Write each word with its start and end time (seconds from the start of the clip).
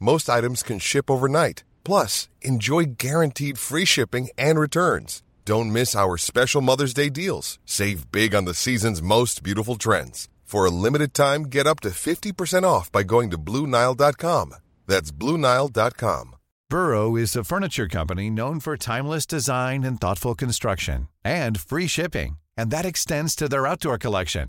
Most 0.00 0.30
items 0.30 0.62
can 0.62 0.78
ship 0.78 1.10
overnight. 1.10 1.62
Plus, 1.84 2.30
enjoy 2.40 2.84
guaranteed 2.96 3.58
free 3.58 3.84
shipping 3.84 4.30
and 4.38 4.58
returns. 4.58 5.22
Don't 5.44 5.72
miss 5.72 5.94
our 5.94 6.16
special 6.16 6.62
Mother's 6.62 6.94
Day 6.94 7.10
deals. 7.10 7.58
Save 7.66 8.10
big 8.10 8.34
on 8.34 8.46
the 8.46 8.54
season's 8.54 9.02
most 9.02 9.42
beautiful 9.42 9.76
trends. 9.76 10.28
For 10.44 10.64
a 10.64 10.70
limited 10.70 11.12
time, 11.12 11.44
get 11.44 11.66
up 11.66 11.80
to 11.80 11.90
50% 11.90 12.64
off 12.64 12.90
by 12.90 13.02
going 13.02 13.30
to 13.30 13.38
Bluenile.com. 13.38 14.54
That's 14.86 15.12
Bluenile.com. 15.12 16.36
Burrow 16.70 17.16
is 17.16 17.36
a 17.36 17.44
furniture 17.44 17.88
company 17.88 18.30
known 18.30 18.60
for 18.60 18.76
timeless 18.76 19.26
design 19.26 19.82
and 19.82 20.00
thoughtful 20.00 20.34
construction 20.34 21.08
and 21.24 21.60
free 21.60 21.88
shipping, 21.88 22.38
and 22.56 22.70
that 22.70 22.86
extends 22.86 23.34
to 23.34 23.48
their 23.48 23.66
outdoor 23.66 23.98
collection. 23.98 24.48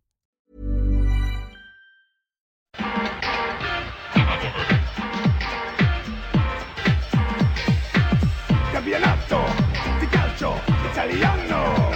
Italiano. 11.01 11.89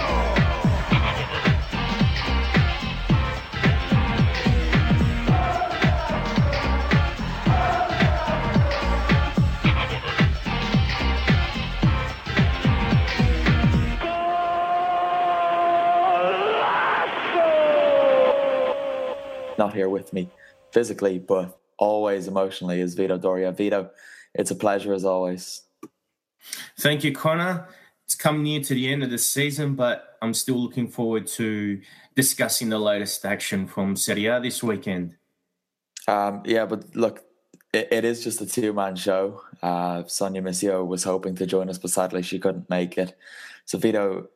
not 19.58 19.72
here 19.72 19.88
with 19.88 20.12
me 20.12 20.28
physically, 20.70 21.18
but 21.18 21.58
always 21.78 22.28
emotionally 22.28 22.78
is 22.80 22.94
Vito 22.94 23.16
Doria. 23.16 23.52
Vito, 23.52 23.90
it's 24.34 24.50
a 24.50 24.54
pleasure 24.54 24.92
as 24.92 25.02
always. 25.04 25.62
Thank 26.78 27.04
you, 27.04 27.12
Connor. 27.14 27.66
It's 28.06 28.14
come 28.14 28.44
near 28.44 28.60
to 28.60 28.72
the 28.72 28.88
end 28.88 29.02
of 29.02 29.10
the 29.10 29.18
season, 29.18 29.74
but 29.74 30.16
I'm 30.22 30.32
still 30.32 30.56
looking 30.56 30.86
forward 30.86 31.26
to 31.28 31.80
discussing 32.14 32.68
the 32.68 32.78
latest 32.78 33.24
action 33.26 33.66
from 33.66 33.96
Serie 33.96 34.26
A 34.26 34.40
this 34.40 34.62
weekend. 34.62 35.16
Um, 36.06 36.42
yeah, 36.44 36.66
but 36.66 36.94
look, 36.94 37.24
it, 37.72 37.88
it 37.90 38.04
is 38.04 38.22
just 38.22 38.40
a 38.40 38.46
two 38.46 38.72
man 38.72 38.94
show. 38.94 39.42
Uh, 39.60 40.04
Sonia 40.06 40.40
Missio 40.40 40.86
was 40.86 41.02
hoping 41.02 41.34
to 41.34 41.46
join 41.46 41.68
us, 41.68 41.78
but 41.78 41.90
sadly 41.90 42.22
she 42.22 42.38
couldn't 42.38 42.70
make 42.70 42.96
it. 42.96 43.16
So, 43.64 43.76
Vito, 43.76 44.28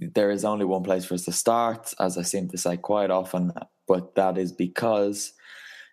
there 0.00 0.32
is 0.32 0.44
only 0.44 0.64
one 0.64 0.82
place 0.82 1.04
for 1.04 1.14
us 1.14 1.24
to 1.26 1.32
start, 1.32 1.94
as 2.00 2.18
I 2.18 2.22
seem 2.22 2.48
to 2.48 2.58
say 2.58 2.76
quite 2.76 3.12
often, 3.12 3.52
but 3.86 4.16
that 4.16 4.36
is 4.36 4.50
because 4.50 5.32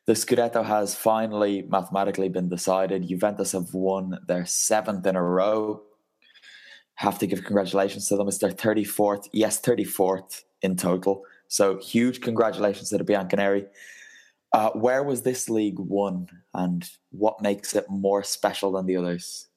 the 0.07 0.13
Scudetto 0.13 0.65
has 0.65 0.95
finally 0.95 1.61
mathematically 1.69 2.29
been 2.29 2.49
decided. 2.49 3.07
Juventus 3.07 3.51
have 3.51 3.73
won 3.73 4.17
their 4.27 4.47
seventh 4.47 5.05
in 5.05 5.15
a 5.15 5.21
row. 5.21 5.83
Have 6.97 7.17
to 7.19 7.27
give 7.27 7.43
congratulations 7.43 8.07
to 8.09 8.15
them. 8.15 8.27
It's 8.27 8.37
their 8.37 8.51
34th, 8.51 9.29
yes, 9.31 9.61
34th 9.61 10.43
in 10.61 10.75
total. 10.75 11.23
So 11.47 11.77
huge 11.77 12.21
congratulations 12.21 12.89
to 12.89 12.97
the 12.97 13.03
Bianconeri. 13.03 13.67
Uh, 14.53 14.71
where 14.71 15.03
was 15.03 15.21
this 15.21 15.49
league 15.49 15.79
won 15.79 16.27
and 16.53 16.89
what 17.11 17.41
makes 17.41 17.75
it 17.75 17.85
more 17.89 18.23
special 18.23 18.71
than 18.71 18.85
the 18.85 18.97
others? 18.97 19.47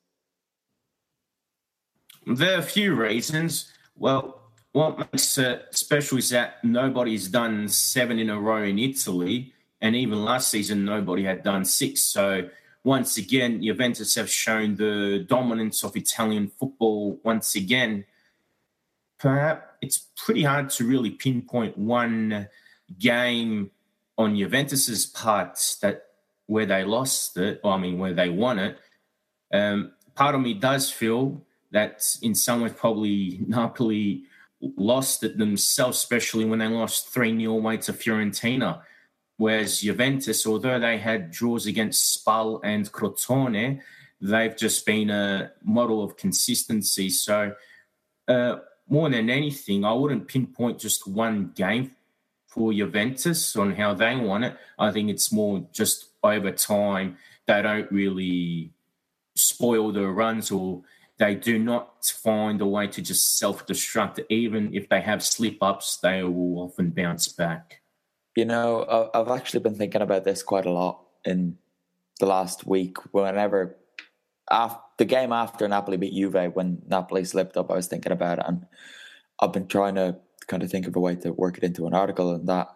There 2.26 2.56
are 2.56 2.58
a 2.58 2.62
few 2.62 2.94
reasons. 2.94 3.72
Well, 3.96 4.40
what 4.72 4.98
makes 4.98 5.36
it 5.38 5.66
special 5.70 6.18
is 6.18 6.30
that 6.30 6.62
nobody's 6.62 7.28
done 7.28 7.68
seven 7.68 8.18
in 8.18 8.30
a 8.30 8.38
row 8.38 8.62
in 8.62 8.78
Italy, 8.78 9.52
and 9.80 9.96
even 9.96 10.24
last 10.24 10.48
season 10.50 10.84
nobody 10.84 11.24
had 11.24 11.42
done 11.42 11.64
six. 11.64 12.02
So 12.02 12.48
once 12.82 13.18
again, 13.18 13.62
Juventus 13.62 14.14
have 14.14 14.30
shown 14.30 14.76
the 14.76 15.24
dominance 15.28 15.84
of 15.84 15.96
Italian 15.96 16.48
football 16.48 17.20
once 17.22 17.54
again. 17.54 18.04
Perhaps 19.18 19.66
it's 19.82 20.06
pretty 20.16 20.44
hard 20.44 20.70
to 20.70 20.86
really 20.86 21.10
pinpoint 21.10 21.76
one 21.76 22.48
game 22.98 23.70
on 24.16 24.36
Juventus's 24.36 25.06
part 25.06 25.58
that 25.82 26.06
where 26.46 26.66
they 26.66 26.84
lost 26.84 27.36
it, 27.36 27.60
or 27.62 27.74
I 27.74 27.78
mean 27.78 27.98
where 27.98 28.14
they 28.14 28.28
won 28.28 28.58
it. 28.58 28.78
Um, 29.52 29.92
part 30.14 30.34
of 30.34 30.40
me 30.40 30.54
does 30.54 30.90
feel 30.90 31.42
that 31.70 32.04
in 32.22 32.34
some 32.34 32.62
ways 32.62 32.72
probably 32.72 33.40
Napoli 33.46 34.24
lost 34.76 35.22
it 35.22 35.38
themselves, 35.38 35.98
especially 35.98 36.44
when 36.44 36.58
they 36.58 36.66
lost 36.66 37.08
3 37.10 37.38
0 37.38 37.52
away 37.52 37.76
to 37.78 37.92
Fiorentina. 37.92 38.82
Whereas 39.40 39.80
Juventus, 39.80 40.46
although 40.46 40.78
they 40.78 40.98
had 40.98 41.30
draws 41.30 41.64
against 41.64 42.12
Spal 42.12 42.60
and 42.62 42.92
Crotone, 42.92 43.80
they've 44.20 44.54
just 44.54 44.84
been 44.84 45.08
a 45.08 45.52
model 45.64 46.04
of 46.04 46.18
consistency. 46.18 47.08
So, 47.08 47.54
uh, 48.28 48.56
more 48.86 49.08
than 49.08 49.30
anything, 49.30 49.82
I 49.82 49.94
wouldn't 49.94 50.28
pinpoint 50.28 50.78
just 50.78 51.08
one 51.08 51.52
game 51.54 51.92
for 52.48 52.70
Juventus 52.70 53.56
on 53.56 53.74
how 53.74 53.94
they 53.94 54.14
won 54.14 54.44
it. 54.44 54.58
I 54.78 54.92
think 54.92 55.08
it's 55.08 55.32
more 55.32 55.66
just 55.72 56.10
over 56.22 56.50
time, 56.50 57.16
they 57.46 57.62
don't 57.62 57.90
really 57.90 58.74
spoil 59.36 59.90
their 59.90 60.10
runs 60.10 60.50
or 60.50 60.82
they 61.16 61.34
do 61.34 61.58
not 61.58 62.04
find 62.04 62.60
a 62.60 62.66
way 62.66 62.88
to 62.88 63.00
just 63.00 63.38
self 63.38 63.66
destruct. 63.66 64.22
Even 64.28 64.74
if 64.74 64.90
they 64.90 65.00
have 65.00 65.24
slip 65.24 65.62
ups, 65.62 65.96
they 65.96 66.22
will 66.24 66.58
often 66.58 66.90
bounce 66.90 67.28
back. 67.28 67.79
You 68.36 68.44
know, 68.44 69.10
I've 69.12 69.28
actually 69.28 69.60
been 69.60 69.74
thinking 69.74 70.02
about 70.02 70.24
this 70.24 70.42
quite 70.42 70.66
a 70.66 70.70
lot 70.70 71.00
in 71.24 71.58
the 72.20 72.26
last 72.26 72.66
week. 72.66 72.96
Whenever 73.12 73.76
after 74.50 74.80
the 74.98 75.04
game 75.04 75.32
after 75.32 75.66
Napoli 75.66 75.96
beat 75.96 76.14
Juve, 76.14 76.54
when 76.54 76.82
Napoli 76.86 77.24
slipped 77.24 77.56
up, 77.56 77.70
I 77.70 77.74
was 77.74 77.86
thinking 77.86 78.12
about 78.12 78.38
it, 78.38 78.44
and 78.46 78.66
I've 79.40 79.52
been 79.52 79.66
trying 79.66 79.94
to 79.94 80.16
kind 80.46 80.62
of 80.62 80.70
think 80.70 80.86
of 80.86 80.96
a 80.96 81.00
way 81.00 81.16
to 81.16 81.32
work 81.32 81.56
it 81.56 81.64
into 81.64 81.86
an 81.86 81.94
article. 81.94 82.34
And 82.34 82.48
that 82.48 82.68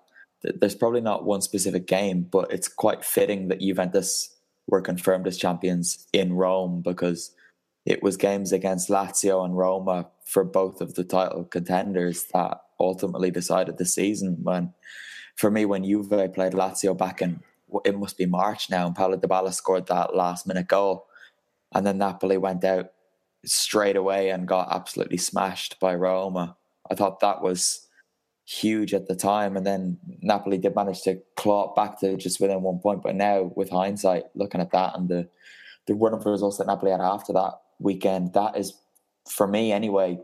there's 0.42 0.74
probably 0.74 1.00
not 1.00 1.24
one 1.24 1.40
specific 1.40 1.86
game, 1.86 2.22
but 2.22 2.52
it's 2.52 2.68
quite 2.68 3.04
fitting 3.04 3.48
that 3.48 3.60
Juventus 3.60 4.36
were 4.66 4.80
confirmed 4.80 5.26
as 5.26 5.36
champions 5.36 6.06
in 6.12 6.32
Rome 6.32 6.80
because 6.82 7.34
it 7.84 8.02
was 8.02 8.16
games 8.16 8.52
against 8.52 8.88
Lazio 8.88 9.44
and 9.44 9.56
Roma 9.56 10.06
for 10.24 10.44
both 10.44 10.80
of 10.80 10.94
the 10.94 11.04
title 11.04 11.44
contenders 11.44 12.24
that 12.32 12.60
ultimately 12.80 13.30
decided 13.30 13.76
the 13.76 13.84
season. 13.84 14.38
When, 14.42 14.72
for 15.36 15.50
me, 15.50 15.64
when 15.64 15.84
Juve 15.84 16.08
played 16.08 16.52
Lazio 16.52 16.96
back 16.96 17.22
in 17.22 17.42
it 17.84 17.98
must 17.98 18.16
be 18.16 18.26
March 18.26 18.70
now, 18.70 18.86
and 18.86 18.94
Paulo 18.94 19.16
Dybala 19.16 19.52
scored 19.52 19.86
that 19.86 20.14
last 20.14 20.46
minute 20.46 20.68
goal, 20.68 21.06
and 21.74 21.86
then 21.86 21.98
Napoli 21.98 22.36
went 22.36 22.64
out 22.64 22.92
straight 23.44 23.96
away 23.96 24.30
and 24.30 24.48
got 24.48 24.68
absolutely 24.70 25.16
smashed 25.16 25.80
by 25.80 25.94
Roma. 25.94 26.56
I 26.90 26.94
thought 26.94 27.20
that 27.20 27.42
was 27.42 27.88
huge 28.44 28.94
at 28.94 29.08
the 29.08 29.16
time, 29.16 29.56
and 29.56 29.66
then 29.66 29.98
Napoli 30.22 30.58
did 30.58 30.76
manage 30.76 31.02
to 31.02 31.20
claw 31.36 31.74
back 31.74 31.98
to 32.00 32.16
just 32.16 32.40
within 32.40 32.62
one 32.62 32.78
point. 32.78 33.02
But 33.02 33.16
now, 33.16 33.52
with 33.56 33.70
hindsight, 33.70 34.24
looking 34.34 34.60
at 34.60 34.72
that 34.72 34.96
and 34.96 35.08
the 35.08 35.28
the 35.86 35.94
run 35.94 36.14
of 36.14 36.24
results 36.24 36.56
that 36.58 36.66
Napoli 36.66 36.92
had 36.92 37.00
after 37.00 37.32
that, 37.34 37.60
weekend. 37.78 38.32
That 38.32 38.56
is, 38.56 38.72
for 39.28 39.46
me 39.46 39.70
anyway, 39.70 40.18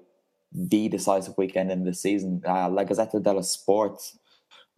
the 0.53 0.89
decisive 0.89 1.37
weekend 1.37 1.71
in 1.71 1.85
the 1.85 1.93
season. 1.93 2.43
Uh, 2.47 2.71
La 2.71 2.85
Gazzetta 2.85 3.23
dello 3.23 3.43
Sport 3.43 4.01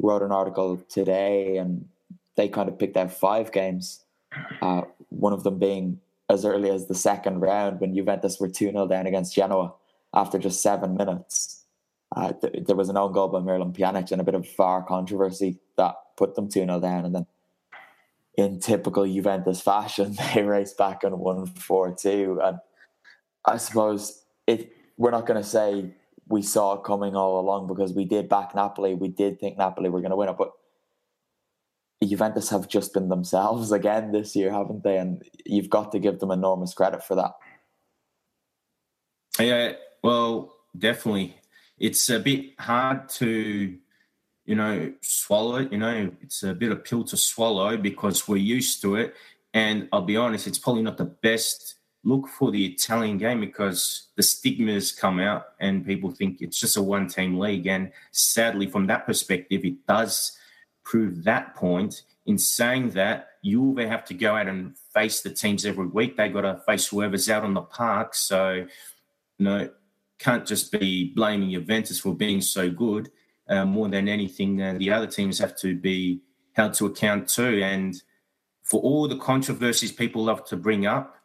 wrote 0.03 0.23
an 0.23 0.33
article 0.33 0.77
today, 0.89 1.57
and 1.57 1.89
they 2.37 2.49
kind 2.49 2.69
of 2.69 2.79
picked 2.79 2.97
out 2.97 3.13
five 3.13 3.53
games. 3.53 4.05
Uh, 4.61 4.83
one 5.09 5.33
of 5.33 5.45
them 5.45 5.59
being 5.59 6.01
as 6.29 6.45
early 6.45 6.71
as 6.71 6.87
the 6.87 6.95
second 6.95 7.41
round 7.41 7.81
when 7.81 7.95
Juventus 7.95 8.41
were 8.41 8.49
2 8.49 8.71
0 8.71 8.87
down 8.89 9.07
against 9.07 9.35
Genoa 9.35 9.75
after 10.13 10.39
just 10.39 10.63
seven 10.63 10.97
minutes. 10.97 11.65
Uh, 12.15 12.33
th- 12.33 12.65
there 12.67 12.77
was 12.77 12.89
an 12.89 12.97
own 12.97 13.13
goal 13.13 13.29
by 13.29 13.39
Miralem 13.39 13.75
Pjanic 13.75 14.11
and 14.13 14.21
a 14.21 14.25
bit 14.25 14.35
of 14.35 14.47
VAR 14.57 14.83
controversy 14.83 15.59
that 15.77 15.95
put 16.17 16.35
them 16.35 16.49
2 16.49 16.61
0 16.61 16.81
down. 16.81 17.05
And 17.05 17.15
then, 17.15 17.27
in 18.37 18.61
typical 18.61 19.07
Juventus 19.07 19.61
fashion, 19.61 20.17
they 20.35 20.43
raced 20.43 20.77
back 20.77 21.05
and 21.05 21.19
won 21.19 21.47
4 21.47 21.95
2. 21.95 22.41
And 22.43 22.59
I 23.45 23.57
suppose 23.59 24.25
it, 24.47 24.73
we're 24.97 25.11
not 25.11 25.27
going 25.27 25.41
to 25.43 25.49
say 25.49 25.95
we 26.33 26.41
saw 26.41 26.79
coming 26.79 27.15
all 27.15 27.39
along 27.39 27.67
because 27.67 27.93
we 27.93 28.07
did 28.07 28.27
back 28.27 28.55
Napoli. 28.55 28.95
We 28.95 29.09
did 29.09 29.39
think 29.39 29.59
Napoli 29.59 29.91
were 29.91 30.01
going 30.01 30.13
to 30.13 30.17
win 30.17 30.31
it. 30.31 30.37
But 30.39 30.51
Juventus 32.03 32.49
have 32.49 32.69
just 32.69 32.95
been 32.95 33.11
themselves 33.11 33.71
again 33.81 34.13
this 34.13 34.35
year, 34.35 34.51
haven't 34.51 34.83
they? 34.83 34.97
And 34.97 35.23
you've 35.45 35.69
got 35.69 35.93
to 35.93 35.99
give 35.99 36.21
them 36.21 36.31
enormous 36.31 36.73
credit 36.73 37.05
for 37.05 37.17
that. 37.17 37.33
Yeah, 39.39 39.75
well, 40.03 40.57
definitely. 40.77 41.37
It's 41.79 42.09
a 42.09 42.19
bit 42.19 42.59
hard 42.59 43.11
to, 43.11 43.77
you 44.47 44.55
know, 44.55 44.93
swallow 45.03 45.57
it. 45.57 45.71
You 45.71 45.79
know, 45.79 46.11
it's 46.23 46.43
a 46.43 46.55
bit 46.55 46.73
of 46.73 46.83
pill 46.83 47.05
to 47.05 47.17
swallow 47.19 47.77
because 47.77 48.27
we're 48.27 48.39
used 48.39 48.81
to 48.83 48.97
it. 48.97 49.15
And 49.53 49.87
I'll 49.93 50.01
be 50.01 50.17
honest, 50.17 50.47
it's 50.47 50.59
probably 50.59 50.83
not 50.83 50.97
the 50.97 51.05
best 51.05 51.75
look 52.05 52.29
for 52.29 52.51
the 52.51 52.67
Italian 52.67 53.19
game 53.19 53.41
because 53.41 54.09
the 54.17 54.23
stigmas 54.23 54.93
come 54.93 55.21
out 55.21 55.49
and 55.61 55.87
people 55.87 56.11
think 56.11 56.41
it's 56.41 56.59
just 56.59 56.77
a 56.77 56.83
one 56.83 57.07
team 57.07 57.39
league. 57.39 57.67
And 57.67 57.93
sadly, 58.11 58.67
from 58.67 58.87
that 58.89 59.07
perspective, 59.07 59.65
it 59.65 59.87
does 59.87 60.37
prove 60.85 61.25
that 61.25 61.55
point. 61.55 62.03
In 62.27 62.39
saying 62.39 62.91
that, 62.91 63.29
you 63.43 63.75
Juve 63.77 63.89
have 63.89 64.05
to 64.07 64.15
go 64.15 64.37
out 64.37 64.47
and 64.47 64.77
face 64.95 65.23
the 65.23 65.31
teams 65.31 65.67
every 65.67 65.87
week. 65.87 66.17
They 66.17 66.29
got 66.29 66.43
to 66.43 66.63
face 66.67 66.89
whoever's 66.89 67.29
out 67.29 67.43
on 67.43 67.55
the 67.55 67.63
park. 67.63 68.15
So, 68.15 68.53
you 68.53 69.45
know, 69.45 69.69
can't 70.19 70.47
just 70.47 70.71
be 70.71 71.13
blaming 71.15 71.51
Juventus 71.51 71.99
for 71.99 72.15
being 72.15 72.41
so 72.41 72.71
good. 72.71 73.11
Uh, 73.49 73.65
more 73.65 73.89
than 73.89 74.09
anything, 74.09 74.63
uh, 74.63 74.75
the 74.79 74.93
other 74.93 75.09
teams 75.09 75.41
have 75.41 75.57
to 75.59 75.77
be 75.77 76.21
held 76.53 76.75
to 76.75 76.87
account 76.87 77.29
too. 77.29 77.61
And 77.63 78.01
for 78.63 78.81
all 78.81 79.09
the 79.09 79.19
controversies 79.19 79.91
people 79.91 80.25
love 80.25 80.45
to 80.47 80.57
bring 80.57 80.87
up, 80.87 81.17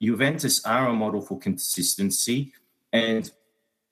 Juventus 0.00 0.64
are 0.64 0.88
a 0.88 0.92
model 0.92 1.20
for 1.20 1.38
consistency. 1.38 2.52
And 2.92 3.30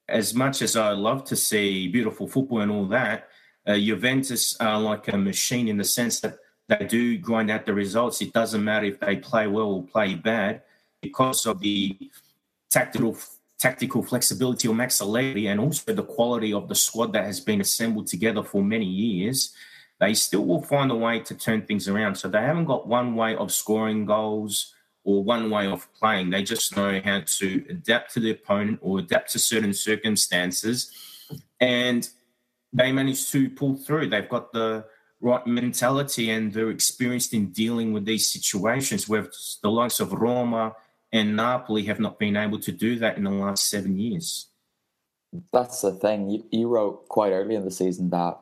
as 0.09 0.35
much 0.35 0.63
as 0.63 0.77
I 0.77 0.91
love 0.91 1.25
to 1.25 1.37
see 1.37 1.89
beautiful 1.89 2.29
football 2.29 2.61
and 2.61 2.71
all 2.71 2.87
that, 2.87 3.29
uh, 3.67 3.77
Juventus 3.77 4.57
are 4.61 4.81
like 4.81 5.09
a 5.09 5.17
machine 5.17 5.69
in 5.69 5.77
the 5.77 5.85
sense 5.85 6.21
that 6.21 6.39
they 6.69 6.87
do 6.87 7.19
grind 7.19 7.51
out 7.51 7.67
the 7.67 7.75
results. 7.75 8.23
It 8.23 8.33
doesn't 8.33 8.63
matter 8.63 8.87
if 8.87 9.01
they 9.01 9.17
play 9.17 9.47
well 9.47 9.67
or 9.67 9.83
play 9.83 10.15
bad 10.15 10.63
because 11.01 11.47
of 11.47 11.61
the 11.61 11.97
tactical 12.71 13.17
tactical 13.59 14.03
flexibility 14.03 14.69
or 14.69 14.75
Max 14.75 15.01
Allegri 15.01 15.47
and 15.47 15.59
also 15.59 15.95
the 15.95 16.03
quality 16.03 16.53
of 16.53 16.69
the 16.69 16.75
squad 16.75 17.13
that 17.15 17.25
has 17.25 17.41
been 17.41 17.63
assembled 17.63 18.07
together 18.07 18.43
for 18.43 18.63
many 18.63 18.85
years, 18.85 19.55
they 19.99 20.13
still 20.13 20.45
will 20.45 20.61
find 20.61 20.91
a 20.91 20.95
way 20.95 21.21
to 21.21 21.35
turn 21.35 21.63
things 21.63 21.89
around. 21.89 22.17
So 22.17 22.29
they 22.29 22.43
haven't 22.43 22.67
got 22.67 22.87
one 22.87 23.15
way 23.15 23.35
of 23.35 23.51
scoring 23.51 24.05
goals 24.05 24.75
or 25.07 25.23
one 25.23 25.49
way 25.49 25.69
of 25.69 25.91
playing. 25.95 26.31
They 26.31 26.43
just 26.43 26.77
know 26.77 27.01
how 27.03 27.23
to 27.25 27.65
adapt 27.71 28.13
to 28.15 28.21
the 28.21 28.33
opponent 28.33 28.81
or 28.83 28.99
adapt 28.99 29.31
to 29.33 29.39
certain 29.39 29.73
circumstances. 29.73 30.91
And 31.61 32.07
they 32.73 32.91
manage 32.91 33.31
to 33.31 33.49
pull 33.49 33.77
through. 33.77 34.11
They've 34.11 34.29
got 34.29 34.53
the 34.53 34.85
right 35.21 35.47
mentality 35.47 36.31
and 36.31 36.53
they're 36.53 36.71
experienced 36.71 37.33
in 37.33 37.53
dealing 37.53 37.93
with 37.93 38.05
these 38.05 38.31
situations 38.31 39.09
where 39.09 39.29
the 39.63 39.71
likes 39.71 40.01
of 40.01 40.13
Roma 40.13 40.75
and 41.13 41.37
Napoli 41.37 41.85
have 41.85 42.01
not 42.01 42.19
been 42.19 42.37
able 42.37 42.59
to 42.59 42.73
do 42.73 42.99
that 42.99 43.17
in 43.17 43.23
the 43.23 43.31
last 43.31 43.71
seven 43.71 43.97
years. 43.97 44.49
That's 45.53 45.83
the 45.83 45.93
thing. 45.93 46.29
You, 46.31 46.45
you 46.51 46.69
wrote 46.69 47.09
quite 47.09 47.31
early 47.31 47.55
in 47.55 47.65
the 47.65 47.71
season 47.71 48.11
that 48.11 48.41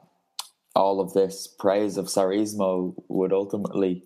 all 0.74 0.98
of 1.00 1.12
this 1.12 1.46
praise 1.46 1.98
of 1.98 2.06
Sarrismo 2.06 2.94
would 3.08 3.34
ultimately 3.34 4.04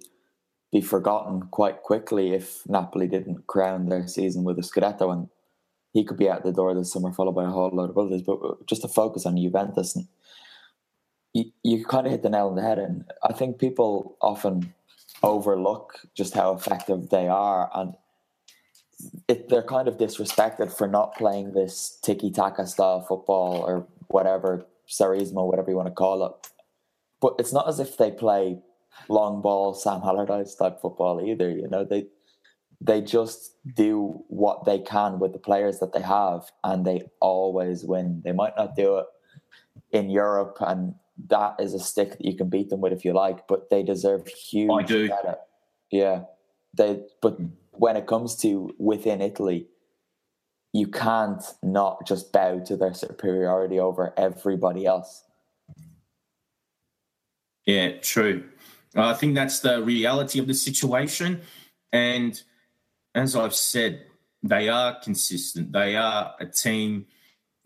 be 0.73 0.81
forgotten 0.81 1.43
quite 1.51 1.83
quickly 1.83 2.33
if 2.33 2.69
Napoli 2.69 3.07
didn't 3.07 3.47
crown 3.47 3.89
their 3.89 4.07
season 4.07 4.45
with 4.45 4.59
a 4.59 4.63
Scudetto 4.63 5.13
and 5.13 5.29
he 5.93 6.05
could 6.05 6.19
be 6.19 6.29
out 6.29 6.45
the 6.45 6.53
door 6.53 6.75
this 6.75 6.93
summer 6.93 7.13
followed 7.13 7.35
by 7.35 7.45
a 7.45 7.49
whole 7.49 7.71
load 7.73 7.91
of 7.91 7.99
others. 7.99 8.23
But 8.23 8.67
just 8.67 8.83
to 8.83 8.89
focus 8.89 9.25
on 9.25 9.37
Juventus, 9.37 9.97
you, 11.33 11.51
you 11.63 11.85
kind 11.85 12.07
of 12.07 12.13
hit 12.13 12.23
the 12.23 12.31
nail 12.31 12.49
on 12.49 12.57
the 12.57 12.63
head. 12.63 12.79
And 12.79 13.05
I 13.23 13.33
think 13.33 13.59
people 13.59 14.17
often 14.21 14.75
overlook 15.23 16.01
just 16.15 16.35
how 16.35 16.53
effective 16.53 17.09
they 17.09 17.29
are. 17.29 17.71
And 17.75 17.95
it, 19.27 19.49
they're 19.49 19.63
kind 19.63 19.89
of 19.89 19.97
disrespected 19.97 20.71
for 20.71 20.87
not 20.87 21.17
playing 21.17 21.53
this 21.53 21.99
tiki 22.03 22.31
taka 22.31 22.67
style 22.67 23.01
football 23.03 23.63
or 23.63 23.87
whatever, 24.09 24.67
Sarrismo, 24.87 25.47
whatever 25.47 25.71
you 25.71 25.77
want 25.77 25.89
to 25.89 25.95
call 25.95 26.27
it. 26.27 26.33
But 27.21 27.35
it's 27.39 27.53
not 27.53 27.69
as 27.69 27.81
if 27.81 27.97
they 27.97 28.11
play 28.11 28.59
long 29.09 29.43
ball 29.43 29.75
Sam 29.75 30.01
Allardyce 30.03 30.55
type 30.55 30.81
football 30.81 31.25
either. 31.25 31.51
You 31.51 31.69
know, 31.69 31.85
they 31.85 32.07
they 32.81 33.01
just 33.01 33.55
do 33.75 34.23
what 34.29 34.65
they 34.65 34.79
can 34.79 35.19
with 35.19 35.33
the 35.33 35.39
players 35.39 35.81
that 35.81 35.93
they 35.93 36.03
have, 36.03 36.51
and 36.65 36.85
they 36.85 37.03
always 37.21 37.85
win. 37.85 38.23
They 38.25 38.33
might 38.33 38.57
not 38.57 38.77
do 38.77 38.99
it 38.99 39.07
in 39.91 40.11
Europe, 40.11 40.57
and 40.61 40.95
that 41.29 41.57
is 41.59 41.75
a 41.75 41.81
stick 41.81 42.11
that 42.11 42.25
you 42.25 42.37
can 42.37 42.49
beat 42.49 42.71
them 42.71 42.81
with 42.81 42.93
if 42.93 43.05
you 43.05 43.13
like. 43.13 43.49
But 43.49 43.71
they 43.71 43.83
deserve 43.83 44.29
huge 44.29 44.71
I 44.71 44.83
do. 44.83 45.09
credit. 45.09 45.39
Yeah, 45.91 46.23
they. 46.75 47.03
But 47.21 47.35
hmm. 47.35 47.47
when 47.73 47.97
it 47.97 48.07
comes 48.07 48.37
to 48.37 48.75
within 48.79 49.21
Italy, 49.21 49.67
you 50.73 50.87
can't 50.87 51.43
not 51.63 52.07
just 52.07 52.33
bow 52.33 52.61
to 52.61 52.77
their 52.77 52.95
superiority 52.95 53.81
over 53.81 54.15
everybody 54.17 54.87
else. 54.87 55.25
Yeah, 57.67 57.99
true. 57.99 58.45
Uh, 58.97 59.09
I 59.09 59.15
think 59.15 59.35
that's 59.35 59.61
the 59.61 59.83
reality 59.83 60.39
of 60.39 60.47
the 60.47 60.55
situation. 60.55 61.41
And 61.93 62.41
as 63.15 63.37
I've 63.37 63.55
said, 63.55 64.07
they 64.43 64.69
are 64.69 64.99
consistent. 65.01 65.73
They 65.73 65.97
are 65.97 66.35
a 66.41 66.47
team 66.47 67.07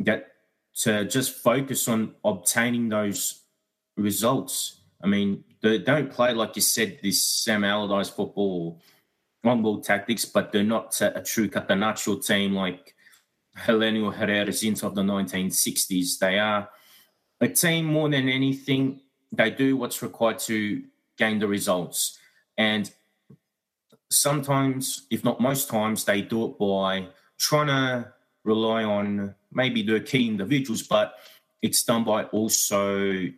that 0.00 0.28
to 0.74 1.04
just 1.04 1.36
focus 1.36 1.86
on 1.86 2.14
obtaining 2.24 2.88
those 2.88 3.42
results. 3.96 4.80
I 5.02 5.06
mean, 5.06 5.44
they 5.62 5.78
don't 5.78 6.10
play 6.10 6.32
like 6.32 6.56
you 6.56 6.62
said 6.62 6.98
this 7.02 7.22
Sam 7.22 7.62
Allardyce 7.64 8.08
football, 8.08 8.80
on 9.44 9.62
ball 9.62 9.80
tactics, 9.80 10.25
but 10.25 10.52
they're 10.52 10.62
not 10.62 11.00
a, 11.00 11.18
a 11.18 11.22
true 11.22 11.48
Catenaccio 11.48 12.25
team 12.25 12.54
like 12.54 12.94
Helenio 13.58 14.14
Herrera's 14.14 14.62
Inter 14.62 14.86
of 14.86 14.94
the 14.94 15.02
1960s. 15.02 16.18
They 16.18 16.38
are 16.38 16.68
a 17.40 17.48
team 17.48 17.86
more 17.86 18.08
than 18.08 18.28
anything. 18.28 19.00
They 19.32 19.50
do 19.50 19.76
what's 19.76 20.02
required 20.02 20.38
to 20.40 20.82
gain 21.19 21.38
the 21.38 21.49
results. 21.49 22.19
And 22.57 22.90
sometimes, 24.11 25.07
if 25.11 25.25
not 25.25 25.40
most 25.40 25.69
times, 25.69 26.04
they 26.04 26.23
do 26.23 26.47
it 26.47 26.59
by 26.59 27.09
trying 27.38 27.69
to 27.69 28.12
rely 28.45 28.85
on 28.85 29.35
maybe 29.52 29.83
the 29.83 30.00
key 30.00 30.28
individuals, 30.28 30.83
but 30.83 31.14
it's 31.61 31.83
done 31.83 32.04
by 32.04 32.25
also 32.25 33.28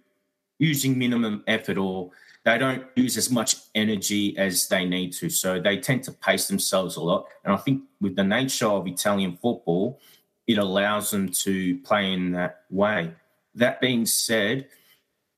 using 0.59 0.99
minimum 0.99 1.43
effort 1.47 1.77
or 1.77 2.11
they 2.45 2.59
don't 2.59 2.85
use 2.95 3.17
as 3.17 3.31
much 3.31 3.57
energy 3.75 4.37
as 4.37 4.69
they 4.69 4.85
need 4.85 5.13
to. 5.15 5.31
So 5.31 5.61
they 5.61 5.79
tend 5.79 6.05
to 6.05 6.13
pace 6.13 6.47
themselves 6.47 6.97
a 6.97 7.03
lot. 7.03 7.27
And 7.45 7.53
I 7.55 7.57
think 7.57 7.83
with 8.01 8.17
the 8.17 8.25
nature 8.25 8.67
of 8.67 8.87
Italian 8.87 9.39
football, 9.41 9.99
it 10.47 10.59
allows 10.59 11.11
them 11.11 11.31
to 11.31 11.79
play 11.79 12.13
in 12.13 12.33
that 12.33 12.65
way. 12.71 13.13
That 13.55 13.81
being 13.81 14.05
said, 14.05 14.69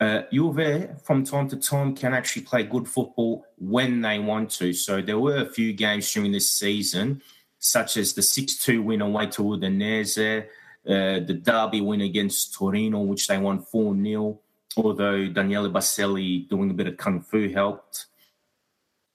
uh, 0.00 0.23
Juve 0.33 1.00
from 1.03 1.25
time 1.25 1.49
to 1.49 1.57
time 1.57 1.95
can 1.95 2.12
actually 2.12 2.43
play 2.43 2.65
good 2.65 2.87
football 2.87 3.47
when 3.57 4.00
they 4.03 4.19
want 4.19 4.50
to. 4.50 4.73
So 4.73 5.00
there 5.00 5.19
were 5.19 5.38
a 5.38 5.47
few 5.47 5.73
games 5.73 6.12
during 6.12 6.33
this 6.33 6.50
season, 6.50 7.23
such 7.59 7.97
as 7.97 8.12
the 8.12 8.23
6 8.23 8.57
2 8.59 8.83
win 8.83 9.00
away 9.00 9.26
to 9.29 9.43
Udinese, 9.43 10.45
uh, 10.87 11.21
the 11.26 11.41
derby 11.43 11.81
win 11.81 12.03
against 12.03 12.55
Torino, 12.55 13.00
which 13.00 13.26
they 13.26 13.38
won 13.38 13.61
4 13.61 13.97
0, 13.97 14.41
although 14.76 15.26
Daniele 15.29 15.71
Baselli 15.71 16.49
doing 16.49 16.71
a 16.71 16.75
bit 16.75 16.88
of 16.88 16.97
kung 16.97 17.23
fu 17.23 17.49
helped 17.49 18.07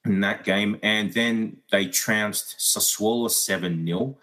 in 0.05 0.19
that 0.21 0.43
game. 0.43 0.79
And 0.81 1.13
then 1.13 1.57
they 1.71 1.85
trounced 1.85 2.57
Sassuolo 2.57 3.29
7 3.29 3.85
0. 3.85 4.17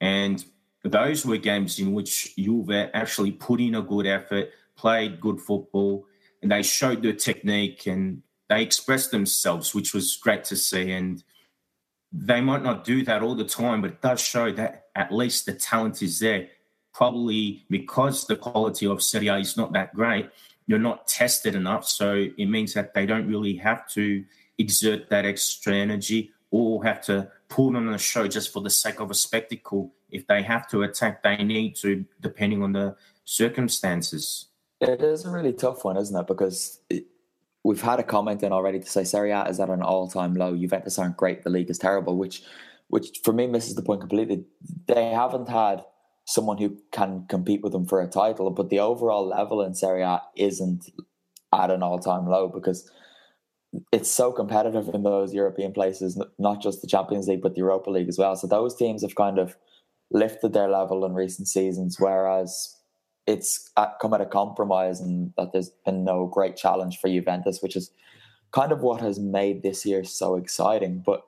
And 0.00 0.44
those 0.82 1.24
were 1.24 1.36
games 1.36 1.78
in 1.78 1.92
which 1.92 2.34
Juve 2.34 2.90
actually 2.92 3.30
put 3.30 3.60
in 3.60 3.76
a 3.76 3.82
good 3.82 4.06
effort 4.06 4.50
played 4.82 5.20
good 5.20 5.40
football, 5.40 6.04
and 6.42 6.50
they 6.50 6.62
showed 6.62 7.02
their 7.02 7.12
technique 7.12 7.86
and 7.86 8.22
they 8.48 8.62
expressed 8.62 9.12
themselves, 9.12 9.74
which 9.74 9.94
was 9.94 10.16
great 10.16 10.42
to 10.44 10.56
see. 10.56 10.90
And 10.90 11.22
they 12.12 12.40
might 12.40 12.64
not 12.64 12.82
do 12.84 13.04
that 13.04 13.22
all 13.22 13.36
the 13.36 13.44
time, 13.44 13.80
but 13.80 13.92
it 13.92 14.02
does 14.02 14.20
show 14.20 14.50
that 14.52 14.86
at 14.96 15.12
least 15.12 15.46
the 15.46 15.54
talent 15.54 16.02
is 16.02 16.18
there. 16.18 16.48
Probably 16.92 17.64
because 17.70 18.26
the 18.26 18.36
quality 18.36 18.86
of 18.86 19.02
Serie 19.02 19.28
A 19.28 19.36
is 19.36 19.56
not 19.56 19.72
that 19.72 19.94
great, 19.94 20.28
you're 20.66 20.88
not 20.90 21.06
tested 21.06 21.54
enough. 21.54 21.86
So 21.86 22.26
it 22.36 22.46
means 22.46 22.74
that 22.74 22.92
they 22.92 23.06
don't 23.06 23.28
really 23.28 23.56
have 23.56 23.88
to 23.90 24.24
exert 24.58 25.08
that 25.10 25.24
extra 25.24 25.74
energy 25.74 26.32
or 26.50 26.84
have 26.84 27.02
to 27.06 27.30
put 27.48 27.76
on 27.76 27.88
a 27.88 27.98
show 27.98 28.26
just 28.26 28.52
for 28.52 28.60
the 28.60 28.68
sake 28.68 29.00
of 29.00 29.10
a 29.10 29.14
spectacle. 29.14 29.94
If 30.10 30.26
they 30.26 30.42
have 30.42 30.68
to 30.70 30.82
attack, 30.82 31.22
they 31.22 31.36
need 31.36 31.76
to, 31.76 32.04
depending 32.20 32.62
on 32.62 32.72
the 32.72 32.96
circumstances. 33.24 34.48
It 34.82 35.00
is 35.00 35.24
a 35.24 35.30
really 35.30 35.52
tough 35.52 35.84
one, 35.84 35.96
isn't 35.96 36.16
it? 36.16 36.26
Because 36.26 36.80
it, 36.90 37.06
we've 37.62 37.80
had 37.80 38.00
a 38.00 38.02
comment 38.02 38.42
in 38.42 38.52
already 38.52 38.80
to 38.80 38.86
say 38.86 39.04
Serie 39.04 39.30
A 39.30 39.44
is 39.44 39.60
at 39.60 39.70
an 39.70 39.80
all-time 39.80 40.34
low. 40.34 40.56
Juventus 40.56 40.98
aren't 40.98 41.16
great. 41.16 41.44
The 41.44 41.50
league 41.50 41.70
is 41.70 41.78
terrible, 41.78 42.16
which, 42.16 42.42
which 42.88 43.20
for 43.22 43.32
me 43.32 43.46
misses 43.46 43.76
the 43.76 43.82
point 43.82 44.00
completely. 44.00 44.44
They 44.88 45.10
haven't 45.10 45.48
had 45.48 45.84
someone 46.24 46.58
who 46.58 46.78
can 46.90 47.26
compete 47.28 47.62
with 47.62 47.72
them 47.72 47.86
for 47.86 48.00
a 48.00 48.08
title, 48.08 48.50
but 48.50 48.70
the 48.70 48.80
overall 48.80 49.26
level 49.26 49.62
in 49.62 49.74
Serie 49.74 50.02
A 50.02 50.20
isn't 50.36 50.90
at 51.52 51.70
an 51.70 51.82
all-time 51.82 52.26
low 52.26 52.48
because 52.48 52.90
it's 53.92 54.10
so 54.10 54.32
competitive 54.32 54.88
in 54.92 55.04
those 55.04 55.32
European 55.32 55.72
places, 55.72 56.20
not 56.38 56.60
just 56.60 56.80
the 56.80 56.88
Champions 56.88 57.28
League, 57.28 57.42
but 57.42 57.54
the 57.54 57.60
Europa 57.60 57.90
League 57.90 58.08
as 58.08 58.18
well. 58.18 58.34
So 58.36 58.46
those 58.46 58.74
teams 58.74 59.02
have 59.02 59.14
kind 59.14 59.38
of 59.38 59.56
lifted 60.10 60.52
their 60.52 60.68
level 60.68 61.04
in 61.04 61.14
recent 61.14 61.48
seasons, 61.48 61.96
whereas 61.98 62.76
it's 63.26 63.70
at, 63.76 63.98
come 64.00 64.14
at 64.14 64.20
a 64.20 64.26
compromise 64.26 65.00
and 65.00 65.32
that 65.36 65.52
there's 65.52 65.70
been 65.84 66.04
no 66.04 66.26
great 66.26 66.56
challenge 66.56 66.98
for 66.98 67.08
Juventus, 67.08 67.60
which 67.62 67.76
is 67.76 67.90
kind 68.52 68.72
of 68.72 68.80
what 68.80 69.00
has 69.00 69.18
made 69.18 69.62
this 69.62 69.86
year 69.86 70.04
so 70.04 70.36
exciting. 70.36 71.02
But 71.04 71.24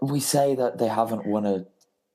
we 0.00 0.20
say 0.20 0.54
that 0.54 0.78
they 0.78 0.88
haven't 0.88 1.26
won 1.26 1.46
a, 1.46 1.66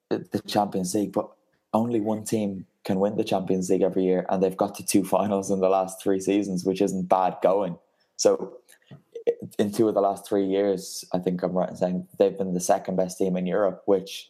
the 0.10 0.42
Champions 0.48 0.94
League, 0.94 1.12
but 1.12 1.30
only 1.74 2.00
one 2.00 2.24
team 2.24 2.66
can 2.84 3.00
win 3.00 3.18
the 3.18 3.24
Champions 3.24 3.70
League 3.70 3.82
every 3.82 4.04
year, 4.04 4.26
and 4.30 4.42
they've 4.42 4.58
got 4.58 4.76
to 4.76 4.86
two 4.86 5.04
finals 5.16 5.52
in 5.52 5.60
the 5.60 5.70
last 5.70 6.02
three 6.02 6.20
seasons, 6.20 6.66
which 6.66 6.82
isn't 6.82 7.10
bad 7.10 7.36
going. 7.42 7.78
So, 8.16 8.58
in 9.58 9.72
two 9.72 9.88
of 9.88 9.96
the 9.96 10.02
last 10.02 10.28
three 10.28 10.46
years, 10.46 11.04
I 11.12 11.18
think 11.18 11.42
I'm 11.42 11.54
right 11.54 11.70
in 11.70 11.76
saying 11.76 12.08
they've 12.20 12.38
been 12.38 12.54
the 12.54 12.60
second 12.60 12.96
best 12.96 13.18
team 13.18 13.36
in 13.36 13.48
Europe, 13.48 13.82
which 13.86 14.30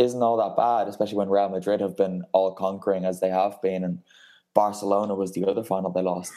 isn't 0.00 0.22
all 0.22 0.38
that 0.38 0.56
bad, 0.56 0.88
especially 0.88 1.18
when 1.18 1.28
Real 1.28 1.50
Madrid 1.50 1.80
have 1.80 1.96
been 1.96 2.24
all 2.32 2.54
conquering 2.54 3.04
as 3.04 3.20
they 3.20 3.28
have 3.28 3.60
been, 3.60 3.84
and 3.84 4.00
Barcelona 4.54 5.14
was 5.14 5.32
the 5.32 5.44
other 5.44 5.62
final 5.62 5.92
they 5.92 6.02
lost 6.02 6.32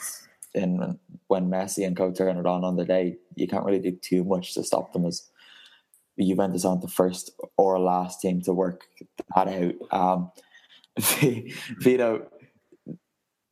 in 0.53 0.99
when 1.27 1.49
Messi 1.49 1.87
and 1.87 1.95
co 1.95 2.11
turned 2.11 2.39
it 2.39 2.45
on 2.45 2.63
on 2.65 2.75
the 2.75 2.85
day. 2.85 3.17
You 3.35 3.47
can't 3.47 3.65
really 3.65 3.79
do 3.79 3.91
too 3.91 4.25
much 4.25 4.53
to 4.55 4.63
stop 4.63 4.91
them 4.91 5.05
as 5.05 5.29
Juventus 6.19 6.65
aren't 6.65 6.81
the 6.81 6.89
first 6.89 7.31
or 7.57 7.79
last 7.79 8.19
team 8.21 8.41
to 8.41 8.53
work 8.53 8.83
that 9.35 9.47
out. 9.47 9.73
Um, 9.91 10.31
Vito, 11.79 12.27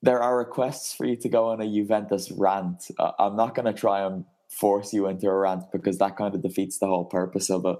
there 0.01 0.21
are 0.21 0.37
requests 0.37 0.93
for 0.93 1.05
you 1.05 1.15
to 1.15 1.29
go 1.29 1.47
on 1.47 1.61
a 1.61 1.65
Juventus 1.65 2.31
rant. 2.31 2.91
Uh, 2.99 3.13
I'm 3.17 3.37
not 3.37 3.55
going 3.55 3.65
to 3.65 3.73
try 3.73 4.05
and 4.05 4.25
force 4.49 4.91
you 4.91 5.07
into 5.07 5.27
a 5.27 5.35
rant 5.35 5.71
because 5.71 5.97
that 5.99 6.17
kind 6.17 6.35
of 6.35 6.41
defeats 6.41 6.79
the 6.79 6.87
whole 6.87 7.05
purpose 7.05 7.49
of 7.49 7.65
it. 7.65 7.77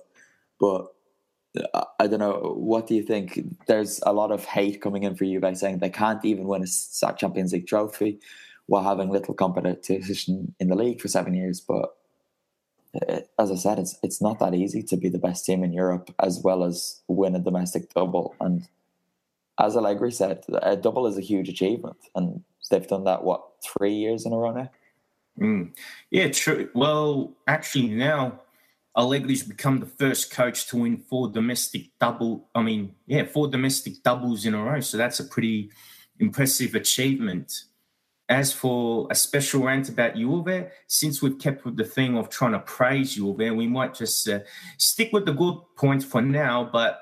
But 0.60 0.88
I 2.00 2.08
don't 2.08 2.20
know. 2.20 2.54
What 2.56 2.88
do 2.88 2.96
you 2.96 3.04
think? 3.04 3.40
There's 3.68 4.00
a 4.06 4.14
lot 4.14 4.32
of 4.32 4.46
hate 4.46 4.82
coming 4.82 5.04
in 5.04 5.16
for 5.16 5.26
you 5.26 5.40
by 5.40 5.54
saying 5.54 5.80
they 5.80 5.90
can't 5.90 6.24
even 6.24 6.46
win 6.46 6.64
a 6.64 7.14
Champions 7.14 7.52
League 7.52 7.68
trophy 7.68 8.20
while 8.68 8.84
having 8.84 9.10
little 9.10 9.34
competition 9.34 10.56
in 10.60 10.70
the 10.70 10.76
league 10.76 11.02
for 11.02 11.10
seven 11.10 11.34
years. 11.34 11.60
But 11.60 11.94
uh, 12.96 13.20
as 13.38 13.52
I 13.52 13.56
said, 13.56 13.80
it's 13.80 13.98
it's 14.02 14.22
not 14.22 14.40
that 14.40 14.56
easy 14.56 14.82
to 14.84 14.98
be 14.98 15.10
the 15.10 15.18
best 15.18 15.46
team 15.46 15.64
in 15.64 15.74
Europe 15.74 16.14
as 16.20 16.40
well 16.42 16.64
as 16.64 17.02
win 17.08 17.36
a 17.36 17.40
domestic 17.40 17.94
double. 17.94 18.34
And 18.40 18.68
as 19.60 19.76
Allegri 19.76 20.12
said, 20.12 20.46
a 20.62 20.78
double 20.78 21.06
is 21.06 21.18
a 21.18 21.22
huge 21.22 21.50
achievement, 21.50 21.98
and 22.16 22.44
they've 22.70 22.88
done 22.88 23.04
that 23.04 23.26
what 23.26 23.44
three 23.62 23.94
years 23.94 24.26
in 24.26 24.32
a 24.32 24.38
row 24.38 24.52
now. 24.54 24.72
Mm. 25.40 25.74
Yeah, 26.10 26.30
true. 26.30 26.70
Well, 26.74 27.34
actually, 27.48 27.90
now 27.90 28.40
Allegri's 28.96 29.44
become 29.44 29.80
the 29.80 29.86
first 29.86 30.32
coach 30.32 30.68
to 30.68 30.78
win 30.78 30.98
four 30.98 31.30
domestic 31.30 31.92
double. 32.00 32.50
I 32.54 32.62
mean, 32.62 32.96
yeah, 33.08 33.24
four 33.24 33.48
domestic 33.48 34.04
doubles 34.04 34.46
in 34.46 34.54
a 34.54 34.62
row. 34.62 34.82
So 34.82 34.98
that's 34.98 35.20
a 35.20 35.24
pretty 35.24 35.72
impressive 36.20 36.76
achievement. 36.76 37.64
As 38.28 38.54
for 38.54 39.08
a 39.10 39.16
special 39.16 39.64
rant 39.64 39.90
about 39.90 40.16
Juve, 40.16 40.72
since 40.88 41.22
we've 41.22 41.40
kept 41.40 41.66
with 41.66 41.78
the 41.78 41.84
thing 41.84 42.18
of 42.18 42.30
trying 42.30 42.54
to 42.54 42.60
praise 42.60 43.16
Juve, 43.16 43.38
we 43.38 43.68
might 43.68 43.94
just 43.94 44.28
uh, 44.28 44.40
stick 44.78 45.12
with 45.14 45.26
the 45.26 45.34
good 45.34 45.56
points 45.78 46.06
for 46.06 46.22
now. 46.22 46.70
But 46.72 47.02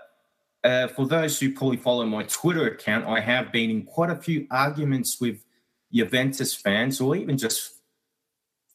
uh, 0.63 0.87
for 0.87 1.07
those 1.07 1.39
who 1.39 1.53
probably 1.53 1.77
follow 1.77 2.05
my 2.05 2.23
Twitter 2.23 2.67
account, 2.67 3.05
I 3.05 3.19
have 3.19 3.51
been 3.51 3.69
in 3.69 3.83
quite 3.83 4.09
a 4.09 4.15
few 4.15 4.47
arguments 4.51 5.19
with 5.19 5.43
Juventus 5.91 6.53
fans 6.53 7.01
or 7.01 7.15
even 7.15 7.37
just 7.37 7.73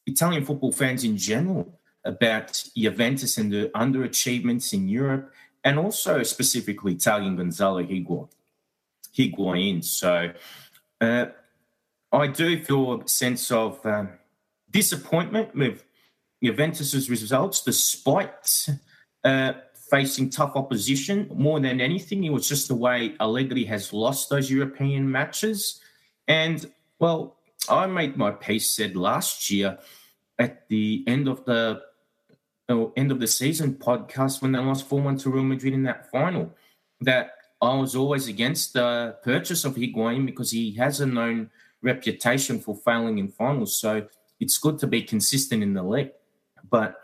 Italian 0.06 0.44
football 0.44 0.72
fans 0.72 1.04
in 1.04 1.16
general 1.16 1.80
about 2.04 2.64
Juventus 2.76 3.38
and 3.38 3.52
the 3.52 3.70
underachievements 3.74 4.72
in 4.72 4.88
Europe, 4.88 5.32
and 5.64 5.78
also 5.78 6.22
specifically 6.22 6.92
Italian 6.92 7.36
Gonzalo 7.36 7.82
Higuain. 7.82 8.28
Higuain. 9.16 9.82
So 9.82 10.32
uh, 11.00 11.26
I 12.12 12.26
do 12.26 12.62
feel 12.62 13.00
a 13.00 13.08
sense 13.08 13.50
of 13.50 13.84
um, 13.86 14.10
disappointment 14.70 15.54
with 15.54 15.84
Juventus's 16.42 17.08
results, 17.08 17.62
despite 17.62 18.68
uh, 19.24 19.54
facing 19.90 20.30
tough 20.30 20.56
opposition. 20.56 21.30
More 21.34 21.60
than 21.60 21.80
anything, 21.80 22.24
it 22.24 22.32
was 22.32 22.48
just 22.48 22.68
the 22.68 22.74
way 22.74 23.14
Allegri 23.20 23.64
has 23.64 23.92
lost 23.92 24.28
those 24.28 24.50
European 24.50 25.10
matches. 25.10 25.80
And 26.28 26.70
well, 26.98 27.36
I 27.68 27.86
made 27.86 28.16
my 28.16 28.30
piece 28.30 28.70
said 28.70 28.96
last 28.96 29.50
year 29.50 29.78
at 30.38 30.68
the 30.68 31.04
end 31.06 31.28
of 31.28 31.44
the 31.44 31.80
uh, 32.68 32.86
end 32.96 33.10
of 33.12 33.20
the 33.20 33.26
season 33.26 33.74
podcast 33.74 34.40
when 34.40 34.52
they 34.52 34.58
lost 34.58 34.88
4 34.88 35.00
1 35.00 35.18
to 35.18 35.30
Real 35.30 35.44
Madrid 35.44 35.74
in 35.74 35.82
that 35.84 36.10
final 36.10 36.54
that 37.00 37.32
I 37.60 37.74
was 37.74 37.94
always 37.94 38.28
against 38.28 38.74
the 38.74 39.16
purchase 39.22 39.64
of 39.64 39.74
Higuain 39.74 40.26
because 40.26 40.50
he 40.50 40.72
has 40.74 41.00
a 41.00 41.06
known 41.06 41.50
reputation 41.82 42.60
for 42.60 42.74
failing 42.74 43.18
in 43.18 43.28
finals. 43.28 43.76
So 43.76 44.06
it's 44.40 44.58
good 44.58 44.78
to 44.80 44.86
be 44.86 45.02
consistent 45.02 45.62
in 45.62 45.74
the 45.74 45.82
league. 45.82 46.10
But 46.68 46.96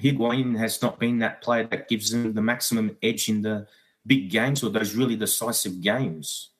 Higuain 0.00 0.58
has 0.58 0.80
not 0.82 0.98
been 0.98 1.18
that 1.18 1.42
player 1.42 1.66
that 1.70 1.88
gives 1.88 2.12
him 2.12 2.32
the 2.32 2.42
maximum 2.42 2.96
edge 3.02 3.28
in 3.28 3.42
the 3.42 3.66
big 4.06 4.30
games 4.30 4.62
or 4.62 4.70
those 4.70 4.94
really 4.94 5.16
decisive 5.16 5.80
games. 5.80 6.50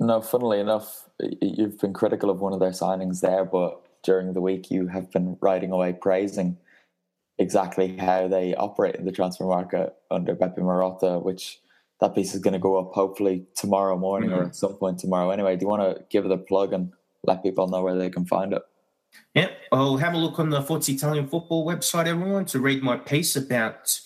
No, 0.00 0.20
funnily 0.20 0.58
enough, 0.58 1.08
you've 1.40 1.78
been 1.78 1.92
critical 1.92 2.30
of 2.30 2.40
one 2.40 2.52
of 2.52 2.60
their 2.60 2.70
signings 2.70 3.20
there, 3.20 3.44
but 3.44 4.02
during 4.02 4.32
the 4.32 4.40
week 4.40 4.70
you 4.70 4.86
have 4.88 5.10
been 5.10 5.36
writing 5.40 5.70
away 5.70 5.92
praising 5.92 6.56
exactly 7.38 7.96
how 7.96 8.28
they 8.28 8.54
operate 8.54 8.96
in 8.96 9.04
the 9.04 9.12
transfer 9.12 9.44
market 9.44 9.94
under 10.10 10.34
Beppe 10.34 10.58
Marotta, 10.58 11.22
which 11.22 11.60
that 12.00 12.14
piece 12.14 12.34
is 12.34 12.40
going 12.40 12.52
to 12.52 12.58
go 12.58 12.78
up 12.78 12.92
hopefully 12.92 13.46
tomorrow 13.54 13.96
morning 13.96 14.30
mm-hmm. 14.30 14.40
or 14.40 14.46
at 14.46 14.56
some 14.56 14.74
point 14.74 14.98
tomorrow. 14.98 15.30
Anyway, 15.30 15.56
do 15.56 15.64
you 15.64 15.68
want 15.68 15.82
to 15.82 16.04
give 16.10 16.24
it 16.24 16.32
a 16.32 16.38
plug 16.38 16.72
and 16.72 16.92
let 17.24 17.42
people 17.42 17.68
know 17.68 17.82
where 17.82 17.96
they 17.96 18.10
can 18.10 18.24
find 18.24 18.52
it? 18.52 18.62
Yeah, 19.34 19.48
I'll 19.72 19.96
have 19.96 20.14
a 20.14 20.18
look 20.18 20.38
on 20.38 20.50
the 20.50 20.62
Forza 20.62 20.92
Italian 20.92 21.28
Football 21.28 21.66
website, 21.66 22.06
everyone, 22.06 22.44
to 22.46 22.60
read 22.60 22.82
my 22.82 22.96
piece 22.96 23.36
about 23.36 24.00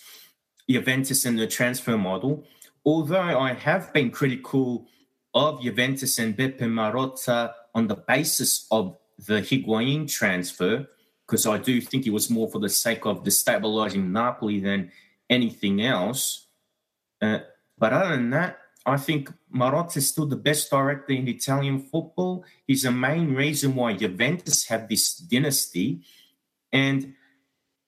Juventus 0.69 1.25
and 1.25 1.37
the 1.37 1.47
transfer 1.47 1.97
model. 1.97 2.45
Although 2.85 3.39
I 3.39 3.53
have 3.53 3.93
been 3.93 4.11
critical 4.11 4.87
of 5.33 5.61
Juventus 5.61 6.19
and 6.19 6.37
Beppe 6.37 6.61
Marotta 6.61 7.53
on 7.75 7.87
the 7.87 7.95
basis 7.95 8.67
of 8.71 8.97
the 9.17 9.41
Higuain 9.41 10.07
transfer, 10.09 10.87
because 11.25 11.45
I 11.45 11.57
do 11.57 11.79
think 11.81 12.05
it 12.05 12.11
was 12.11 12.29
more 12.29 12.49
for 12.49 12.59
the 12.59 12.69
sake 12.69 13.05
of 13.05 13.23
destabilizing 13.23 14.11
Napoli 14.11 14.59
than 14.59 14.91
anything 15.29 15.81
else. 15.81 16.47
Uh, 17.21 17.39
but 17.77 17.93
other 17.93 18.15
than 18.15 18.29
that, 18.31 18.59
I 18.85 18.97
think 18.97 19.31
Marotta 19.53 19.97
is 19.97 20.09
still 20.09 20.25
the 20.25 20.35
best 20.35 20.69
director 20.69 21.13
in 21.13 21.27
Italian 21.27 21.79
football. 21.79 22.43
He's 22.67 22.83
the 22.83 22.91
main 22.91 23.33
reason 23.33 23.75
why 23.75 23.93
Juventus 23.93 24.65
have 24.67 24.89
this 24.89 25.15
dynasty. 25.15 26.01
And 26.71 27.13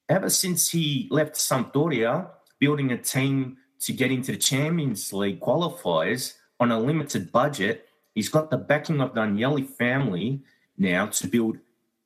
ever 0.07 0.29
since 0.29 0.69
he 0.69 1.07
left 1.11 1.35
Sampdoria, 1.35 2.29
building 2.59 2.91
a 2.91 2.97
team 2.97 3.57
to 3.81 3.91
get 3.91 4.11
into 4.11 4.31
the 4.31 4.37
Champions 4.37 5.11
League 5.11 5.41
qualifiers 5.41 6.35
on 6.59 6.71
a 6.71 6.79
limited 6.79 7.31
budget, 7.31 7.89
he's 8.13 8.29
got 8.29 8.49
the 8.49 8.57
backing 8.57 9.01
of 9.01 9.13
the 9.13 9.21
Agnelli 9.21 9.67
family 9.67 10.41
now 10.77 11.07
to 11.07 11.27
build 11.27 11.57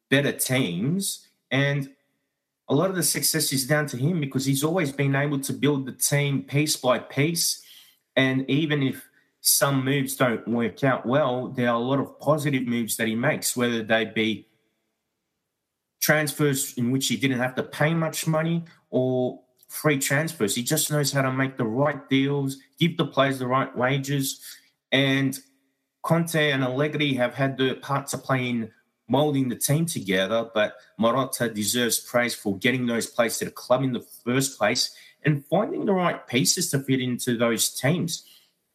better 0.09 0.31
teams. 0.31 1.27
And 1.51 1.89
a 2.67 2.75
lot 2.75 2.89
of 2.89 2.95
the 2.95 3.03
success 3.03 3.51
is 3.51 3.65
down 3.65 3.87
to 3.87 3.97
him 3.97 4.19
because 4.19 4.45
he's 4.45 4.63
always 4.63 4.91
been 4.91 5.15
able 5.15 5.39
to 5.39 5.53
build 5.53 5.85
the 5.85 5.91
team 5.91 6.43
piece 6.43 6.75
by 6.75 6.99
piece. 6.99 7.63
And 8.15 8.49
even 8.49 8.83
if 8.83 9.07
some 9.41 9.83
moves 9.83 10.15
don't 10.15 10.47
work 10.47 10.83
out 10.83 11.05
well, 11.05 11.47
there 11.47 11.69
are 11.69 11.75
a 11.75 11.79
lot 11.79 11.99
of 11.99 12.19
positive 12.19 12.67
moves 12.67 12.97
that 12.97 13.07
he 13.07 13.15
makes, 13.15 13.55
whether 13.55 13.81
they 13.81 14.05
be 14.05 14.47
transfers 16.01 16.73
in 16.77 16.91
which 16.91 17.07
he 17.07 17.17
didn't 17.17 17.39
have 17.39 17.55
to 17.55 17.63
pay 17.63 17.93
much 17.93 18.27
money 18.27 18.63
or 18.89 19.41
free 19.67 19.97
transfers. 19.97 20.55
He 20.55 20.63
just 20.63 20.91
knows 20.91 21.11
how 21.11 21.21
to 21.21 21.31
make 21.31 21.57
the 21.57 21.65
right 21.65 22.07
deals, 22.09 22.57
give 22.79 22.97
the 22.97 23.05
players 23.05 23.39
the 23.39 23.47
right 23.47 23.75
wages. 23.75 24.41
And 24.91 25.37
Conte 26.03 26.51
and 26.51 26.63
Allegri 26.63 27.13
have 27.13 27.33
had 27.33 27.57
the 27.57 27.75
part 27.75 28.07
to 28.07 28.17
play 28.17 28.49
in 28.49 28.71
molding 29.09 29.49
the 29.49 29.55
team 29.55 29.85
together, 29.85 30.49
but 30.53 30.75
Marotta 30.99 31.53
deserves 31.53 31.99
praise 31.99 32.33
for 32.33 32.57
getting 32.57 32.85
those 32.85 33.07
players 33.07 33.39
to 33.39 33.45
the 33.45 33.51
club 33.51 33.83
in 33.83 33.91
the 33.91 34.05
first 34.23 34.57
place 34.57 34.95
and 35.25 35.45
finding 35.45 35.85
the 35.85 35.93
right 35.93 36.25
pieces 36.27 36.69
to 36.71 36.79
fit 36.79 37.01
into 37.01 37.37
those 37.37 37.69
teams. 37.69 38.23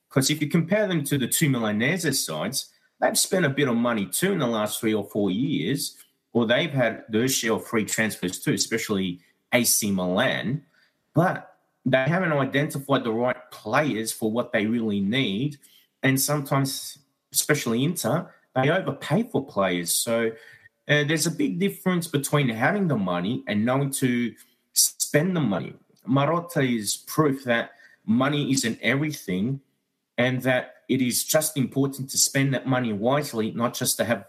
Because 0.09 0.31
if 0.31 0.43
you 0.43 0.49
compare 0.49 0.87
them 0.87 1.05
to 1.05 1.17
the 1.17 1.29
two 1.29 1.49
Milanese 1.49 2.25
sides, 2.25 2.71
they've 3.01 3.19
spent 3.19 3.47
a 3.47 3.51
bit 3.51 3.69
of 3.69 3.77
money 3.77 4.07
too 4.07 4.33
in 4.33 4.39
the 4.39 4.47
last 4.47 4.81
three 4.81 4.95
or 4.95 5.05
four 5.05 5.31
years, 5.31 5.97
or 6.33 6.47
they've 6.47 6.71
had 6.71 7.05
their 7.09 7.29
share 7.29 7.55
of 7.55 7.67
free 7.67 7.85
transfers 7.85 8.41
too, 8.41 8.53
especially 8.53 9.21
AC 9.53 9.91
Milan. 9.91 10.63
But 11.15 11.57
they 11.87 12.05
haven't 12.05 12.33
identified 12.33 13.05
the 13.05 13.13
right 13.13 13.51
players 13.51 14.11
for 14.11 14.31
what 14.31 14.53
they 14.53 14.67
really 14.67 15.01
need. 15.01 15.59
And 16.03 16.21
sometimes, 16.21 16.99
especially 17.33 17.85
Inter, 17.85 18.33
they 18.55 18.71
overpay 18.71 19.25
for 19.25 19.45
players. 19.45 19.93
So 19.93 20.31
uh, 20.89 21.05
there's 21.05 21.27
a 21.27 21.31
big 21.31 21.59
difference 21.59 22.07
between 22.07 22.49
having 22.49 22.89
the 22.89 22.97
money 22.97 23.43
and 23.49 23.65
knowing 23.65 23.91
to 23.93 24.35
spend 24.73 25.37
the 25.37 25.41
money. 25.41 25.75
Marotta 26.09 26.63
is 26.77 26.97
proof 26.97 27.45
that 27.45 27.71
money 28.05 28.53
isn't 28.53 28.79
everything 28.83 29.61
and 30.19 30.43
that 30.43 30.75
it 30.89 31.01
is 31.01 31.25
just 31.25 31.57
important 31.57 32.11
to 32.11 32.19
spend 32.19 32.55
that 32.55 32.67
money 32.67 32.93
wisely, 32.93 33.51
not 33.53 33.75
just 33.75 33.97
to 33.97 34.05
have 34.05 34.25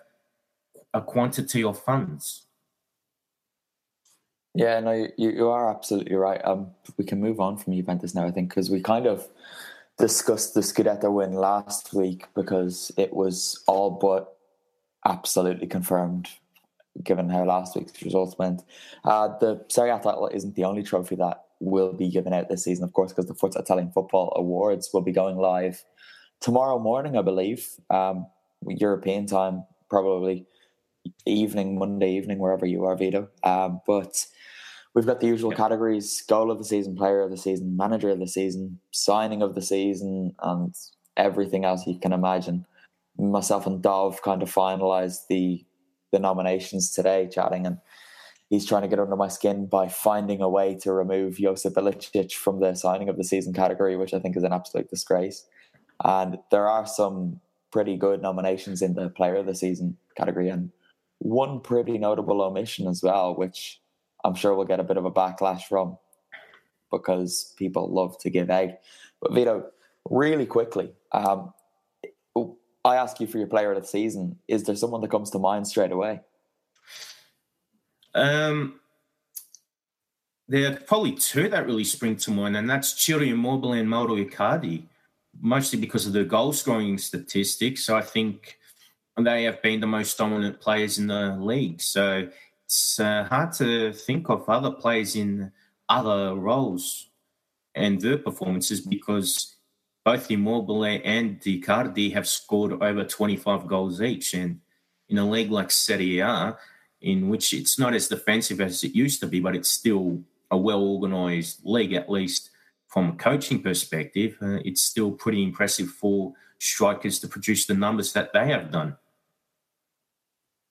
a 0.93 1.01
quantity 1.01 1.63
of 1.63 1.77
funds. 1.77 2.45
Yeah, 4.53 4.79
no, 4.79 4.93
you, 5.17 5.31
you 5.31 5.49
are 5.49 5.69
absolutely 5.69 6.15
right. 6.15 6.39
Um, 6.45 6.71
we 6.97 7.03
can 7.03 7.19
move 7.19 7.41
on 7.41 7.57
from 7.57 7.73
Juventus 7.73 8.15
now, 8.15 8.25
I 8.25 8.31
think, 8.31 8.49
because 8.49 8.69
we 8.69 8.81
kind 8.81 9.05
of 9.05 9.27
discussed 9.97 10.53
the 10.53 10.61
Scudetto 10.61 11.11
win 11.11 11.33
last 11.33 11.93
week 11.93 12.27
because 12.35 12.91
it 12.97 13.13
was 13.13 13.63
all 13.67 13.91
but 13.91 14.35
absolutely 15.05 15.67
confirmed, 15.67 16.29
given 17.03 17.29
how 17.29 17.45
last 17.45 17.75
week's 17.75 18.01
results 18.01 18.37
went. 18.37 18.63
Uh, 19.03 19.29
the 19.39 19.63
Serie 19.69 19.91
A 19.91 19.99
title 19.99 20.29
isn't 20.33 20.55
the 20.55 20.65
only 20.65 20.83
trophy 20.83 21.15
that 21.15 21.43
will 21.59 21.93
be 21.93 22.09
given 22.09 22.33
out 22.33 22.49
this 22.49 22.63
season, 22.63 22.83
of 22.83 22.93
course, 22.93 23.11
because 23.11 23.27
the 23.27 23.33
Forza 23.33 23.59
Italian 23.59 23.91
Football 23.91 24.33
Awards 24.35 24.89
will 24.93 25.01
be 25.01 25.11
going 25.11 25.37
live 25.37 25.83
tomorrow 26.41 26.79
morning, 26.79 27.17
I 27.17 27.21
believe, 27.21 27.69
um, 27.89 28.27
European 28.67 29.25
time, 29.25 29.63
probably 29.89 30.45
evening, 31.25 31.77
Monday 31.77 32.11
evening, 32.11 32.39
wherever 32.39 32.65
you 32.65 32.83
are, 32.85 32.95
Vito. 32.95 33.29
Um, 33.43 33.81
but 33.87 34.25
we've 34.95 35.05
got 35.05 35.19
the 35.19 35.27
usual 35.27 35.51
yeah. 35.51 35.57
categories 35.57 36.23
goal 36.27 36.49
of 36.49 36.57
the 36.57 36.63
season, 36.63 36.95
player 36.95 37.21
of 37.21 37.29
the 37.29 37.37
season, 37.37 37.77
manager 37.77 38.09
of 38.09 38.19
the 38.19 38.27
season, 38.27 38.79
signing 38.91 39.41
of 39.41 39.53
the 39.53 39.61
season, 39.61 40.33
and 40.41 40.73
everything 41.17 41.65
else 41.65 41.85
you 41.85 41.99
can 41.99 42.13
imagine. 42.13 42.65
Myself 43.17 43.67
and 43.67 43.81
Dov 43.81 44.21
kind 44.23 44.41
of 44.41 44.51
finalized 44.51 45.27
the 45.29 45.63
the 46.11 46.19
nominations 46.19 46.91
today, 46.91 47.27
chatting, 47.31 47.65
and 47.65 47.77
he's 48.49 48.65
trying 48.65 48.83
to 48.83 48.87
get 48.87 48.99
under 48.99 49.15
my 49.15 49.27
skin 49.27 49.65
by 49.65 49.87
finding 49.87 50.41
a 50.41 50.49
way 50.49 50.75
to 50.75 50.93
remove 50.93 51.37
Josip 51.37 51.73
Ilicic 51.73 52.31
from 52.31 52.61
the 52.61 52.73
signing 52.73 53.09
of 53.09 53.17
the 53.17 53.23
season 53.23 53.53
category, 53.53 53.97
which 53.97 54.13
I 54.13 54.19
think 54.19 54.37
is 54.37 54.43
an 54.43 54.53
absolute 54.53 54.89
disgrace. 54.89 55.45
And 56.03 56.37
there 56.51 56.67
are 56.67 56.85
some 56.85 57.41
pretty 57.71 57.97
good 57.97 58.21
nominations 58.21 58.81
in 58.81 58.93
the 58.93 59.09
player 59.09 59.35
of 59.35 59.45
the 59.45 59.55
season 59.55 59.97
category, 60.15 60.49
and 60.49 60.71
one 61.19 61.59
pretty 61.59 61.97
notable 61.97 62.41
omission 62.41 62.87
as 62.87 63.01
well, 63.03 63.35
which 63.35 63.81
I'm 64.25 64.33
sure 64.33 64.55
we'll 64.55 64.65
get 64.65 64.79
a 64.79 64.83
bit 64.83 64.97
of 64.97 65.05
a 65.05 65.11
backlash 65.11 65.63
from 65.63 65.97
because 66.91 67.53
people 67.57 67.87
love 67.93 68.17
to 68.19 68.29
give 68.31 68.49
out. 68.49 68.71
But 69.21 69.33
Vito, 69.33 69.67
really 70.09 70.47
quickly, 70.47 70.91
um, 71.11 71.53
I 72.83 72.95
ask 72.95 73.19
you 73.19 73.27
for 73.27 73.37
your 73.37 73.47
player 73.47 73.71
of 73.71 73.81
the 73.81 73.87
season. 73.87 74.39
Is 74.47 74.63
there 74.63 74.75
someone 74.75 75.01
that 75.01 75.11
comes 75.11 75.29
to 75.31 75.39
mind 75.39 75.67
straight 75.67 75.91
away? 75.91 76.21
Um, 78.15 78.79
there 80.47 80.71
are 80.71 80.75
probably 80.75 81.13
two 81.13 81.47
that 81.49 81.67
really 81.67 81.83
spring 81.83 82.15
to 82.17 82.31
mind, 82.31 82.57
and 82.57 82.69
that's 82.69 82.99
Ciro 82.99 83.21
Immobile 83.21 83.73
and 83.73 83.89
Mauro 83.89 84.15
Icardi, 84.15 84.83
mostly 85.39 85.79
because 85.79 86.07
of 86.07 86.13
the 86.13 86.23
goal 86.23 86.51
scoring 86.51 86.97
statistics. 86.97 87.83
So 87.83 87.95
I 87.95 88.01
think 88.01 88.57
they 89.19 89.43
have 89.43 89.61
been 89.61 89.81
the 89.81 89.87
most 89.87 90.17
dominant 90.17 90.59
players 90.59 90.97
in 90.97 91.07
the 91.07 91.37
league. 91.39 91.81
So 91.81 92.27
it's 92.65 92.99
uh, 92.99 93.23
hard 93.25 93.51
to 93.53 93.93
think 93.93 94.29
of 94.29 94.49
other 94.49 94.71
players 94.71 95.15
in 95.15 95.51
other 95.87 96.35
roles 96.35 97.09
and 97.75 98.01
their 98.01 98.17
performances 98.17 98.81
because 98.81 99.55
both 100.03 100.31
Immobile 100.31 100.85
and 100.85 101.39
Icardi 101.41 102.13
have 102.13 102.27
scored 102.27 102.81
over 102.81 103.03
25 103.03 103.67
goals 103.67 104.01
each. 104.01 104.33
And 104.33 104.61
in 105.09 105.17
a 105.19 105.29
league 105.29 105.51
like 105.51 105.71
Serie 105.71 106.19
A, 106.19 106.57
in 107.01 107.29
which 107.29 107.53
it's 107.53 107.77
not 107.77 107.93
as 107.93 108.07
defensive 108.07 108.61
as 108.61 108.83
it 108.83 108.95
used 108.95 109.19
to 109.19 109.27
be, 109.27 109.39
but 109.39 109.55
it's 109.55 109.69
still 109.69 110.23
a 110.49 110.57
well 110.57 110.81
organized 110.81 111.61
league, 111.63 111.93
at 111.93 112.09
least 112.09 112.49
from 112.87 113.09
a 113.09 113.13
coaching 113.13 113.61
perspective, 113.61 114.37
uh, 114.41 114.59
it's 114.63 114.81
still 114.81 115.11
pretty 115.11 115.43
impressive 115.43 115.89
for 115.89 116.33
strikers 116.59 117.19
to 117.19 117.27
produce 117.27 117.65
the 117.65 117.73
numbers 117.73 118.13
that 118.13 118.31
they 118.33 118.47
have 118.47 118.71
done. 118.71 118.95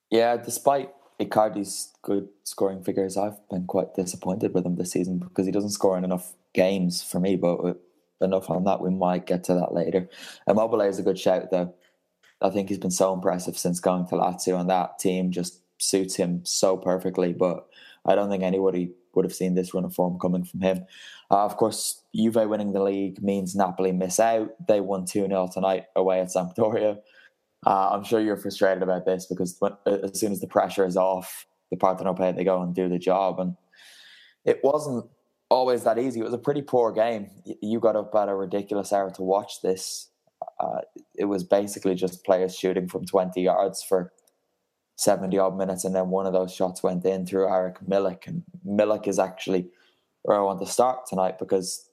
Yeah, 0.09 0.37
despite 0.37 0.91
Icardi's 1.19 1.93
good 2.01 2.27
scoring 2.43 2.83
figures, 2.83 3.17
I've 3.17 3.47
been 3.49 3.65
quite 3.65 3.95
disappointed 3.95 4.53
with 4.53 4.65
him 4.65 4.75
this 4.75 4.91
season 4.91 5.19
because 5.19 5.45
he 5.45 5.51
doesn't 5.51 5.69
score 5.69 5.97
in 5.97 6.03
enough 6.03 6.33
games 6.53 7.01
for 7.01 7.19
me. 7.19 7.35
But 7.35 7.79
enough 8.21 8.49
on 8.49 8.63
that, 8.65 8.81
we 8.81 8.89
might 8.89 9.25
get 9.25 9.43
to 9.45 9.53
that 9.53 9.73
later. 9.73 10.09
Immobile 10.47 10.81
is 10.81 10.99
a 10.99 11.03
good 11.03 11.19
shout, 11.19 11.51
though. 11.51 11.73
I 12.41 12.49
think 12.49 12.69
he's 12.69 12.77
been 12.77 12.91
so 12.91 13.13
impressive 13.13 13.57
since 13.57 13.79
going 13.79 14.07
to 14.07 14.15
Lazio, 14.15 14.59
and 14.59 14.69
that 14.69 14.99
team 14.99 15.31
just 15.31 15.61
suits 15.77 16.15
him 16.15 16.41
so 16.43 16.77
perfectly. 16.77 17.33
But 17.33 17.67
I 18.05 18.15
don't 18.15 18.29
think 18.29 18.43
anybody 18.43 18.91
would 19.13 19.25
have 19.25 19.33
seen 19.33 19.55
this 19.55 19.73
run 19.73 19.85
of 19.85 19.93
form 19.93 20.19
coming 20.19 20.43
from 20.43 20.61
him. 20.61 20.85
Uh, 21.31 21.45
of 21.45 21.55
course, 21.57 22.01
Juve 22.13 22.47
winning 22.47 22.73
the 22.73 22.83
league 22.83 23.21
means 23.21 23.55
Napoli 23.55 23.91
miss 23.91 24.19
out. 24.19 24.49
They 24.67 24.81
won 24.81 25.05
2 25.05 25.27
0 25.27 25.49
tonight 25.51 25.85
away 25.95 26.19
at 26.19 26.27
Sampdoria. 26.27 26.99
Uh, 27.65 27.89
I'm 27.91 28.03
sure 28.03 28.19
you're 28.19 28.37
frustrated 28.37 28.83
about 28.83 29.05
this 29.05 29.25
because 29.25 29.59
as 29.87 30.19
soon 30.19 30.31
as 30.31 30.39
the 30.39 30.47
pressure 30.47 30.85
is 30.85 30.97
off, 30.97 31.47
the 31.71 31.77
Partenopei, 31.77 32.35
they 32.35 32.43
go 32.43 32.61
and 32.61 32.75
do 32.75 32.87
the 32.87 32.99
job. 32.99 33.39
And 33.39 33.55
it 34.45 34.59
wasn't 34.63 35.05
always 35.49 35.83
that 35.83 35.97
easy. 35.97 36.19
It 36.19 36.23
was 36.23 36.33
a 36.33 36.39
pretty 36.39 36.61
poor 36.61 36.91
game. 36.91 37.29
You 37.61 37.79
got 37.79 37.95
up 37.95 38.13
at 38.13 38.29
a 38.29 38.35
ridiculous 38.35 38.93
hour 38.93 39.09
to 39.11 39.21
watch 39.23 39.61
this. 39.63 40.09
Uh, 40.59 40.81
it 41.15 41.25
was 41.25 41.43
basically 41.43 41.95
just 41.95 42.23
players 42.23 42.55
shooting 42.55 42.87
from 42.87 43.05
20 43.05 43.41
yards 43.41 43.81
for 43.81 44.13
70 44.97 45.37
odd 45.37 45.57
minutes. 45.57 45.85
And 45.85 45.95
then 45.95 46.09
one 46.09 46.27
of 46.27 46.33
those 46.33 46.53
shots 46.53 46.83
went 46.83 47.03
in 47.03 47.25
through 47.25 47.47
Arek 47.47 47.83
Milik. 47.87 48.27
And 48.27 48.43
Milik 48.65 49.07
is 49.07 49.17
actually 49.17 49.69
where 50.21 50.37
I 50.37 50.43
want 50.43 50.59
to 50.59 50.67
start 50.67 51.07
tonight 51.07 51.39
because 51.39 51.89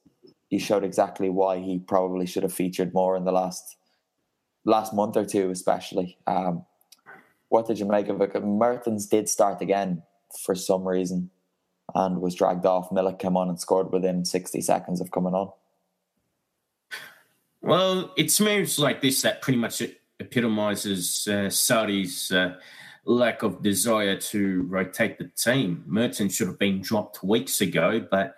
he 0.48 0.58
showed 0.58 0.84
exactly 0.84 1.30
why 1.30 1.58
he 1.58 1.78
probably 1.78 2.26
should 2.26 2.42
have 2.42 2.52
featured 2.52 2.92
more 2.92 3.16
in 3.16 3.24
the 3.24 3.32
last 3.32 3.76
last 4.64 4.94
month 4.94 5.16
or 5.16 5.24
two, 5.24 5.50
especially. 5.50 6.18
Um, 6.26 6.64
what 7.48 7.66
did 7.66 7.78
you 7.78 7.86
make 7.86 8.08
of 8.08 8.20
it? 8.20 8.42
Mertens 8.42 9.06
did 9.06 9.28
start 9.28 9.60
again 9.60 10.02
for 10.44 10.54
some 10.54 10.86
reason 10.86 11.30
and 11.94 12.20
was 12.20 12.34
dragged 12.34 12.64
off. 12.64 12.90
Milik 12.90 13.18
came 13.18 13.36
on 13.36 13.48
and 13.48 13.60
scored 13.60 13.92
within 13.92 14.24
60 14.24 14.60
seconds 14.60 15.00
of 15.00 15.10
coming 15.10 15.34
on. 15.34 15.50
Well, 17.60 18.12
it's 18.16 18.40
moves 18.40 18.78
like 18.78 19.02
this 19.02 19.22
that 19.22 19.42
pretty 19.42 19.58
much 19.58 19.82
epitomizes 20.18 21.28
uh, 21.28 21.48
Sarri's 21.48 22.32
uh, 22.32 22.56
lack 23.04 23.42
of 23.42 23.62
desire 23.62 24.16
to 24.16 24.62
rotate 24.62 25.18
the 25.18 25.30
team. 25.36 25.84
Mertens 25.86 26.34
should 26.34 26.48
have 26.48 26.58
been 26.58 26.80
dropped 26.80 27.22
weeks 27.22 27.60
ago, 27.60 28.04
but 28.10 28.34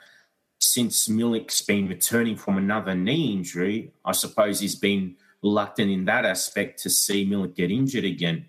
since 0.60 1.08
Milik's 1.08 1.62
been 1.62 1.88
returning 1.88 2.36
from 2.36 2.58
another 2.58 2.94
knee 2.94 3.32
injury, 3.32 3.92
I 4.04 4.12
suppose 4.12 4.60
he's 4.60 4.76
been 4.76 5.16
reluctant 5.44 5.90
in 5.90 6.06
that 6.06 6.24
aspect 6.24 6.82
to 6.82 6.90
see 6.90 7.26
Milik 7.26 7.54
get 7.54 7.70
injured 7.70 8.04
again. 8.04 8.46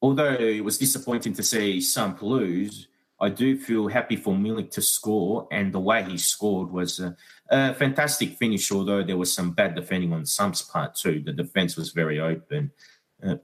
Although 0.00 0.34
it 0.34 0.64
was 0.64 0.78
disappointing 0.78 1.32
to 1.34 1.42
see 1.42 1.80
Samp 1.80 2.22
lose, 2.22 2.86
I 3.20 3.28
do 3.28 3.58
feel 3.58 3.88
happy 3.88 4.16
for 4.16 4.34
Milik 4.34 4.70
to 4.72 4.82
score, 4.82 5.48
and 5.50 5.72
the 5.72 5.80
way 5.80 6.04
he 6.04 6.16
scored 6.16 6.70
was 6.70 7.00
a, 7.00 7.16
a, 7.48 7.74
fantastic 7.74 8.36
finish. 8.36 8.70
Although 8.70 9.02
there 9.02 9.16
was 9.16 9.32
some 9.32 9.50
bad 9.50 9.74
defending 9.74 10.12
on 10.12 10.26
Samp's 10.26 10.62
part 10.62 10.94
too, 10.94 11.22
the 11.24 11.32
defense 11.32 11.76
was 11.76 11.90
very 11.90 12.20
open. 12.20 12.70
Uh, 13.26 13.36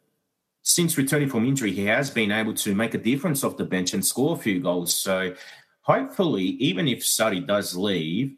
since 0.62 0.98
returning 0.98 1.28
from 1.28 1.46
injury, 1.46 1.72
he 1.72 1.86
has 1.86 2.10
been 2.10 2.30
able 2.30 2.54
to 2.54 2.74
make 2.74 2.94
a 2.94 2.98
difference 2.98 3.42
off 3.42 3.56
the 3.56 3.64
bench 3.64 3.94
and 3.94 4.04
score 4.04 4.36
a 4.36 4.38
few 4.38 4.60
goals. 4.60 4.94
So 4.94 5.34
hopefully, 5.80 6.44
even 6.68 6.86
if 6.86 7.00
Sarri 7.00 7.44
does 7.44 7.74
leave, 7.74 8.36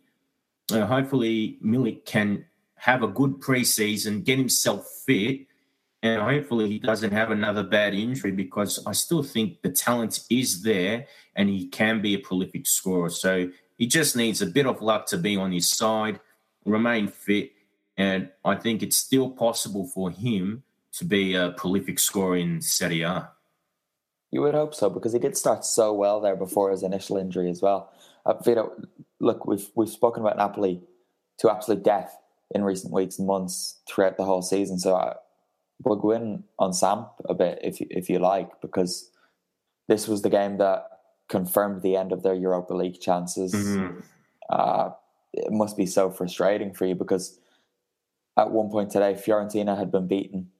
uh, 0.70 0.86
hopefully 0.86 1.58
Milik 1.62 2.04
can 2.06 2.44
have 2.82 3.04
a 3.04 3.06
good 3.06 3.38
preseason, 3.38 4.24
get 4.24 4.38
himself 4.38 4.88
fit, 5.06 5.46
and 6.02 6.20
hopefully 6.20 6.68
he 6.68 6.80
doesn't 6.80 7.12
have 7.12 7.30
another 7.30 7.62
bad 7.62 7.94
injury 7.94 8.32
because 8.32 8.84
I 8.84 8.90
still 8.90 9.22
think 9.22 9.62
the 9.62 9.70
talent 9.70 10.24
is 10.28 10.62
there 10.64 11.06
and 11.36 11.48
he 11.48 11.68
can 11.68 12.02
be 12.02 12.14
a 12.14 12.18
prolific 12.18 12.66
scorer. 12.66 13.08
So 13.08 13.48
he 13.78 13.86
just 13.86 14.16
needs 14.16 14.42
a 14.42 14.46
bit 14.46 14.66
of 14.66 14.82
luck 14.82 15.06
to 15.06 15.16
be 15.16 15.36
on 15.36 15.52
his 15.52 15.68
side, 15.68 16.18
remain 16.64 17.06
fit, 17.06 17.52
and 17.96 18.30
I 18.44 18.56
think 18.56 18.82
it's 18.82 18.96
still 18.96 19.30
possible 19.30 19.86
for 19.86 20.10
him 20.10 20.64
to 20.94 21.04
be 21.04 21.36
a 21.36 21.52
prolific 21.52 22.00
scorer 22.00 22.36
in 22.36 22.60
Serie 22.60 23.02
A. 23.02 23.30
You 24.32 24.40
would 24.40 24.54
hope 24.54 24.74
so 24.74 24.90
because 24.90 25.12
he 25.12 25.20
did 25.20 25.36
start 25.36 25.64
so 25.64 25.92
well 25.92 26.20
there 26.20 26.34
before 26.34 26.72
his 26.72 26.82
initial 26.82 27.16
injury 27.16 27.48
as 27.48 27.62
well. 27.62 27.92
Uh, 28.26 28.34
Vito, 28.42 28.72
look, 29.20 29.46
we've 29.46 29.70
we've 29.76 29.88
spoken 29.88 30.22
about 30.22 30.36
Napoli 30.36 30.82
to 31.38 31.48
absolute 31.48 31.84
death 31.84 32.18
in 32.54 32.64
recent 32.64 32.92
weeks 32.92 33.18
and 33.18 33.26
months 33.26 33.80
throughout 33.88 34.16
the 34.16 34.24
whole 34.24 34.42
season. 34.42 34.78
So 34.78 34.94
I 34.94 35.14
will 35.84 35.96
go 35.96 36.12
in 36.12 36.44
on 36.58 36.72
Samp 36.72 37.08
a 37.28 37.34
bit 37.34 37.58
if 37.62 37.80
you, 37.80 37.86
if 37.90 38.08
you 38.08 38.18
like, 38.18 38.60
because 38.60 39.10
this 39.88 40.06
was 40.06 40.22
the 40.22 40.30
game 40.30 40.58
that 40.58 40.86
confirmed 41.28 41.82
the 41.82 41.96
end 41.96 42.12
of 42.12 42.22
their 42.22 42.34
Europa 42.34 42.74
League 42.74 43.00
chances. 43.00 43.54
Mm-hmm. 43.54 44.00
Uh, 44.50 44.90
it 45.32 45.50
must 45.50 45.76
be 45.76 45.86
so 45.86 46.10
frustrating 46.10 46.74
for 46.74 46.86
you 46.86 46.94
because 46.94 47.38
at 48.36 48.50
one 48.50 48.70
point 48.70 48.90
today, 48.90 49.14
Fiorentina 49.14 49.76
had 49.76 49.90
been 49.90 50.06
beaten. 50.06 50.50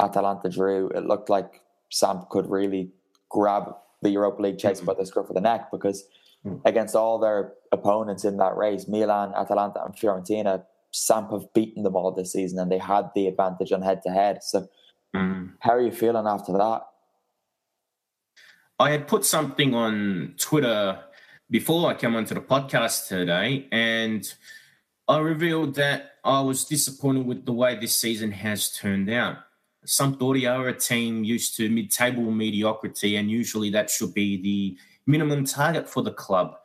Atalanta 0.00 0.48
drew. 0.48 0.88
It 0.90 1.06
looked 1.06 1.30
like 1.30 1.62
Samp 1.90 2.28
could 2.28 2.50
really 2.50 2.90
grab 3.30 3.74
the 4.02 4.10
Europa 4.10 4.42
League 4.42 4.58
chase 4.58 4.78
mm-hmm. 4.78 4.86
by 4.86 4.94
the 4.94 5.06
scruff 5.06 5.28
of 5.28 5.34
the 5.34 5.40
neck 5.40 5.70
because 5.70 6.06
mm-hmm. 6.44 6.66
against 6.66 6.94
all 6.94 7.18
their 7.18 7.54
opponents 7.72 8.24
in 8.24 8.36
that 8.38 8.56
race, 8.56 8.86
Milan, 8.88 9.32
Atalanta, 9.34 9.84
and 9.84 9.94
Fiorentina, 9.94 10.64
Samp 10.96 11.30
have 11.30 11.52
beaten 11.52 11.82
them 11.82 11.96
all 11.96 12.12
this 12.12 12.32
season 12.32 12.58
and 12.58 12.70
they 12.70 12.78
had 12.78 13.10
the 13.14 13.26
advantage 13.26 13.72
on 13.72 13.82
head 13.82 14.02
to 14.02 14.10
head. 14.10 14.42
So, 14.42 14.66
mm. 15.14 15.52
how 15.60 15.72
are 15.72 15.80
you 15.80 15.92
feeling 15.92 16.26
after 16.26 16.52
that? 16.52 16.82
I 18.78 18.90
had 18.90 19.08
put 19.08 19.24
something 19.24 19.74
on 19.74 20.34
Twitter 20.38 20.98
before 21.50 21.88
I 21.88 21.94
came 21.94 22.14
onto 22.14 22.34
the 22.34 22.40
podcast 22.40 23.08
today, 23.08 23.68
and 23.72 24.30
I 25.08 25.18
revealed 25.18 25.76
that 25.76 26.12
I 26.24 26.40
was 26.40 26.64
disappointed 26.64 27.26
with 27.26 27.46
the 27.46 27.52
way 27.52 27.76
this 27.76 27.94
season 27.94 28.32
has 28.32 28.72
turned 28.72 29.08
out. 29.08 29.38
Sampdoria 29.86 30.58
are 30.58 30.68
a 30.68 30.78
team 30.78 31.24
used 31.24 31.56
to 31.56 31.70
mid 31.70 31.90
table 31.90 32.30
mediocrity, 32.30 33.16
and 33.16 33.30
usually 33.30 33.70
that 33.70 33.88
should 33.88 34.12
be 34.12 34.42
the 34.42 34.76
minimum 35.06 35.44
target 35.44 35.88
for 35.88 36.02
the 36.02 36.12
club. 36.12 36.56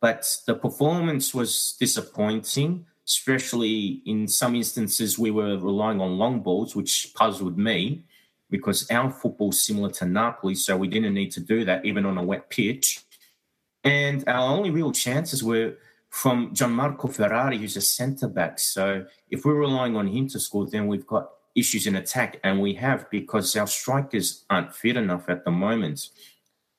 But 0.00 0.24
the 0.46 0.54
performance 0.54 1.34
was 1.34 1.74
disappointing, 1.80 2.86
especially 3.06 4.02
in 4.06 4.26
some 4.26 4.54
instances 4.54 5.18
we 5.18 5.30
were 5.30 5.56
relying 5.58 6.00
on 6.00 6.18
long 6.18 6.40
balls, 6.40 6.74
which 6.74 7.12
puzzled 7.14 7.56
me 7.56 8.04
because 8.50 8.88
our 8.90 9.10
football 9.10 9.50
is 9.50 9.66
similar 9.66 9.90
to 9.90 10.06
Napoli, 10.06 10.54
so 10.54 10.76
we 10.76 10.88
didn't 10.88 11.14
need 11.14 11.30
to 11.32 11.40
do 11.40 11.64
that 11.64 11.84
even 11.84 12.06
on 12.06 12.18
a 12.18 12.22
wet 12.22 12.48
pitch. 12.50 13.00
And 13.84 14.28
our 14.28 14.52
only 14.56 14.70
real 14.70 14.92
chances 14.92 15.42
were 15.42 15.76
from 16.10 16.54
Gianmarco 16.54 17.12
Ferrari, 17.12 17.58
who's 17.58 17.76
a 17.76 17.80
centre 17.80 18.28
back. 18.28 18.58
So 18.58 19.04
if 19.30 19.44
we're 19.44 19.54
relying 19.54 19.96
on 19.96 20.06
him 20.06 20.28
to 20.28 20.40
score, 20.40 20.66
then 20.66 20.86
we've 20.86 21.06
got 21.06 21.30
issues 21.54 21.86
in 21.86 21.96
attack, 21.96 22.38
and 22.44 22.60
we 22.60 22.74
have 22.74 23.10
because 23.10 23.54
our 23.56 23.66
strikers 23.66 24.44
aren't 24.50 24.74
fit 24.74 24.96
enough 24.96 25.28
at 25.28 25.44
the 25.44 25.50
moment. 25.50 26.08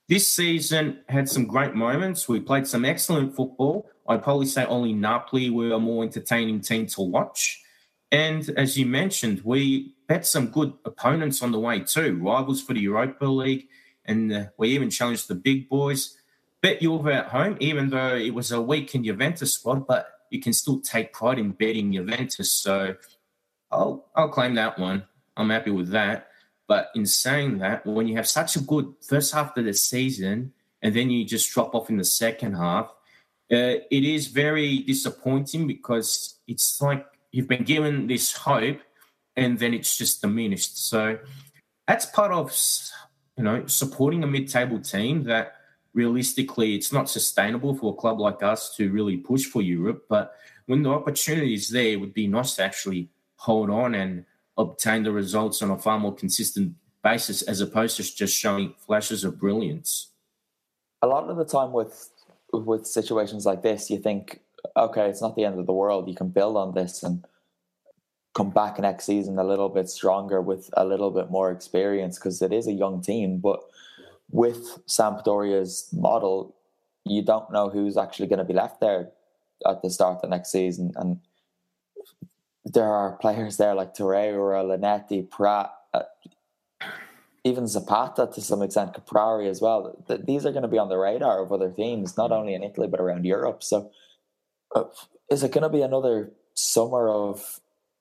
This 0.08 0.26
season 0.26 1.00
had 1.08 1.28
some 1.28 1.46
great 1.46 1.74
moments. 1.74 2.28
We 2.28 2.40
played 2.40 2.66
some 2.66 2.84
excellent 2.84 3.36
football. 3.36 3.90
I'd 4.08 4.22
probably 4.22 4.46
say 4.46 4.64
only 4.64 4.94
Napoli 4.94 5.50
were 5.50 5.72
a 5.72 5.78
more 5.78 6.02
entertaining 6.02 6.60
team 6.60 6.86
to 6.86 7.02
watch. 7.02 7.62
And 8.10 8.48
as 8.56 8.78
you 8.78 8.86
mentioned, 8.86 9.42
we 9.44 9.94
bet 10.06 10.26
some 10.26 10.48
good 10.48 10.72
opponents 10.86 11.42
on 11.42 11.52
the 11.52 11.60
way 11.60 11.80
too, 11.80 12.18
rivals 12.22 12.62
for 12.62 12.72
the 12.72 12.80
Europa 12.80 13.26
League, 13.26 13.68
and 14.06 14.32
uh, 14.32 14.44
we 14.56 14.70
even 14.70 14.88
challenged 14.88 15.28
the 15.28 15.34
big 15.34 15.68
boys. 15.68 16.16
Bet 16.62 16.80
Juve 16.80 17.06
at 17.08 17.26
home, 17.26 17.56
even 17.60 17.90
though 17.90 18.16
it 18.16 18.34
was 18.34 18.50
a 18.50 18.60
weakened 18.60 19.04
Juventus 19.04 19.52
squad, 19.52 19.86
but 19.86 20.08
you 20.30 20.40
can 20.40 20.52
still 20.52 20.80
take 20.80 21.12
pride 21.12 21.38
in 21.38 21.50
betting 21.50 21.92
Juventus. 21.92 22.50
So 22.50 22.96
I'll 23.70 24.06
I'll 24.16 24.30
claim 24.30 24.54
that 24.54 24.78
one. 24.78 25.04
I'm 25.36 25.50
happy 25.50 25.70
with 25.70 25.90
that. 25.90 26.28
But 26.66 26.90
in 26.94 27.06
saying 27.06 27.58
that, 27.58 27.86
when 27.86 28.08
you 28.08 28.16
have 28.16 28.28
such 28.28 28.56
a 28.56 28.60
good 28.60 28.94
first 29.06 29.32
half 29.32 29.56
of 29.56 29.64
the 29.64 29.72
season 29.72 30.52
and 30.82 30.94
then 30.94 31.10
you 31.10 31.24
just 31.24 31.50
drop 31.52 31.74
off 31.74 31.90
in 31.90 31.96
the 31.96 32.04
second 32.04 32.54
half, 32.54 32.92
uh, 33.50 33.80
it 33.90 34.04
is 34.04 34.26
very 34.26 34.80
disappointing 34.80 35.66
because 35.66 36.38
it's 36.46 36.80
like 36.82 37.06
you've 37.32 37.48
been 37.48 37.64
given 37.64 38.06
this 38.06 38.32
hope 38.32 38.80
and 39.36 39.58
then 39.58 39.72
it's 39.72 39.96
just 39.96 40.20
diminished. 40.20 40.88
So 40.88 41.18
that's 41.86 42.06
part 42.06 42.32
of 42.32 42.54
you 43.36 43.44
know 43.44 43.66
supporting 43.66 44.22
a 44.22 44.26
mid-table 44.26 44.80
team 44.80 45.24
that 45.24 45.54
realistically 45.94 46.74
it's 46.74 46.92
not 46.92 47.08
sustainable 47.08 47.74
for 47.74 47.92
a 47.92 47.96
club 47.96 48.20
like 48.20 48.42
us 48.42 48.76
to 48.76 48.90
really 48.90 49.16
push 49.16 49.44
for 49.46 49.62
Europe. 49.62 50.04
But 50.08 50.34
when 50.66 50.82
the 50.82 50.90
opportunity 50.90 51.54
is 51.54 51.70
there, 51.70 51.92
it 51.92 52.00
would 52.00 52.14
be 52.14 52.26
nice 52.26 52.56
to 52.56 52.64
actually 52.64 53.08
hold 53.36 53.70
on 53.70 53.94
and 53.94 54.24
obtain 54.58 55.04
the 55.04 55.12
results 55.12 55.62
on 55.62 55.70
a 55.70 55.78
far 55.78 55.98
more 55.98 56.14
consistent 56.14 56.74
basis 57.02 57.42
as 57.42 57.60
opposed 57.60 57.96
to 57.96 58.02
just 58.02 58.36
showing 58.36 58.74
flashes 58.76 59.24
of 59.24 59.38
brilliance. 59.38 60.10
A 61.00 61.06
lot 61.06 61.30
of 61.30 61.36
the 61.36 61.44
time 61.44 61.72
with 61.72 62.10
with 62.52 62.86
situations 62.86 63.46
like 63.46 63.62
this, 63.62 63.90
you 63.90 63.98
think, 63.98 64.40
okay, 64.76 65.08
it's 65.08 65.22
not 65.22 65.36
the 65.36 65.44
end 65.44 65.58
of 65.58 65.66
the 65.66 65.72
world. 65.72 66.08
You 66.08 66.14
can 66.14 66.28
build 66.28 66.56
on 66.56 66.74
this 66.74 67.02
and 67.02 67.24
come 68.34 68.50
back 68.50 68.78
next 68.78 69.04
season 69.04 69.38
a 69.38 69.44
little 69.44 69.68
bit 69.68 69.88
stronger 69.88 70.40
with 70.40 70.70
a 70.74 70.84
little 70.84 71.10
bit 71.10 71.30
more 71.30 71.50
experience 71.50 72.18
because 72.18 72.40
it 72.40 72.52
is 72.52 72.66
a 72.66 72.72
young 72.72 73.02
team. 73.02 73.38
But 73.38 73.60
with 74.30 74.78
Sampdoria's 74.86 75.88
model, 75.92 76.54
you 77.04 77.22
don't 77.22 77.50
know 77.52 77.68
who's 77.68 77.96
actually 77.96 78.28
going 78.28 78.38
to 78.38 78.44
be 78.44 78.54
left 78.54 78.80
there 78.80 79.10
at 79.66 79.82
the 79.82 79.90
start 79.90 80.20
of 80.22 80.30
next 80.30 80.52
season. 80.52 80.92
And 80.96 81.20
there 82.64 82.92
are 82.92 83.16
players 83.16 83.56
there 83.56 83.74
like 83.74 83.94
Torreira, 83.94 84.64
Linetty, 84.64 85.28
Praet, 85.28 85.70
uh, 85.94 86.02
even 87.44 87.66
Zapata 87.66 88.28
to 88.34 88.40
some 88.40 88.62
extent, 88.62 88.94
Caprari 88.94 89.48
as 89.48 89.60
well. 89.60 90.04
These 90.08 90.44
are 90.44 90.52
going 90.52 90.62
to 90.62 90.68
be 90.68 90.78
on 90.78 90.88
the 90.88 90.98
radar 90.98 91.42
of 91.42 91.52
other 91.52 91.70
teams, 91.70 92.16
not 92.16 92.32
only 92.32 92.54
in 92.54 92.62
Italy 92.62 92.88
but 92.88 93.00
around 93.00 93.24
Europe. 93.24 93.62
So, 93.62 93.90
uh, 94.74 94.84
is 95.30 95.42
it 95.42 95.52
going 95.52 95.62
to 95.62 95.68
be 95.68 95.82
another 95.82 96.32
summer 96.54 97.08
of 97.08 97.60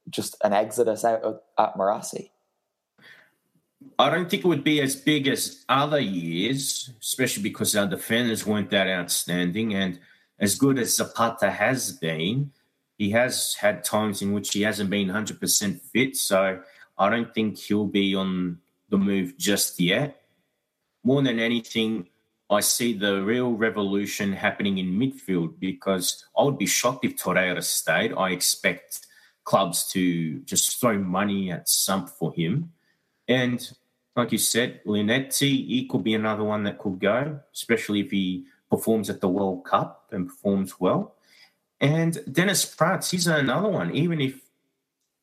just 0.10 0.36
an 0.44 0.54
exodus 0.54 1.04
out 1.06 1.44
at 1.58 1.76
Marassi? 1.76 2.32
I 4.00 4.10
don't 4.10 4.30
think 4.30 4.44
it 4.44 4.48
would 4.48 4.64
be 4.64 4.82
as 4.82 4.96
big 4.96 5.28
as 5.28 5.64
other 5.70 6.00
years, 6.00 6.92
especially 7.02 7.44
because 7.44 7.76
our 7.76 7.88
defenders 7.88 8.46
weren't 8.46 8.72
that 8.72 8.88
outstanding. 8.88 9.74
And 9.74 10.00
as 10.40 10.56
good 10.56 10.80
as 10.80 10.96
Zapata 10.96 11.52
has 11.52 11.92
been, 11.92 12.52
he 12.98 13.12
has 13.12 13.54
had 13.56 13.84
times 13.84 14.22
in 14.22 14.34
which 14.34 14.54
he 14.54 14.64
hasn't 14.64 14.90
been 14.90 15.10
100% 15.10 15.82
fit. 15.82 16.16
So 16.16 16.62
I 16.98 17.10
don't 17.10 17.34
think 17.34 17.58
he'll 17.58 17.86
be 17.86 18.16
on 18.16 18.60
the 18.90 18.98
move 18.98 19.38
just 19.38 19.80
yet. 19.80 20.22
More 21.04 21.22
than 21.22 21.40
anything, 21.40 22.08
I 22.50 22.62
see 22.62 22.94
the 22.94 23.22
real 23.24 23.54
revolution 23.54 24.32
happening 24.32 24.78
in 24.78 24.98
midfield 24.98 25.60
because 25.60 26.26
I 26.38 26.44
would 26.44 26.58
be 26.58 26.66
shocked 26.66 27.04
if 27.04 27.18
Torreira 27.18 27.64
stayed. 27.64 28.14
I 28.14 28.32
expect 28.32 29.06
clubs 29.44 29.88
to 29.92 30.40
just 30.40 30.80
throw 30.80 30.98
money 30.98 31.52
at 31.52 31.68
Samp 31.68 32.10
for 32.10 32.34
him. 32.34 32.72
And 33.28 33.70
like 34.16 34.32
you 34.32 34.38
said, 34.38 34.82
Linetty, 34.86 35.68
he 35.68 35.88
could 35.88 36.04
be 36.04 36.14
another 36.14 36.44
one 36.44 36.64
that 36.64 36.80
could 36.80 37.00
go, 37.00 37.40
especially 37.54 38.02
if 38.02 38.12
he 38.12 38.46
performs 38.70 39.10
at 39.10 39.22
the 39.22 39.30
World 39.30 39.66
Cup 39.66 40.08
and 40.12 40.28
performs 40.28 40.80
well. 40.80 41.16
And 41.80 42.18
Dennis 42.32 42.66
Praet, 42.66 43.10
he's 43.10 43.28
another 43.28 43.70
one. 43.70 43.94
Even 43.94 44.20
if 44.20 44.42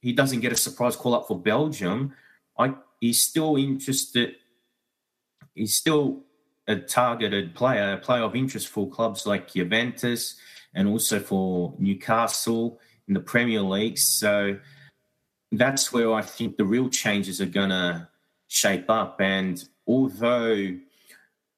he 0.01 0.13
doesn't 0.13 0.41
get 0.41 0.53
a 0.53 0.57
surprise 0.57 0.97
call 0.97 1.15
up 1.15 1.27
for 1.27 1.39
Belgium, 1.39 2.15
I 2.59 2.75
he's 3.05 3.21
still 3.21 3.57
interested. 3.57 4.37
He's 5.55 5.77
still 5.77 6.23
a 6.67 6.77
targeted 6.77 7.55
player, 7.55 7.93
a 7.93 7.99
player 7.99 8.23
of 8.23 8.35
interest 8.35 8.69
for 8.69 8.89
clubs 8.89 9.27
like 9.27 9.53
Juventus 9.53 10.37
and 10.75 10.89
also 10.89 11.21
for 11.21 11.75
Newcastle 11.79 12.81
in 13.07 13.13
the 13.13 13.21
Premier 13.21 13.61
League. 13.61 13.99
So 13.99 14.59
that's 15.53 15.93
where 15.93 16.15
I 16.15 16.23
think 16.23 16.57
the 16.57 16.65
real 16.65 16.89
changes 16.89 17.43
are 17.43 17.47
going 17.61 17.69
to 17.69 18.09
shape 18.49 18.89
up. 18.89 19.21
And 19.21 19.63
although 19.87 20.75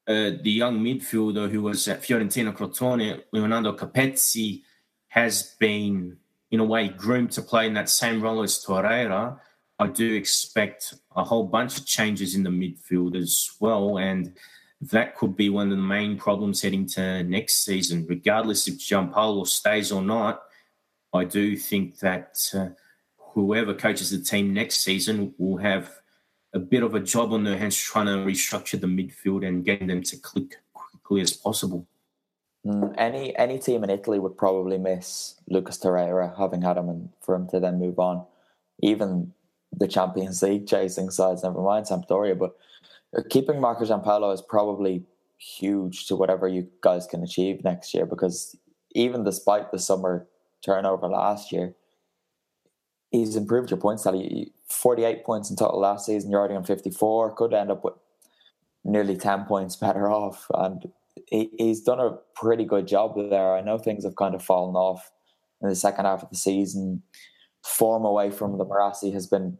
uh, 0.08 0.30
the 0.42 0.50
young 0.50 0.80
midfielder 0.80 1.48
who 1.48 1.62
was 1.62 1.86
at 1.86 2.02
Fiorentina 2.02 2.52
Crotone, 2.52 3.22
Leonardo 3.30 3.72
Capezzi, 3.72 4.62
has 5.08 5.54
been, 5.60 6.16
in 6.50 6.58
a 6.58 6.64
way, 6.64 6.88
groomed 6.88 7.30
to 7.30 7.42
play 7.42 7.68
in 7.68 7.74
that 7.74 7.88
same 7.88 8.20
role 8.20 8.42
as 8.42 8.62
Torreira, 8.64 9.38
I 9.78 9.88
do 9.88 10.14
expect 10.14 10.94
a 11.14 11.24
whole 11.24 11.44
bunch 11.44 11.78
of 11.78 11.86
changes 11.86 12.34
in 12.34 12.42
the 12.42 12.50
midfield 12.50 13.16
as 13.16 13.50
well. 13.60 13.98
And 13.98 14.34
that 14.80 15.16
could 15.16 15.36
be 15.36 15.48
one 15.48 15.70
of 15.70 15.76
the 15.76 15.82
main 15.82 16.16
problems 16.16 16.62
heading 16.62 16.86
to 16.86 17.22
next 17.24 17.64
season. 17.64 18.06
Regardless 18.08 18.68
if 18.68 18.78
Giampaolo 18.78 19.46
stays 19.46 19.92
or 19.92 20.02
not, 20.02 20.42
I 21.12 21.24
do 21.24 21.56
think 21.56 21.98
that 22.00 22.38
uh, 22.54 22.68
whoever 23.18 23.74
coaches 23.74 24.10
the 24.10 24.18
team 24.18 24.52
next 24.52 24.80
season 24.80 25.34
will 25.38 25.58
have 25.58 25.90
a 26.54 26.58
bit 26.58 26.82
of 26.82 26.94
a 26.94 27.00
job 27.00 27.32
on 27.32 27.44
their 27.44 27.58
hands 27.58 27.76
trying 27.76 28.06
to 28.06 28.12
restructure 28.12 28.80
the 28.80 28.86
midfield 28.86 29.46
and 29.46 29.64
getting 29.64 29.88
them 29.88 30.02
to 30.02 30.16
click 30.16 30.56
quickly 30.72 31.20
as 31.20 31.32
possible. 31.32 31.86
Mm, 32.66 32.94
any 32.98 33.36
any 33.36 33.58
team 33.58 33.84
in 33.84 33.90
Italy 33.90 34.18
would 34.18 34.36
probably 34.36 34.78
miss 34.78 35.36
Lucas 35.48 35.78
Torreira, 35.78 36.36
having 36.36 36.62
had 36.62 36.76
him, 36.76 36.88
and 36.88 37.10
for 37.20 37.34
him 37.34 37.46
to 37.48 37.60
then 37.60 37.78
move 37.78 37.98
on. 37.98 38.24
Even 38.80 39.32
the 39.76 39.88
Champions 39.88 40.42
League 40.42 40.66
chasing 40.66 41.10
sides, 41.10 41.42
never 41.42 41.60
mind 41.60 41.86
Sampdoria. 41.86 42.38
But 42.38 42.56
uh, 43.16 43.22
keeping 43.28 43.60
Marco 43.60 43.84
Giampaolo 43.84 44.32
is 44.32 44.42
probably 44.42 45.04
huge 45.38 46.06
to 46.06 46.16
whatever 46.16 46.48
you 46.48 46.66
guys 46.80 47.06
can 47.06 47.22
achieve 47.22 47.62
next 47.62 47.92
year 47.92 48.06
because 48.06 48.56
even 48.92 49.24
despite 49.24 49.70
the 49.70 49.78
summer 49.78 50.26
turnover 50.64 51.06
last 51.06 51.52
year, 51.52 51.74
he's 53.10 53.36
improved 53.36 53.70
your 53.70 53.78
points 53.78 54.02
tally. 54.02 54.52
48 54.68 55.24
points 55.24 55.50
in 55.50 55.56
total 55.56 55.80
last 55.80 56.06
season. 56.06 56.30
You're 56.30 56.40
already 56.40 56.56
on 56.56 56.64
54. 56.64 57.34
Could 57.36 57.54
end 57.54 57.70
up 57.70 57.84
with 57.84 57.94
nearly 58.84 59.16
10 59.16 59.44
points 59.44 59.76
better 59.86 60.10
off. 60.10 60.46
And 60.54 60.90
he, 61.28 61.50
he's 61.58 61.82
done 61.82 62.00
a 62.00 62.18
pretty 62.34 62.64
good 62.64 62.86
job 62.88 63.14
there. 63.16 63.54
I 63.54 63.60
know 63.60 63.78
things 63.78 64.04
have 64.04 64.16
kind 64.16 64.34
of 64.34 64.42
fallen 64.42 64.74
off 64.74 65.10
in 65.62 65.68
the 65.68 65.76
second 65.76 66.06
half 66.06 66.22
of 66.22 66.30
the 66.30 66.36
season. 66.36 67.02
Form 67.64 68.04
away 68.04 68.30
from 68.30 68.58
the 68.58 68.64
Marassi 68.64 69.12
has 69.12 69.26
been 69.26 69.58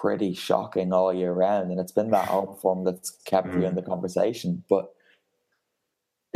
pretty 0.00 0.34
shocking 0.34 0.92
all 0.92 1.12
year 1.12 1.32
round, 1.32 1.70
and 1.70 1.80
it's 1.80 1.92
been 1.92 2.10
that 2.10 2.28
home 2.28 2.56
form 2.62 2.84
that's 2.84 3.10
kept 3.24 3.48
mm. 3.48 3.60
you 3.60 3.66
in 3.66 3.74
the 3.74 3.82
conversation. 3.82 4.62
But 4.68 4.92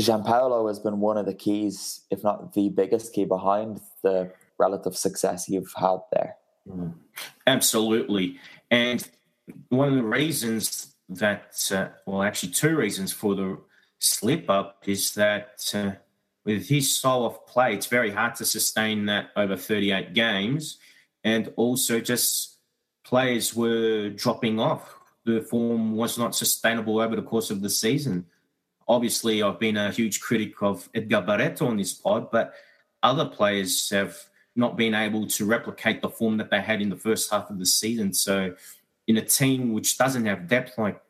Giampaolo 0.01 0.69
has 0.69 0.79
been 0.79 1.01
one 1.01 1.19
of 1.19 1.27
the 1.27 1.35
keys, 1.35 2.01
if 2.11 2.25
not 2.25 2.55
the 2.55 2.71
biggest 2.71 3.13
key, 3.13 3.25
behind 3.25 3.81
the 4.03 4.33
relative 4.59 4.97
success 4.97 5.49
you've 5.49 5.73
had 5.77 5.99
there. 6.13 6.37
Mm. 6.69 6.95
Absolutely. 7.47 8.39
And 8.71 9.07
one 9.69 9.89
of 9.89 9.95
the 9.95 10.03
reasons 10.03 10.95
that, 11.09 11.71
uh, 11.73 11.89
well, 12.07 12.23
actually, 12.23 12.53
two 12.53 12.77
reasons 12.77 13.13
for 13.13 13.35
the 13.35 13.59
slip 13.99 14.49
up 14.49 14.85
is 14.87 15.15
that 15.15 15.71
uh, 15.75 15.93
with 16.45 16.69
his 16.69 16.97
style 16.97 17.25
of 17.25 17.47
play, 17.47 17.75
it's 17.75 17.87
very 17.87 18.11
hard 18.11 18.37
to 18.37 18.45
sustain 18.45 19.07
that 19.07 19.31
over 19.37 19.57
38 19.57 20.15
games. 20.15 20.79
And 21.25 21.53
also, 21.57 22.01
just 22.01 22.50
players 23.11 23.57
were 23.57 24.09
dropping 24.11 24.61
off. 24.61 24.95
The 25.25 25.41
form 25.43 25.97
was 25.97 26.17
not 26.17 26.37
sustainable 26.37 27.01
over 27.01 27.17
the 27.17 27.29
course 27.33 27.51
of 27.51 27.61
the 27.61 27.69
season. 27.69 28.25
Obviously, 28.87 29.43
I've 29.43 29.59
been 29.59 29.77
a 29.77 29.91
huge 29.91 30.21
critic 30.21 30.63
of 30.63 30.89
Edgar 30.95 31.21
Barreto 31.21 31.67
on 31.67 31.77
this 31.77 31.93
pod, 31.93 32.31
but 32.31 32.55
other 33.03 33.27
players 33.27 33.91
have 33.91 34.17
not 34.55 34.77
been 34.77 34.95
able 34.95 35.27
to 35.27 35.45
replicate 35.45 36.01
the 36.01 36.09
form 36.09 36.37
that 36.37 36.51
they 36.51 36.61
had 36.61 36.81
in 36.81 36.89
the 36.89 36.97
first 36.97 37.33
half 37.33 37.51
of 37.51 37.59
the 37.59 37.67
season. 37.67 38.15
So, 38.15 38.55
in 39.09 39.17
a 39.17 39.25
team 39.41 39.73
which 39.73 39.99
doesn't 39.99 40.27
have 40.27 40.47
depth 40.47 40.79
like 40.79 41.03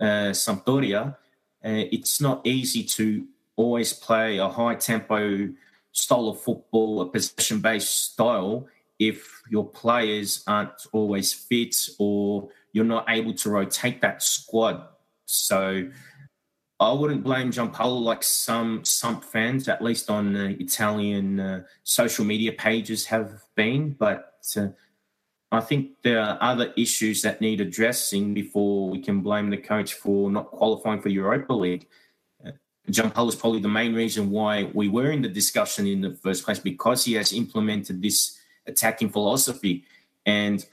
uh, 0.00 0.32
Sampdoria, 0.32 1.02
uh, 1.08 1.84
it's 1.96 2.18
not 2.18 2.46
easy 2.46 2.82
to 2.96 3.26
always 3.56 3.92
play 3.92 4.38
a 4.38 4.48
high 4.48 4.76
tempo 4.76 5.50
style 5.92 6.28
of 6.28 6.40
football, 6.40 7.02
a 7.02 7.06
possession 7.06 7.60
based 7.60 8.12
style, 8.12 8.68
if 8.98 9.42
your 9.50 9.66
players 9.68 10.42
aren't 10.46 10.86
always 10.92 11.32
fit 11.32 11.76
or 11.98 12.48
you're 12.72 12.84
not 12.84 13.06
able 13.08 13.34
to 13.34 13.50
rotate 13.50 14.00
that 14.00 14.22
squad. 14.22 14.86
So 15.26 15.90
I 16.78 16.92
wouldn't 16.92 17.24
blame 17.24 17.50
Giampaolo 17.50 18.02
like 18.02 18.22
some 18.22 18.84
some 18.84 19.20
fans, 19.20 19.68
at 19.68 19.82
least 19.82 20.10
on 20.10 20.36
uh, 20.36 20.54
Italian 20.58 21.40
uh, 21.40 21.62
social 21.84 22.24
media 22.24 22.52
pages, 22.52 23.06
have 23.06 23.42
been. 23.54 23.92
But 23.98 24.34
uh, 24.56 24.68
I 25.50 25.60
think 25.60 26.02
there 26.02 26.20
are 26.20 26.38
other 26.40 26.74
issues 26.76 27.22
that 27.22 27.40
need 27.40 27.62
addressing 27.62 28.34
before 28.34 28.90
we 28.90 29.00
can 29.00 29.22
blame 29.22 29.48
the 29.48 29.56
coach 29.56 29.94
for 29.94 30.30
not 30.30 30.50
qualifying 30.50 31.00
for 31.00 31.08
Europa 31.08 31.54
League. 31.54 31.88
Uh, 32.44 32.50
Giampaolo 32.90 33.28
is 33.28 33.36
probably 33.36 33.60
the 33.60 33.68
main 33.68 33.94
reason 33.94 34.30
why 34.30 34.64
we 34.74 34.88
were 34.88 35.10
in 35.10 35.22
the 35.22 35.28
discussion 35.28 35.86
in 35.86 36.02
the 36.02 36.14
first 36.14 36.44
place 36.44 36.58
because 36.58 37.06
he 37.06 37.14
has 37.14 37.32
implemented 37.32 38.02
this 38.02 38.35
attacking 38.66 39.10
philosophy. 39.10 39.84
And 40.24 40.64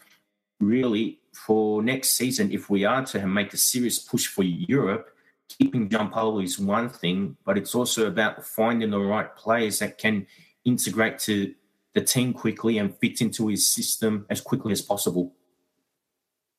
really, 0.60 1.20
for 1.34 1.82
next 1.84 2.12
season, 2.12 2.52
if 2.52 2.70
we 2.70 2.86
are 2.86 3.06
to 3.06 3.26
make 3.28 3.54
a 3.54 3.58
serious 3.58 4.00
push 4.00 4.28
for 4.28 4.44
Europe, 4.44 5.10
keeping 5.48 5.90
Giampaolo 5.90 6.44
is 6.44 6.60
one 6.60 6.90
thing, 6.90 7.38
but 7.46 7.58
it's 7.58 7.76
also 7.76 8.08
about 8.08 8.46
finding 8.46 8.92
the 8.92 9.00
right 9.00 9.36
players 9.36 9.80
that 9.80 9.98
can 9.98 10.28
integrate 10.66 11.20
to 11.20 11.54
the 11.94 12.02
team 12.02 12.34
quickly 12.34 12.78
and 12.78 12.98
fit 12.98 13.22
into 13.22 13.48
his 13.48 13.68
system 13.68 14.26
as 14.30 14.42
quickly 14.42 14.72
as 14.72 14.82
possible. 14.82 15.34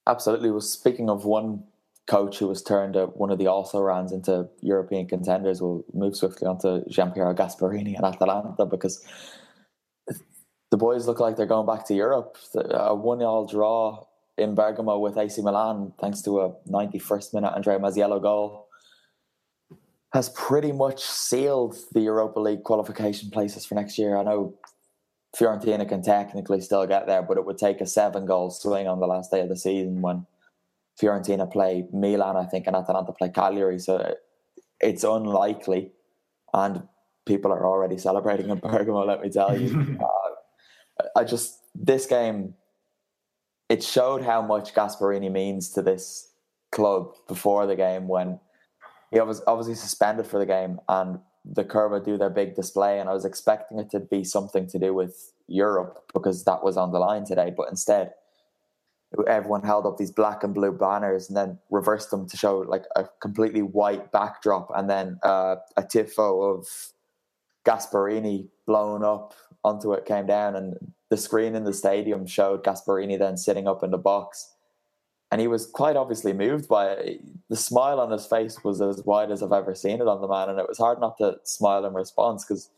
Absolutely. 0.07 0.51
Well, 0.51 0.61
speaking 0.61 1.09
of 1.09 1.25
one 1.25 1.65
coach 2.07 2.39
who 2.39 2.49
has 2.51 2.63
turned 2.63 2.97
at 2.97 3.17
one 3.17 3.31
of 3.31 3.39
the 3.39 3.47
also 3.47 3.81
rans 3.81 4.13
into 4.13 4.49
European 4.61 5.07
contenders, 5.07 5.63
we'll 5.63 5.85
move 5.93 6.15
swiftly 6.15 6.47
on 6.47 6.59
to 6.59 6.85
Giampiero 6.91 7.35
Gasperini 7.35 7.97
at 7.97 8.05
Atalanta 8.05 8.67
because 8.67 9.05
the 10.75 10.79
boys 10.79 11.07
look 11.07 11.21
like 11.21 11.37
they're 11.37 11.47
going 11.47 11.67
back 11.67 11.87
to 11.87 11.95
Europe. 11.95 12.37
A 12.57 12.93
one-all 12.93 13.47
draw 13.47 14.07
in 14.37 14.57
Bergamo 14.57 14.99
with 14.99 15.17
AC 15.17 15.41
Milan, 15.41 15.93
thanks 16.01 16.21
to 16.23 16.41
a 16.41 16.53
91st 16.69 17.33
minute 17.33 17.53
Andrea 17.55 17.79
Masiello 17.79 18.21
goal, 18.21 18.67
has 20.13 20.31
pretty 20.31 20.73
much 20.73 21.01
sealed 21.01 21.77
the 21.93 22.01
Europa 22.01 22.41
League 22.41 22.65
qualification 22.65 23.31
places 23.31 23.65
for 23.65 23.77
next 23.77 23.99
year. 23.99 24.17
I 24.17 24.25
know 24.25 24.55
Fiorentina 25.37 25.89
can 25.89 26.03
technically 26.03 26.61
still 26.61 26.89
get 26.89 27.07
there, 27.07 27.23
but 27.23 27.37
it 27.37 27.47
would 27.47 27.59
take 27.59 27.81
a 27.81 27.87
seven-goal 27.87 28.51
swing 28.51 28.89
on 28.89 28.99
the 28.99 29.07
last 29.07 29.31
day 29.31 29.43
of 29.43 29.49
the 29.49 29.57
season 29.57 30.03
when 30.03 30.27
Fiorentina 31.01 31.49
play 31.49 31.87
Milan, 31.93 32.37
I 32.37 32.47
think, 32.47 32.67
and 32.67 32.75
Atalanta 32.75 33.13
play 33.13 33.29
Cagliari. 33.29 33.79
So 33.79 34.17
it's 34.81 35.05
unlikely, 35.05 35.93
and 36.53 36.83
people 37.27 37.53
are 37.53 37.65
already 37.65 37.97
celebrating 37.97 38.51
in 38.51 38.59
Bergamo. 38.59 39.05
Let 39.07 39.21
me 39.21 39.31
tell 39.31 39.57
you. 39.57 40.01
I 41.17 41.25
just 41.25 41.61
this 41.75 42.07
game 42.07 42.55
it 43.69 43.83
showed 43.83 44.23
how 44.23 44.43
much 44.43 44.75
Gasperini 44.75 45.31
means 45.31 45.71
to 45.71 45.83
this 45.83 46.29
club 46.71 47.15
before 47.29 47.67
the 47.67 47.77
game 47.77 48.09
when 48.09 48.39
he 49.11 49.21
was 49.21 49.43
obviously 49.47 49.75
suspended 49.75 50.27
for 50.27 50.39
the 50.39 50.47
game 50.47 50.81
and 50.89 51.19
the 51.45 51.65
Curva 51.65 52.05
do 52.05 52.17
their 52.17 52.31
big 52.31 52.55
display 52.55 52.99
and 52.99 53.09
I 53.09 53.13
was 53.13 53.25
expecting 53.25 53.79
it 53.79 53.91
to 53.91 54.01
be 54.01 54.25
something 54.25 54.67
to 54.69 54.79
do 54.79 54.93
with 54.95 55.33
Europe 55.47 56.05
because 56.13 56.45
that 56.45 56.65
was 56.65 56.77
on 56.77 56.93
the 56.93 56.99
line 56.99 57.25
today 57.25 57.53
but 57.57 57.69
instead 57.71 58.15
everyone 59.29 59.63
held 59.63 59.87
up 59.87 59.97
these 59.97 60.11
black 60.11 60.43
and 60.43 60.55
blue 60.55 60.73
banners 60.73 61.29
and 61.29 61.37
then 61.37 61.59
reversed 61.71 62.11
them 62.11 62.29
to 62.29 62.37
show 62.37 62.59
like 62.59 62.85
a 62.97 63.05
completely 63.21 63.63
white 63.63 64.11
backdrop 64.11 64.71
and 64.75 64.91
then 64.91 65.19
uh, 65.23 65.57
a 65.77 65.83
tifo 65.83 66.59
of 66.59 66.67
Gasperini 67.65 68.49
blown 68.67 69.05
up 69.05 69.35
onto 69.65 69.93
it 69.93 70.05
came 70.05 70.27
down, 70.27 70.55
and 70.55 70.77
the 71.11 71.17
screen 71.17 71.55
in 71.55 71.65
the 71.65 71.73
stadium 71.73 72.27
showed 72.27 72.65
Gasperini 72.65 73.19
then 73.19 73.37
sitting 73.37 73.67
up 73.67 73.83
in 73.83 73.91
the 73.91 73.99
box. 73.99 74.53
And 75.31 75.41
he 75.41 75.49
was 75.49 75.67
quite 75.67 75.97
obviously 75.97 76.33
moved 76.33 76.69
by 76.69 76.93
it. 76.93 77.21
The 77.49 77.57
smile 77.57 77.99
on 77.99 78.11
his 78.11 78.27
face 78.27 78.63
was 78.63 78.81
as 78.81 79.03
wide 79.05 79.33
as 79.33 79.43
I've 79.43 79.53
ever 79.53 79.75
seen 79.75 80.01
it 80.01 80.07
on 80.07 80.21
the 80.21 80.29
man, 80.29 80.49
and 80.49 80.59
it 80.59 80.69
was 80.69 80.79
hard 80.79 81.01
not 81.01 81.17
to 81.19 81.39
smile 81.45 81.85
in 81.85 81.95
response 81.95 82.45
because 82.45 82.71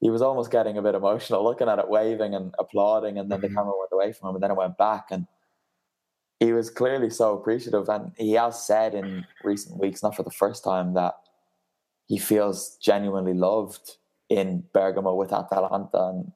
he 0.00 0.10
was 0.10 0.22
almost 0.22 0.50
getting 0.50 0.76
a 0.76 0.82
bit 0.82 0.94
emotional, 0.94 1.44
looking 1.44 1.68
at 1.68 1.78
it, 1.78 1.88
waving 1.88 2.34
and 2.34 2.54
applauding, 2.58 3.18
and 3.18 3.30
then 3.30 3.40
the 3.40 3.46
mm-hmm. 3.46 3.56
camera 3.56 3.74
went 3.78 3.92
away 3.92 4.12
from 4.12 4.30
him, 4.30 4.34
and 4.36 4.42
then 4.42 4.50
it 4.50 4.56
went 4.56 4.76
back, 4.76 5.06
and 5.10 5.26
he 6.40 6.52
was 6.52 6.70
clearly 6.70 7.10
so 7.10 7.36
appreciative. 7.36 7.88
And 7.88 8.12
he 8.16 8.32
has 8.32 8.66
said 8.66 8.94
in 8.94 9.24
recent 9.44 9.78
weeks, 9.78 10.02
not 10.02 10.16
for 10.16 10.22
the 10.22 10.30
first 10.30 10.64
time, 10.64 10.94
that 10.94 11.14
he 12.06 12.18
feels 12.18 12.76
genuinely 12.82 13.34
loved 13.34 13.96
in 14.34 14.64
Bergamo 14.72 15.14
with 15.14 15.32
Atalanta. 15.32 16.08
And 16.08 16.32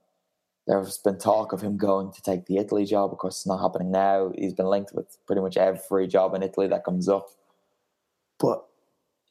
there's 0.67 0.99
been 0.99 1.19
talk 1.19 1.53
of 1.53 1.61
him 1.61 1.77
going 1.77 2.13
to 2.13 2.23
take 2.23 2.47
the 2.47 2.59
Italy 2.59 2.85
job. 2.85 3.13
Of 3.13 3.19
course, 3.19 3.39
it's 3.39 3.47
not 3.47 3.61
happening 3.61 3.91
now. 3.91 4.33
He's 4.37 4.55
been 4.55 4.67
linked 4.67 4.93
with 4.95 5.19
pretty 5.27 5.43
much 5.43 5.57
every 5.57 6.07
job 6.07 6.35
in 6.35 6.43
Italy 6.43 6.69
that 6.69 6.85
comes 6.85 7.09
up. 7.09 7.29
But 8.39 8.65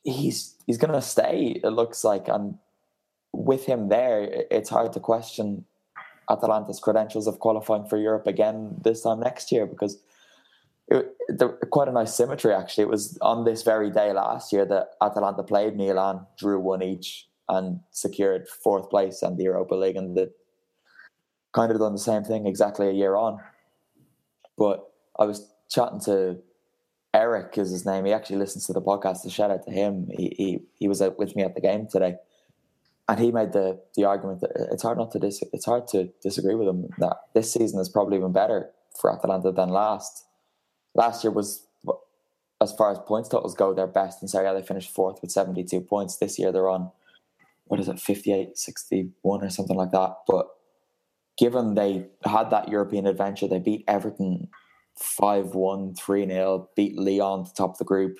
he's 0.04 0.56
he's 0.66 0.78
going 0.78 0.94
to 0.94 1.02
stay, 1.02 1.62
it 1.64 1.70
looks 1.70 2.04
like. 2.04 2.28
And 2.28 2.58
with 3.32 3.66
him 3.66 3.88
there, 3.88 4.46
it's 4.52 4.70
hard 4.70 4.92
to 4.94 5.00
question 5.00 5.66
Atalanta's 6.30 6.80
credentials 6.80 7.28
of 7.28 7.40
qualifying 7.40 7.86
for 7.86 7.98
Europe 7.98 8.28
again 8.28 8.76
this 8.84 9.04
time 9.04 9.22
next 9.22 9.52
year 9.52 9.66
because 9.66 10.02
it, 10.90 11.16
there, 11.30 11.50
quite 11.72 11.88
a 11.88 11.94
nice 11.94 12.14
symmetry 12.14 12.54
actually. 12.54 12.84
It 12.84 12.90
was 12.90 13.18
on 13.22 13.46
this 13.46 13.64
very 13.64 13.90
day 13.90 14.12
last 14.12 14.52
year 14.52 14.66
that 14.66 14.90
Atalanta 15.02 15.44
played 15.44 15.78
Milan, 15.78 16.26
drew 16.38 16.60
one 16.60 16.82
each, 16.82 17.28
and 17.50 17.80
secured 17.92 18.48
fourth 18.48 18.90
place 18.90 19.22
and 19.22 19.38
the 19.38 19.44
Europa 19.44 19.76
League, 19.76 19.96
and 19.96 20.16
the 20.16 20.32
kind 21.54 21.72
of 21.72 21.80
done 21.80 21.94
the 21.94 22.00
same 22.00 22.24
thing 22.24 22.46
exactly 22.46 22.88
a 22.88 22.92
year 22.92 23.16
on. 23.16 23.40
But 24.58 24.86
I 25.20 25.26
was 25.26 25.52
chatting 25.70 26.00
to 26.02 26.38
Eric, 27.14 27.58
is 27.58 27.72
his 27.72 27.86
name. 27.86 28.06
He 28.06 28.14
actually 28.14 28.38
listens 28.38 28.68
to 28.68 28.74
the 28.74 28.82
podcast. 28.82 29.26
A 29.26 29.30
shout 29.30 29.52
out 29.52 29.64
to 29.66 29.72
him. 29.72 30.08
He 30.16 30.34
he, 30.38 30.60
he 30.80 30.88
was 30.88 31.02
with 31.18 31.36
me 31.36 31.44
at 31.44 31.56
the 31.56 31.62
game 31.62 31.88
today, 31.88 32.16
and 33.08 33.20
he 33.20 33.32
made 33.32 33.54
the 33.54 33.80
the 33.96 34.06
argument 34.06 34.42
that 34.42 34.52
it's 34.72 34.84
hard 34.84 34.98
not 34.98 35.12
to 35.12 35.20
dis- 35.20 35.44
it's 35.54 35.66
hard 35.66 35.88
to 35.90 36.10
disagree 36.22 36.56
with 36.56 36.68
him 36.68 36.90
that 37.00 37.18
this 37.34 37.52
season 37.52 37.80
is 37.80 37.90
probably 37.90 38.18
even 38.18 38.34
better 38.34 38.70
for 39.00 39.12
Atalanta 39.12 39.52
than 39.52 39.70
last. 39.70 40.26
Last 40.94 41.24
year 41.24 41.32
was 41.32 41.64
as 42.60 42.74
far 42.74 42.92
as 42.92 43.00
points 43.00 43.30
totals 43.30 43.56
go, 43.56 43.74
their 43.74 43.88
best 43.88 44.22
in 44.22 44.28
Serie 44.28 44.48
A. 44.48 44.54
They 44.54 44.66
finished 44.66 44.90
fourth 44.90 45.22
with 45.22 45.32
72 45.32 45.80
points. 45.82 46.18
This 46.18 46.40
year 46.40 46.52
they're 46.52 46.70
on 46.70 46.92
what 47.68 47.80
is 47.80 47.88
it, 47.88 48.00
58, 48.00 48.58
61 48.58 49.44
or 49.44 49.50
something 49.50 49.78
like 49.78 49.92
that. 49.92 50.16
But 50.28 50.48
given 51.38 51.76
they 51.76 52.08
had 52.26 52.50
that 52.50 52.70
European 52.70 53.08
adventure, 53.08 53.48
they 53.48 53.60
beat 53.60 53.84
Everton 53.88 54.50
5 55.00 55.54
1, 55.54 55.96
3 55.96 56.28
0, 56.28 56.70
beat 56.76 56.98
Lyon 56.98 57.46
to 57.46 57.54
top 57.54 57.72
of 57.72 57.78
the 57.78 57.86
group, 57.86 58.18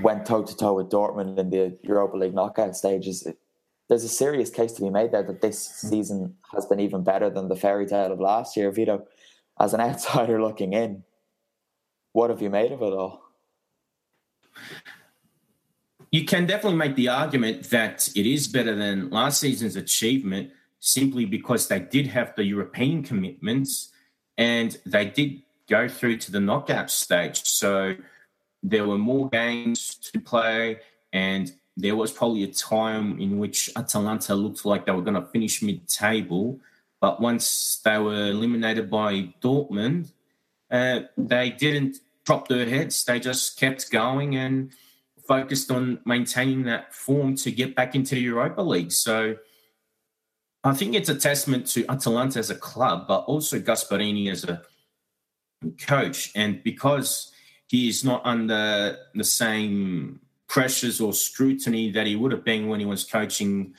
went 0.00 0.26
toe 0.26 0.42
to 0.42 0.56
toe 0.56 0.74
with 0.74 0.90
Dortmund 0.90 1.38
in 1.38 1.50
the 1.50 1.78
Europa 1.82 2.16
League 2.16 2.34
knockout 2.34 2.76
stages. 2.76 3.24
It, 3.26 3.38
there's 3.88 4.04
a 4.04 4.08
serious 4.08 4.50
case 4.50 4.72
to 4.72 4.82
be 4.82 4.90
made 4.90 5.12
there 5.12 5.22
that 5.22 5.40
this 5.40 5.58
season 5.58 6.34
has 6.54 6.66
been 6.66 6.80
even 6.80 7.02
better 7.02 7.30
than 7.30 7.48
the 7.48 7.56
fairy 7.56 7.86
tale 7.86 8.12
of 8.12 8.20
last 8.20 8.56
year. 8.56 8.70
Vito, 8.70 9.06
as 9.58 9.72
an 9.72 9.80
outsider 9.80 10.42
looking 10.42 10.74
in, 10.74 11.04
what 12.12 12.30
have 12.30 12.42
you 12.42 12.50
made 12.50 12.72
of 12.72 12.82
it 12.82 12.92
all? 12.92 13.22
You 16.10 16.24
can 16.24 16.46
definitely 16.46 16.78
make 16.78 16.96
the 16.96 17.08
argument 17.08 17.70
that 17.70 18.08
it 18.16 18.26
is 18.26 18.48
better 18.48 18.74
than 18.74 19.10
last 19.10 19.40
season's 19.40 19.76
achievement 19.76 20.50
simply 20.80 21.24
because 21.24 21.68
they 21.68 21.80
did 21.80 22.06
have 22.06 22.34
the 22.34 22.44
European 22.44 23.02
commitments 23.02 23.90
and 24.38 24.78
they 24.86 25.06
did 25.06 25.42
go 25.68 25.88
through 25.88 26.16
to 26.16 26.32
the 26.32 26.40
knockout 26.40 26.90
stage. 26.90 27.42
So 27.44 27.94
there 28.62 28.86
were 28.86 28.98
more 28.98 29.28
games 29.28 29.96
to 30.12 30.20
play, 30.20 30.78
and 31.12 31.52
there 31.76 31.96
was 31.96 32.10
probably 32.12 32.44
a 32.44 32.52
time 32.52 33.20
in 33.20 33.38
which 33.38 33.70
Atalanta 33.76 34.34
looked 34.34 34.64
like 34.64 34.86
they 34.86 34.92
were 34.92 35.02
going 35.02 35.22
to 35.22 35.28
finish 35.28 35.62
mid 35.62 35.86
table. 35.88 36.58
But 37.00 37.20
once 37.20 37.80
they 37.84 37.98
were 37.98 38.28
eliminated 38.28 38.90
by 38.90 39.34
Dortmund, 39.40 40.12
uh, 40.70 41.00
they 41.16 41.50
didn't 41.50 41.98
drop 42.24 42.48
their 42.48 42.68
heads. 42.68 43.04
They 43.04 43.20
just 43.20 43.58
kept 43.58 43.90
going 43.90 44.36
and 44.36 44.72
focused 45.28 45.70
on 45.70 46.00
maintaining 46.06 46.64
that 46.64 46.92
form 46.94 47.36
to 47.36 47.52
get 47.52 47.76
back 47.76 47.94
into 47.94 48.14
the 48.14 48.20
Europa 48.22 48.62
League. 48.62 48.90
So 48.90 49.36
I 50.64 50.72
think 50.72 50.94
it's 50.94 51.10
a 51.10 51.14
testament 51.14 51.66
to 51.68 51.86
Atalanta 51.88 52.38
as 52.38 52.50
a 52.50 52.54
club, 52.54 53.06
but 53.06 53.20
also 53.20 53.60
Gasperini 53.60 54.30
as 54.32 54.44
a 54.44 54.62
coach. 55.86 56.32
And 56.34 56.62
because 56.64 57.30
he 57.68 57.88
is 57.88 58.02
not 58.02 58.22
under 58.24 58.96
the 59.14 59.24
same 59.24 60.20
pressures 60.48 60.98
or 61.00 61.12
scrutiny 61.12 61.92
that 61.92 62.06
he 62.06 62.16
would 62.16 62.32
have 62.32 62.44
been 62.44 62.68
when 62.68 62.80
he 62.80 62.86
was 62.86 63.04
coaching 63.04 63.74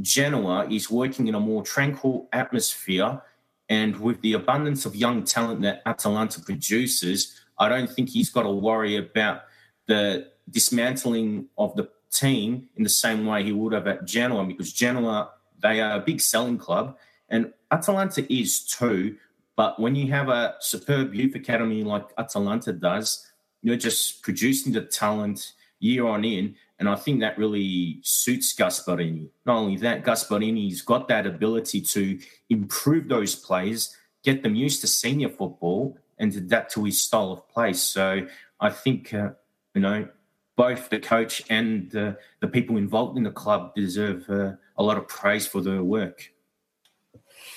Genoa, 0.00 0.66
he's 0.66 0.90
working 0.90 1.28
in 1.28 1.34
a 1.34 1.40
more 1.40 1.62
tranquil 1.62 2.28
atmosphere. 2.32 3.20
And 3.68 4.00
with 4.00 4.20
the 4.22 4.32
abundance 4.32 4.86
of 4.86 4.96
young 4.96 5.22
talent 5.22 5.60
that 5.62 5.82
Atalanta 5.86 6.40
produces, 6.40 7.38
I 7.58 7.68
don't 7.68 7.90
think 7.90 8.08
he's 8.08 8.30
got 8.30 8.42
to 8.42 8.50
worry 8.50 8.96
about 8.96 9.42
the 9.86 10.30
dismantling 10.50 11.46
of 11.56 11.74
the 11.76 11.88
team 12.12 12.68
in 12.76 12.82
the 12.82 12.88
same 12.88 13.26
way 13.26 13.42
he 13.42 13.52
would 13.52 13.72
have 13.72 13.86
at 13.86 14.04
Genoa, 14.04 14.44
because 14.44 14.72
Genoa, 14.72 15.30
they 15.60 15.80
are 15.80 15.96
a 15.96 16.00
big 16.00 16.20
selling 16.20 16.58
club, 16.58 16.96
and 17.28 17.52
Atalanta 17.70 18.30
is 18.32 18.64
too. 18.64 19.16
But 19.56 19.78
when 19.78 19.94
you 19.94 20.10
have 20.10 20.28
a 20.28 20.56
superb 20.60 21.14
youth 21.14 21.34
academy 21.34 21.84
like 21.84 22.06
Atalanta 22.18 22.72
does, 22.72 23.30
you're 23.62 23.76
just 23.76 24.22
producing 24.22 24.72
the 24.72 24.82
talent 24.82 25.52
year 25.78 26.06
on 26.06 26.24
in. 26.24 26.56
And 26.80 26.88
I 26.88 26.96
think 26.96 27.20
that 27.20 27.38
really 27.38 28.00
suits 28.02 28.54
Gasperini. 28.54 29.28
Not 29.46 29.58
only 29.58 29.76
that, 29.76 30.04
Gasperini's 30.04 30.82
got 30.82 31.06
that 31.08 31.26
ability 31.26 31.80
to 31.82 32.18
improve 32.50 33.08
those 33.08 33.36
players, 33.36 33.96
get 34.24 34.42
them 34.42 34.56
used 34.56 34.80
to 34.80 34.88
senior 34.88 35.28
football, 35.28 35.96
and 36.18 36.34
adapt 36.34 36.72
to 36.72 36.84
his 36.84 37.00
style 37.00 37.32
of 37.32 37.48
play. 37.48 37.72
So 37.74 38.26
I 38.60 38.70
think, 38.70 39.14
uh, 39.14 39.30
you 39.74 39.82
know, 39.82 40.08
both 40.56 40.90
the 40.90 41.00
coach 41.00 41.42
and 41.50 41.94
uh, 41.96 42.12
the 42.40 42.48
people 42.48 42.76
involved 42.76 43.16
in 43.16 43.24
the 43.24 43.30
club 43.30 43.74
deserve 43.74 44.28
uh, 44.28 44.52
a 44.76 44.82
lot 44.82 44.96
of 44.96 45.08
praise 45.08 45.46
for 45.46 45.60
their 45.60 45.82
work. 45.82 46.32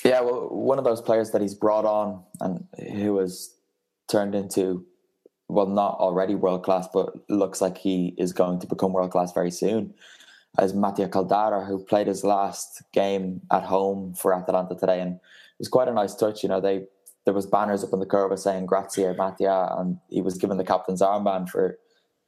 Yeah, 0.04 0.22
well, 0.22 0.50
one 0.50 0.78
of 0.78 0.84
those 0.84 1.02
players 1.02 1.32
that 1.32 1.42
he's 1.42 1.56
brought 1.56 1.86
on 1.86 2.24
and 2.40 2.66
who 2.94 3.18
has 3.18 3.54
turned 4.08 4.36
into, 4.36 4.86
well, 5.48 5.66
not 5.66 5.98
already 6.00 6.36
world 6.36 6.64
class, 6.64 6.88
but 6.94 7.14
looks 7.30 7.62
like 7.62 7.78
he 7.78 8.16
is 8.18 8.32
going 8.34 8.60
to 8.60 8.68
become 8.68 8.94
world 8.94 9.12
class 9.12 9.34
very 9.34 9.52
soon, 9.52 9.94
is 10.62 10.74
Mattia 10.74 11.08
Caldara, 11.08 11.66
who 11.68 11.84
played 11.84 12.08
his 12.08 12.24
last 12.24 12.84
game 12.94 13.42
at 13.52 13.64
home 13.64 14.14
for 14.14 14.34
Atalanta 14.34 14.76
today, 14.76 15.02
and 15.02 15.16
it 15.16 15.60
was 15.60 15.68
quite 15.68 15.88
a 15.88 15.94
nice 15.94 16.16
touch. 16.16 16.44
You 16.44 16.50
know, 16.50 16.62
they 16.62 16.86
there 17.26 17.34
was 17.34 17.46
banners 17.46 17.84
up 17.84 17.92
on 17.94 18.00
the 18.00 18.06
curve 18.06 18.38
saying 18.40 18.66
"Grazie, 18.66 19.14
Mattia," 19.14 19.76
and 19.78 19.98
he 20.10 20.22
was 20.22 20.38
given 20.38 20.58
the 20.58 20.64
captain's 20.64 21.02
armband 21.02 21.50
for 21.50 21.78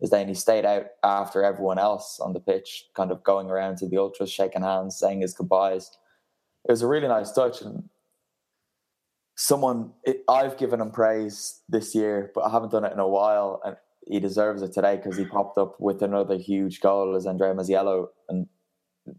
day, 0.08 0.22
and 0.22 0.30
he 0.30 0.36
stayed 0.36 0.66
out 0.66 0.86
after 1.04 1.44
everyone 1.44 1.78
else 1.78 2.20
on 2.22 2.34
the 2.34 2.40
pitch, 2.40 2.86
kind 2.96 3.12
of 3.12 3.24
going 3.24 3.50
around 3.50 3.78
to 3.78 3.88
the 3.88 3.98
ultras, 3.98 4.32
shaking 4.32 4.62
hands, 4.62 4.98
saying 4.98 5.22
his 5.22 5.34
goodbyes 5.34 5.92
it 6.68 6.72
was 6.72 6.82
a 6.82 6.88
really 6.88 7.08
nice 7.08 7.32
touch 7.32 7.62
and 7.62 7.90
someone 9.36 9.92
it, 10.04 10.24
I've 10.28 10.58
given 10.58 10.82
him 10.82 10.92
praise 10.92 11.62
this 11.70 11.96
year, 11.96 12.32
but 12.36 12.42
I 12.42 12.52
haven't 12.52 12.72
done 12.72 12.86
it 12.86 12.94
in 12.94 13.00
a 13.00 13.08
while, 13.08 13.62
and 13.64 13.78
he 14.06 14.20
deserves 14.20 14.62
it 14.62 14.74
today 14.74 14.98
because 14.98 15.18
he 15.18 15.26
popped 15.26 15.58
up 15.58 15.80
with 15.80 16.02
another 16.02 16.38
huge 16.38 16.82
goal 16.82 17.16
as 17.16 17.26
Andrea 17.26 17.54
Masiello, 17.54 18.08
and 18.28 18.48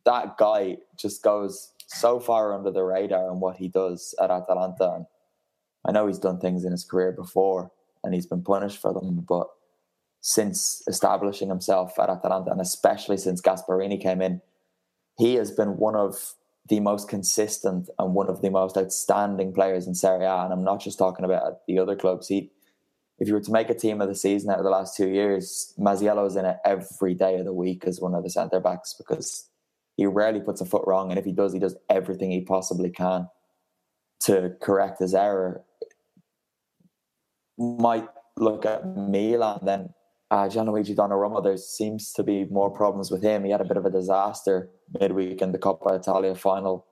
that 0.05 0.37
guy 0.37 0.77
just 0.97 1.23
goes 1.23 1.73
so 1.87 2.21
far 2.21 2.55
under 2.55 2.71
the 2.71 2.85
radar 2.85 3.31
and 3.31 3.41
what 3.41 3.57
he 3.57 3.69
does 3.69 4.15
at 4.21 4.31
Atalanta. 4.31 4.93
And 4.95 5.07
I 5.85 5.93
know 5.93 6.07
he's 6.07 6.19
done 6.19 6.39
things 6.39 6.65
in 6.65 6.71
his 6.71 6.85
career 6.85 7.13
before, 7.13 7.73
and 8.05 8.15
he's 8.15 8.27
been 8.27 8.43
punished 8.43 8.81
for 8.81 8.93
them, 8.93 9.25
but 9.27 9.49
since 10.21 10.83
establishing 10.87 11.49
himself 11.49 11.99
at 11.99 12.11
Atalanta, 12.11 12.51
and 12.51 12.61
especially 12.61 13.17
since 13.17 13.41
Gasperini 13.41 14.01
came 14.01 14.21
in, 14.21 14.43
he 15.19 15.35
has 15.35 15.51
been 15.51 15.77
one 15.77 15.97
of 15.97 16.35
the 16.69 16.81
most 16.81 17.09
consistent 17.09 17.89
and 17.99 18.15
one 18.15 18.29
of 18.29 18.43
the 18.43 18.51
most 18.51 18.77
outstanding 18.77 19.53
players 19.53 19.87
in 19.87 19.95
Serie 19.95 20.25
A. 20.25 20.45
And 20.45 20.53
I'm 20.53 20.65
not 20.65 20.81
just 20.81 20.99
talking 20.99 21.25
about 21.25 21.67
the 21.67 21.79
other 21.79 21.97
clubs. 21.97 22.29
He, 22.29 22.51
if 23.19 23.29
you 23.29 23.35
were 23.35 23.41
to 23.41 23.53
make 23.53 23.71
a 23.71 23.75
team 23.75 24.01
of 24.01 24.09
the 24.09 24.15
season 24.15 24.51
out 24.51 24.59
of 24.59 24.65
the 24.65 24.71
last 24.71 24.97
two 24.97 25.09
years, 25.09 25.75
Masiello 25.79 26.27
is 26.27 26.37
in 26.37 26.45
it 26.45 26.59
every 26.65 27.15
day 27.15 27.39
of 27.39 27.45
the 27.45 27.53
week 27.53 27.85
as 27.87 28.01
one 28.01 28.15
of 28.15 28.23
the 28.23 28.31
centre 28.31 28.61
backs 28.61 28.95
because 28.97 29.49
he 29.97 30.07
rarely 30.07 30.41
puts 30.41 30.61
a 30.61 30.67
foot 30.67 30.85
wrong. 30.87 31.11
And 31.11 31.19
if 31.19 31.25
he 31.25 31.33
does, 31.33 31.53
he 31.53 31.59
does 31.59 31.77
everything 31.89 32.31
he 32.31 32.43
possibly 32.43 32.91
can 32.91 33.29
to 34.21 34.55
correct 34.61 35.01
his 35.01 35.15
error. 35.15 35.65
Might 37.59 38.09
look 38.37 38.65
at 38.65 38.87
Milan 38.87 39.61
then 39.63 39.95
uh, 40.31 40.47
Gianluigi 40.49 40.95
Donnarumma, 40.95 41.43
there 41.43 41.57
seems 41.57 42.13
to 42.13 42.23
be 42.23 42.45
more 42.45 42.71
problems 42.71 43.11
with 43.11 43.23
him. 43.23 43.45
He 43.45 43.51
had 43.51 43.61
a 43.61 43.65
bit 43.65 43.77
of 43.77 43.85
a 43.85 43.91
disaster 43.91 44.71
midweek 45.01 45.43
in 45.43 45.53
the 45.53 45.59
Coppa 45.59 45.99
Italia 45.99 46.35
final, 46.35 46.87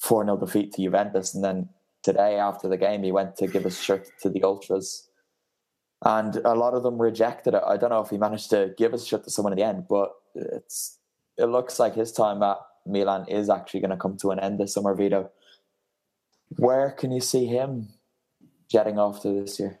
4 0.00 0.24
0 0.24 0.36
defeat 0.38 0.72
to 0.72 0.82
Juventus. 0.82 1.34
And 1.34 1.44
then 1.44 1.68
today, 2.02 2.36
after 2.36 2.68
the 2.68 2.78
game, 2.78 3.02
he 3.02 3.12
went 3.12 3.36
to 3.36 3.46
give 3.46 3.64
his 3.64 3.80
shirt 3.80 4.08
to 4.22 4.30
the 4.30 4.42
Ultras. 4.42 5.08
And 6.04 6.36
a 6.36 6.54
lot 6.54 6.74
of 6.74 6.82
them 6.82 7.00
rejected 7.00 7.54
it. 7.54 7.62
I 7.66 7.76
don't 7.76 7.90
know 7.90 8.00
if 8.00 8.10
he 8.10 8.18
managed 8.18 8.50
to 8.50 8.74
give 8.76 8.92
his 8.92 9.06
shirt 9.06 9.24
to 9.24 9.30
someone 9.30 9.52
in 9.52 9.58
the 9.58 9.64
end, 9.64 9.86
but 9.88 10.12
it's 10.34 10.98
it 11.36 11.46
looks 11.46 11.78
like 11.78 11.94
his 11.94 12.12
time 12.12 12.42
at 12.42 12.58
Milan 12.86 13.26
is 13.28 13.50
actually 13.50 13.80
going 13.80 13.90
to 13.90 13.96
come 13.96 14.16
to 14.18 14.30
an 14.30 14.38
end 14.38 14.58
this 14.58 14.74
summer, 14.74 14.94
Vito. 14.94 15.30
Where 16.56 16.90
can 16.92 17.10
you 17.10 17.20
see 17.20 17.46
him 17.46 17.88
jetting 18.70 18.98
off 18.98 19.22
to 19.22 19.40
this 19.40 19.58
year? 19.58 19.80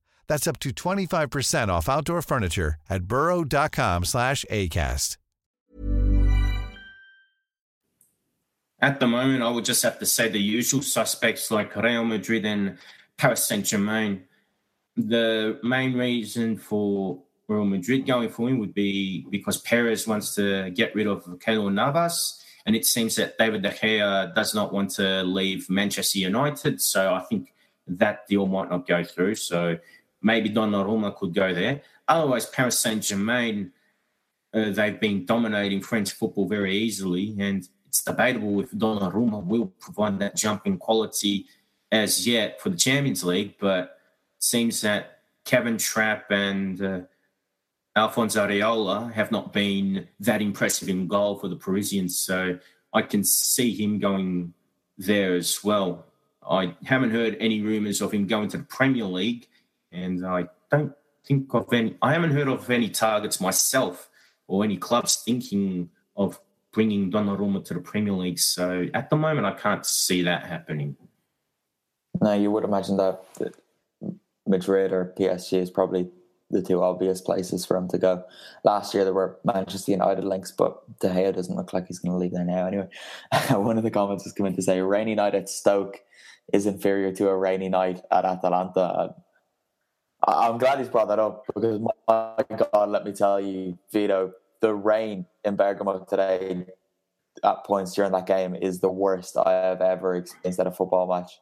That's 0.31 0.47
up 0.47 0.59
to 0.59 0.69
25% 0.69 1.67
off 1.67 1.89
outdoor 1.89 2.21
furniture 2.21 2.75
at 2.89 3.03
burrow.com 3.03 4.05
slash 4.05 4.45
ACAST. 4.49 5.17
At 8.79 9.01
the 9.01 9.07
moment, 9.07 9.43
I 9.43 9.49
would 9.49 9.65
just 9.65 9.83
have 9.83 9.99
to 9.99 10.05
say 10.05 10.29
the 10.29 10.39
usual 10.39 10.83
suspects 10.83 11.51
like 11.51 11.75
Real 11.75 12.05
Madrid 12.05 12.45
and 12.45 12.77
Paris 13.17 13.45
Saint 13.45 13.65
Germain. 13.65 14.23
The 14.95 15.59
main 15.63 15.97
reason 15.97 16.55
for 16.55 17.21
Real 17.49 17.65
Madrid 17.65 18.07
going 18.07 18.29
for 18.29 18.47
him 18.47 18.59
would 18.59 18.73
be 18.73 19.25
because 19.29 19.57
Perez 19.57 20.07
wants 20.07 20.33
to 20.35 20.69
get 20.69 20.95
rid 20.95 21.07
of 21.07 21.25
Keylor 21.39 21.73
Navas, 21.73 22.41
and 22.65 22.73
it 22.73 22.85
seems 22.85 23.17
that 23.17 23.37
David 23.37 23.63
De 23.63 23.71
Gea 23.71 24.33
does 24.33 24.55
not 24.55 24.71
want 24.71 24.91
to 24.91 25.23
leave 25.23 25.69
Manchester 25.69 26.19
United. 26.19 26.81
So 26.81 27.13
I 27.13 27.19
think 27.19 27.53
that 27.85 28.27
deal 28.29 28.45
might 28.45 28.69
not 28.69 28.87
go 28.87 29.03
through. 29.03 29.35
So 29.35 29.77
maybe 30.21 30.49
Donnarumma 30.49 31.15
could 31.15 31.33
go 31.33 31.53
there. 31.53 31.81
Otherwise, 32.07 32.45
Paris 32.45 32.79
Saint 32.79 33.03
Germain, 33.03 33.71
uh, 34.53 34.69
they've 34.71 34.99
been 34.99 35.25
dominating 35.25 35.81
French 35.81 36.11
football 36.11 36.47
very 36.47 36.75
easily, 36.75 37.35
and 37.39 37.67
it's 37.87 38.03
debatable 38.03 38.59
if 38.61 38.71
Donnarumma 38.71 39.43
will 39.43 39.67
provide 39.79 40.19
that 40.19 40.35
jump 40.35 40.65
in 40.65 40.77
quality 40.77 41.45
as 41.91 42.25
yet 42.27 42.61
for 42.61 42.69
the 42.69 42.77
Champions 42.77 43.23
League. 43.23 43.55
But 43.59 43.83
it 44.37 44.43
seems 44.43 44.81
that 44.81 45.19
Kevin 45.45 45.77
Trapp 45.77 46.31
and 46.31 46.81
uh, 46.81 46.99
Alphonse 47.95 48.35
Areola 48.35 49.11
have 49.13 49.31
not 49.31 49.51
been 49.51 50.07
that 50.19 50.41
impressive 50.41 50.87
in 50.89 51.07
goal 51.07 51.37
for 51.37 51.47
the 51.47 51.55
Parisians. 51.55 52.17
So 52.17 52.59
I 52.93 53.01
can 53.01 53.23
see 53.23 53.75
him 53.75 53.99
going 53.99 54.53
there 54.97 55.35
as 55.35 55.63
well. 55.63 56.05
I 56.49 56.75
haven't 56.85 57.11
heard 57.11 57.37
any 57.39 57.61
rumours 57.61 58.01
of 58.01 58.11
him 58.11 58.27
going 58.27 58.49
to 58.49 58.57
the 58.57 58.63
Premier 58.63 59.05
League, 59.05 59.47
and 59.91 60.25
I 60.25 60.47
don't 60.69 60.93
think 61.25 61.53
of 61.53 61.71
any. 61.73 61.97
I 62.01 62.13
haven't 62.13 62.31
heard 62.31 62.47
of 62.47 62.69
any 62.69 62.89
targets 62.89 63.41
myself 63.41 64.09
or 64.47 64.63
any 64.63 64.77
clubs 64.77 65.21
thinking 65.23 65.89
of 66.15 66.39
bringing 66.71 67.11
Donnarumma 67.11 67.63
to 67.65 67.73
the 67.73 67.79
Premier 67.79 68.13
League. 68.13 68.39
So 68.39 68.87
at 68.93 69.09
the 69.09 69.15
moment, 69.17 69.45
I 69.45 69.53
can't 69.53 69.85
see 69.85 70.21
that 70.23 70.45
happening. 70.45 70.95
No, 72.21 72.33
you 72.33 72.51
would 72.51 72.63
imagine 72.63 72.97
that 72.97 73.23
Madrid 74.47 74.91
or 74.91 75.13
PSG 75.17 75.59
is 75.59 75.69
probably 75.69 76.09
the 76.49 76.61
two 76.61 76.83
obvious 76.83 77.21
places 77.21 77.65
for 77.65 77.77
him 77.77 77.87
to 77.89 77.97
go. 77.97 78.23
Last 78.63 78.93
year 78.93 79.03
there 79.03 79.13
were 79.13 79.39
Manchester 79.43 79.91
United 79.91 80.23
links, 80.23 80.51
but 80.51 80.99
De 80.99 81.07
Gea 81.07 81.33
doesn't 81.33 81.55
look 81.55 81.73
like 81.73 81.87
he's 81.87 81.99
going 81.99 82.11
to 82.11 82.17
leave 82.17 82.33
there 82.33 82.43
now. 82.43 82.67
Anyway, 82.67 82.89
one 83.51 83.77
of 83.77 83.83
the 83.83 83.91
comments 83.91 84.25
was 84.25 84.33
coming 84.33 84.55
to 84.55 84.61
say 84.61 84.79
a 84.79 84.85
rainy 84.85 85.15
night 85.15 85.35
at 85.35 85.49
Stoke 85.49 85.99
is 86.53 86.65
inferior 86.65 87.13
to 87.13 87.29
a 87.29 87.37
rainy 87.37 87.69
night 87.69 88.01
at 88.11 88.25
Atalanta. 88.25 89.15
I'm 90.27 90.57
glad 90.57 90.79
he's 90.79 90.89
brought 90.89 91.07
that 91.07 91.19
up 91.19 91.45
because 91.47 91.79
my 91.79 92.45
God, 92.71 92.89
let 92.89 93.05
me 93.05 93.11
tell 93.11 93.39
you, 93.39 93.77
Vito, 93.91 94.33
the 94.59 94.73
rain 94.73 95.25
in 95.43 95.55
Bergamo 95.55 96.05
today 96.07 96.65
at 97.43 97.63
points 97.65 97.93
during 97.93 98.11
that 98.11 98.27
game 98.27 98.55
is 98.55 98.79
the 98.79 98.91
worst 98.91 99.35
I 99.37 99.51
have 99.51 99.81
ever 99.81 100.15
experienced 100.15 100.59
at 100.59 100.67
a 100.67 100.71
football 100.71 101.07
match. 101.07 101.39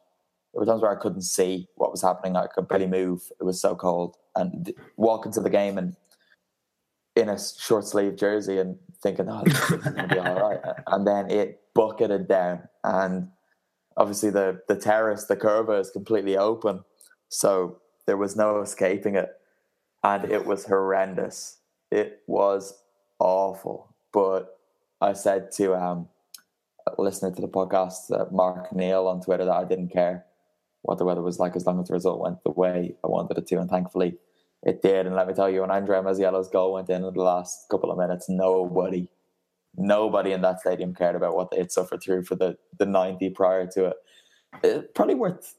There 0.52 0.60
were 0.60 0.66
times 0.66 0.82
where 0.82 0.90
I 0.90 1.00
couldn't 1.00 1.22
see 1.22 1.68
what 1.76 1.90
was 1.90 2.02
happening. 2.02 2.36
I 2.36 2.46
could 2.46 2.68
barely 2.68 2.86
move. 2.86 3.22
It 3.40 3.44
was 3.44 3.60
so 3.60 3.74
cold. 3.74 4.16
And 4.34 4.72
walk 4.96 5.26
into 5.26 5.40
the 5.40 5.50
game 5.50 5.76
and 5.76 5.96
in 7.16 7.28
a 7.28 7.38
short 7.38 7.86
sleeve 7.86 8.16
jersey 8.16 8.58
and 8.58 8.78
thinking, 9.02 9.28
oh, 9.28 9.42
this 9.44 9.60
is 9.70 9.70
going 9.82 9.96
to 9.96 10.08
be 10.08 10.18
all 10.18 10.40
right. 10.40 10.60
And 10.86 11.06
then 11.06 11.30
it 11.30 11.60
bucketed 11.74 12.28
down. 12.28 12.68
And 12.84 13.28
obviously 13.96 14.30
the, 14.30 14.60
the 14.68 14.76
terrace, 14.76 15.26
the 15.26 15.36
curva 15.36 15.80
is 15.80 15.90
completely 15.90 16.36
open. 16.36 16.84
So 17.28 17.80
there 18.10 18.16
was 18.16 18.34
no 18.34 18.60
escaping 18.60 19.14
it. 19.14 19.30
And 20.02 20.24
it 20.32 20.44
was 20.44 20.66
horrendous. 20.66 21.58
It 21.92 22.22
was 22.26 22.74
awful. 23.20 23.94
But 24.12 24.58
I 25.00 25.12
said 25.12 25.52
to 25.52 25.76
um, 25.76 26.08
listening 26.98 27.36
to 27.36 27.40
the 27.40 27.46
podcast, 27.46 28.10
uh, 28.10 28.24
Mark 28.32 28.74
Neal 28.74 29.06
on 29.06 29.20
Twitter, 29.20 29.44
that 29.44 29.54
I 29.54 29.64
didn't 29.64 29.92
care 29.92 30.26
what 30.82 30.98
the 30.98 31.04
weather 31.04 31.22
was 31.22 31.38
like 31.38 31.54
as 31.54 31.66
long 31.66 31.80
as 31.80 31.86
the 31.86 31.94
result 31.94 32.18
went 32.18 32.42
the 32.42 32.50
way 32.50 32.96
I 33.04 33.06
wanted 33.06 33.38
it 33.38 33.46
to. 33.46 33.60
And 33.60 33.70
thankfully 33.70 34.18
it 34.64 34.82
did. 34.82 35.06
And 35.06 35.14
let 35.14 35.28
me 35.28 35.34
tell 35.34 35.48
you, 35.48 35.60
when 35.60 35.70
Andrea 35.70 36.02
Masiello's 36.02 36.48
goal 36.48 36.72
went 36.72 36.90
in 36.90 37.04
in 37.04 37.14
the 37.14 37.22
last 37.22 37.68
couple 37.70 37.92
of 37.92 37.98
minutes, 37.98 38.28
nobody, 38.28 39.08
nobody 39.76 40.32
in 40.32 40.40
that 40.40 40.58
stadium 40.58 40.96
cared 40.96 41.14
about 41.14 41.36
what 41.36 41.52
they 41.52 41.58
had 41.58 41.70
suffered 41.70 42.02
through 42.02 42.24
for 42.24 42.34
the, 42.34 42.58
the 42.76 42.86
90 42.86 43.30
prior 43.30 43.68
to 43.68 43.84
it. 43.84 43.96
it 44.64 44.94
probably 44.96 45.14
worth 45.14 45.54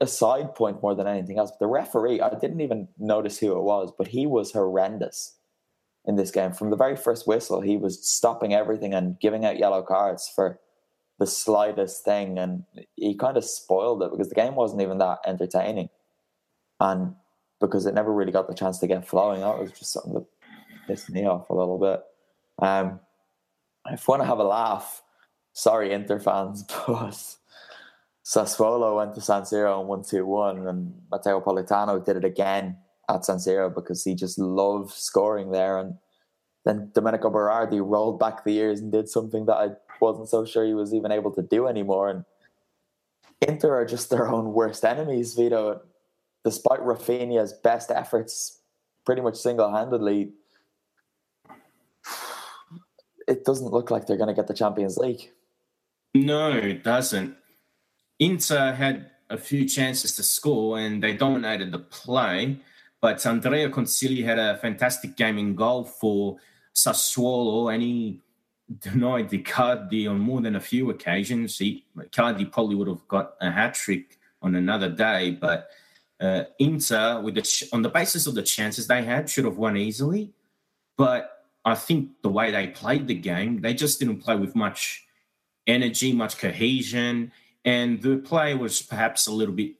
a 0.00 0.06
side 0.06 0.54
point 0.54 0.82
more 0.82 0.94
than 0.94 1.06
anything 1.06 1.38
else. 1.38 1.52
The 1.58 1.66
referee, 1.66 2.20
I 2.20 2.30
didn't 2.30 2.60
even 2.60 2.88
notice 2.98 3.38
who 3.38 3.56
it 3.56 3.62
was, 3.62 3.92
but 3.96 4.08
he 4.08 4.26
was 4.26 4.52
horrendous 4.52 5.36
in 6.06 6.16
this 6.16 6.30
game. 6.30 6.52
From 6.52 6.70
the 6.70 6.76
very 6.76 6.96
first 6.96 7.26
whistle, 7.26 7.60
he 7.60 7.76
was 7.76 8.06
stopping 8.06 8.54
everything 8.54 8.94
and 8.94 9.18
giving 9.20 9.44
out 9.44 9.58
yellow 9.58 9.82
cards 9.82 10.30
for 10.34 10.58
the 11.18 11.26
slightest 11.26 12.04
thing, 12.04 12.38
and 12.38 12.64
he 12.96 13.14
kind 13.14 13.36
of 13.36 13.44
spoiled 13.44 14.02
it 14.02 14.10
because 14.10 14.30
the 14.30 14.34
game 14.34 14.54
wasn't 14.54 14.80
even 14.80 14.98
that 14.98 15.18
entertaining, 15.26 15.90
and 16.80 17.14
because 17.60 17.84
it 17.84 17.94
never 17.94 18.12
really 18.12 18.32
got 18.32 18.48
the 18.48 18.54
chance 18.54 18.78
to 18.78 18.86
get 18.86 19.06
flowing. 19.06 19.40
That 19.40 19.58
was 19.58 19.70
just 19.70 19.92
something 19.92 20.14
that 20.14 20.26
pissed 20.86 21.10
me 21.10 21.26
off 21.26 21.50
a 21.50 21.54
little 21.54 21.78
bit. 21.78 22.00
Um, 22.66 23.00
if 23.86 24.06
you 24.06 24.12
want 24.12 24.22
to 24.22 24.26
have 24.26 24.38
a 24.38 24.44
laugh, 24.44 25.02
sorry 25.52 25.92
Inter 25.92 26.18
fans, 26.18 26.64
but 26.86 27.36
Sassuolo 28.30 28.96
went 28.96 29.14
to 29.14 29.20
San 29.20 29.42
Siro 29.42 29.80
and 29.80 29.88
won 29.88 30.04
two 30.04 30.24
one, 30.24 30.68
and 30.68 30.94
Matteo 31.10 31.40
Politano 31.40 32.04
did 32.04 32.16
it 32.16 32.24
again 32.24 32.76
at 33.08 33.24
San 33.24 33.38
Siro 33.38 33.74
because 33.74 34.04
he 34.04 34.14
just 34.14 34.38
loved 34.38 34.92
scoring 34.92 35.50
there 35.50 35.78
and. 35.78 35.94
Then 36.66 36.90
Domenico 36.94 37.30
Berardi 37.30 37.80
rolled 37.82 38.18
back 38.20 38.44
the 38.44 38.52
years 38.52 38.80
and 38.80 38.92
did 38.92 39.08
something 39.08 39.46
that 39.46 39.56
I 39.56 39.68
wasn't 39.98 40.28
so 40.28 40.44
sure 40.44 40.62
he 40.66 40.74
was 40.74 40.92
even 40.92 41.10
able 41.10 41.30
to 41.30 41.40
do 41.40 41.66
anymore. 41.66 42.10
And 42.10 42.26
Inter 43.40 43.74
are 43.74 43.86
just 43.86 44.10
their 44.10 44.28
own 44.28 44.52
worst 44.52 44.84
enemies, 44.84 45.32
Vito. 45.32 45.80
Despite 46.44 46.80
Rafinha's 46.80 47.54
best 47.54 47.90
efforts, 47.90 48.60
pretty 49.06 49.22
much 49.22 49.36
single 49.36 49.74
handedly, 49.74 50.32
it 53.26 53.46
doesn't 53.46 53.72
look 53.72 53.90
like 53.90 54.06
they're 54.06 54.18
going 54.18 54.28
to 54.28 54.34
get 54.34 54.46
the 54.46 54.52
Champions 54.52 54.98
League. 54.98 55.30
No, 56.14 56.52
it 56.52 56.84
doesn't. 56.84 57.36
Inter 58.20 58.72
had 58.72 59.10
a 59.30 59.38
few 59.38 59.64
chances 59.66 60.14
to 60.16 60.22
score 60.22 60.78
and 60.78 61.02
they 61.02 61.14
dominated 61.14 61.72
the 61.72 61.78
play, 61.78 62.58
but 63.00 63.24
Andrea 63.24 63.70
Consigli 63.70 64.22
had 64.24 64.38
a 64.38 64.58
fantastic 64.58 65.16
game 65.16 65.38
in 65.38 65.54
goal 65.54 65.84
for 65.84 66.36
Sassuolo 66.74 67.72
and 67.72 67.82
he 67.82 68.20
denied 68.78 69.30
Icardi 69.30 70.08
on 70.08 70.20
more 70.20 70.40
than 70.40 70.54
a 70.54 70.60
few 70.60 70.90
occasions. 70.90 71.58
He, 71.58 71.86
Icardi 71.96 72.52
probably 72.52 72.76
would 72.76 72.88
have 72.88 73.08
got 73.08 73.34
a 73.40 73.50
hat 73.50 73.74
trick 73.74 74.18
on 74.42 74.54
another 74.54 74.90
day, 74.90 75.32
but 75.32 75.70
uh, 76.20 76.44
Inter, 76.58 77.20
with 77.20 77.34
the 77.34 77.42
ch- 77.42 77.64
on 77.72 77.82
the 77.82 77.88
basis 77.88 78.26
of 78.26 78.34
the 78.34 78.42
chances 78.42 78.86
they 78.86 79.02
had, 79.02 79.30
should 79.30 79.46
have 79.46 79.56
won 79.56 79.76
easily. 79.76 80.32
But 80.98 81.46
I 81.64 81.74
think 81.74 82.10
the 82.22 82.28
way 82.28 82.50
they 82.50 82.68
played 82.68 83.06
the 83.06 83.14
game, 83.14 83.62
they 83.62 83.72
just 83.72 83.98
didn't 83.98 84.18
play 84.18 84.36
with 84.36 84.54
much 84.54 85.06
energy, 85.66 86.12
much 86.12 86.36
cohesion, 86.36 87.32
and 87.64 88.00
the 88.02 88.18
play 88.18 88.54
was 88.54 88.82
perhaps 88.82 89.26
a 89.26 89.32
little 89.32 89.54
bit 89.54 89.74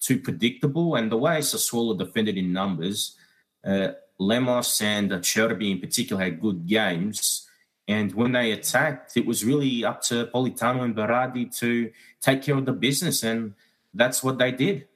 too 0.00 0.18
predictable. 0.18 0.94
And 0.94 1.10
the 1.10 1.16
way 1.16 1.38
Sassuolo 1.38 1.98
defended 1.98 2.36
in 2.36 2.52
numbers, 2.52 3.16
uh, 3.64 3.92
Lemos 4.18 4.80
and 4.80 5.10
Cerbi 5.10 5.70
in 5.70 5.80
particular 5.80 6.22
had 6.22 6.40
good 6.40 6.66
games 6.66 7.48
and 7.90 8.14
when 8.14 8.30
they 8.30 8.52
attacked, 8.52 9.16
it 9.16 9.26
was 9.26 9.44
really 9.44 9.84
up 9.84 10.00
to 10.02 10.26
Politano 10.32 10.82
and 10.82 10.94
Berardi 10.94 11.52
to 11.58 11.90
take 12.20 12.40
care 12.40 12.54
of 12.56 12.64
the 12.64 12.72
business. 12.72 13.24
And 13.24 13.54
that's 13.92 14.22
what 14.22 14.38
they 14.38 14.52
did. 14.52 14.86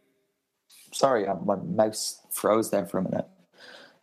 Sorry, 0.93 1.26
uh, 1.26 1.35
my 1.35 1.57
mouse 1.57 2.20
froze 2.30 2.70
there 2.70 2.87
for 2.87 2.99
a 2.99 3.03
minute. 3.03 3.26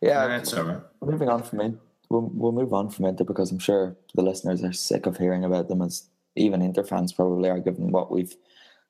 Yeah, 0.02 0.26
that's 0.26 0.52
all 0.52 0.64
right. 0.64 0.80
Moving 1.00 1.30
on 1.30 1.42
from 1.42 1.60
it, 1.62 1.74
we'll, 2.10 2.30
we'll 2.34 2.52
move 2.52 2.74
on 2.74 2.90
from 2.90 3.06
Inter 3.06 3.24
because 3.24 3.50
I'm 3.50 3.58
sure 3.58 3.96
the 4.14 4.20
listeners 4.20 4.62
are 4.62 4.74
sick 4.74 5.06
of 5.06 5.16
hearing 5.16 5.44
about 5.44 5.68
them, 5.68 5.80
as 5.80 6.10
even 6.36 6.62
Inter 6.62 6.84
fans 6.84 7.12
probably 7.12 7.48
are, 7.48 7.60
given 7.60 7.90
what 7.90 8.10
we've 8.10 8.34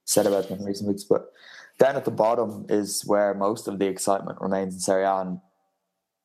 said 0.04 0.26
about 0.26 0.48
them 0.48 0.60
in 0.60 0.64
recent 0.64 0.88
weeks. 0.88 1.04
But 1.04 1.30
down 1.78 1.96
at 1.96 2.04
the 2.04 2.10
bottom 2.10 2.66
is 2.68 3.02
where 3.06 3.34
most 3.34 3.68
of 3.68 3.78
the 3.78 3.86
excitement 3.86 4.40
remains 4.40 4.74
in 4.74 4.80
Serie 4.80 5.04
A. 5.04 5.16
And 5.16 5.40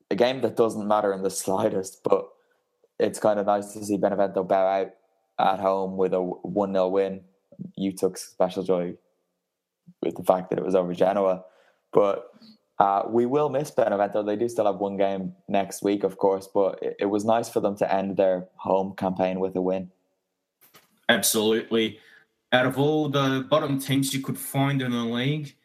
a 0.09 0.15
game 0.15 0.41
that 0.41 0.55
doesn't 0.55 0.87
matter 0.87 1.13
in 1.13 1.23
the 1.23 1.29
slightest, 1.43 2.01
but 2.03 2.27
it's 2.99 3.19
kind 3.19 3.39
of 3.39 3.45
nice 3.45 3.73
to 3.73 3.83
see 3.83 3.97
Benevento 3.97 4.43
bow 4.43 4.67
out 4.67 4.91
at 5.39 5.59
home 5.59 5.97
with 5.97 6.13
a 6.13 6.21
1 6.21 6.73
0 6.73 6.87
win. 6.89 7.21
You 7.75 7.91
took 7.91 8.17
special 8.17 8.63
joy 8.63 8.95
with 10.01 10.15
the 10.15 10.23
fact 10.23 10.49
that 10.49 10.59
it 10.59 10.65
was 10.65 10.75
over 10.75 10.93
Genoa. 10.93 11.43
But 11.93 12.31
uh, 12.79 13.03
we 13.07 13.25
will 13.25 13.49
miss 13.49 13.71
Benevento. 13.71 14.23
They 14.23 14.35
do 14.35 14.47
still 14.47 14.65
have 14.65 14.75
one 14.75 14.97
game 14.97 15.33
next 15.47 15.83
week, 15.83 16.03
of 16.03 16.17
course, 16.17 16.47
but 16.47 16.81
it, 16.81 16.95
it, 16.99 17.05
was 17.05 17.25
nice 17.25 17.49
for 17.49 17.59
them 17.59 17.75
to 17.77 17.91
end 17.91 18.17
their 18.17 18.47
home 18.57 18.93
campaign 18.95 19.39
with 19.39 19.55
a 19.55 19.61
win. 19.61 19.89
Absolutely. 21.09 21.99
Out 22.51 22.65
of 22.65 22.77
all 22.77 23.09
the 23.09 23.45
bottom 23.49 23.79
teams 23.79 24.13
you 24.13 24.21
could 24.21 24.37
find 24.37 24.81
in 24.81 24.91
the 24.91 25.03
league, 25.03 25.55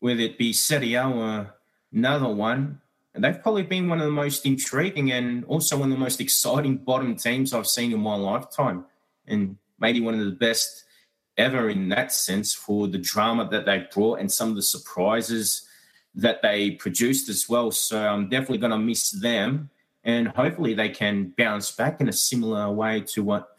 whether 0.00 0.20
it 0.20 0.38
be 0.38 0.52
Serie 0.52 0.94
A 0.94 1.08
or 1.08 1.54
another 1.92 2.28
one, 2.28 2.80
they've 3.14 3.42
probably 3.42 3.62
been 3.62 3.88
one 3.88 3.98
of 3.98 4.04
the 4.04 4.12
most 4.12 4.46
intriguing 4.46 5.12
and 5.12 5.44
also 5.46 5.76
one 5.76 5.90
of 5.90 5.98
the 5.98 6.04
most 6.04 6.20
exciting 6.20 6.76
bottom 6.76 7.16
teams 7.16 7.52
I've 7.52 7.66
seen 7.66 7.92
in 7.92 8.00
my 8.00 8.14
lifetime. 8.14 8.84
And 9.26 9.56
maybe 9.78 10.00
one 10.00 10.14
of 10.14 10.24
the 10.24 10.32
best 10.32 10.84
ever 11.36 11.70
in 11.70 11.88
that 11.88 12.12
sense 12.12 12.54
for 12.54 12.88
the 12.88 12.98
drama 12.98 13.48
that 13.50 13.64
they 13.64 13.86
brought 13.92 14.20
and 14.20 14.30
some 14.30 14.50
of 14.50 14.56
the 14.56 14.62
surprises 14.62 15.66
that 16.14 16.42
they 16.42 16.72
produced 16.72 17.28
as 17.28 17.48
well. 17.48 17.70
So 17.70 18.00
I'm 18.00 18.28
definitely 18.28 18.58
going 18.58 18.72
to 18.72 18.78
miss 18.78 19.10
them. 19.10 19.70
And 20.04 20.28
hopefully 20.28 20.74
they 20.74 20.88
can 20.88 21.34
bounce 21.36 21.70
back 21.70 22.00
in 22.00 22.08
a 22.08 22.12
similar 22.12 22.70
way 22.70 23.00
to 23.12 23.22
what 23.22 23.57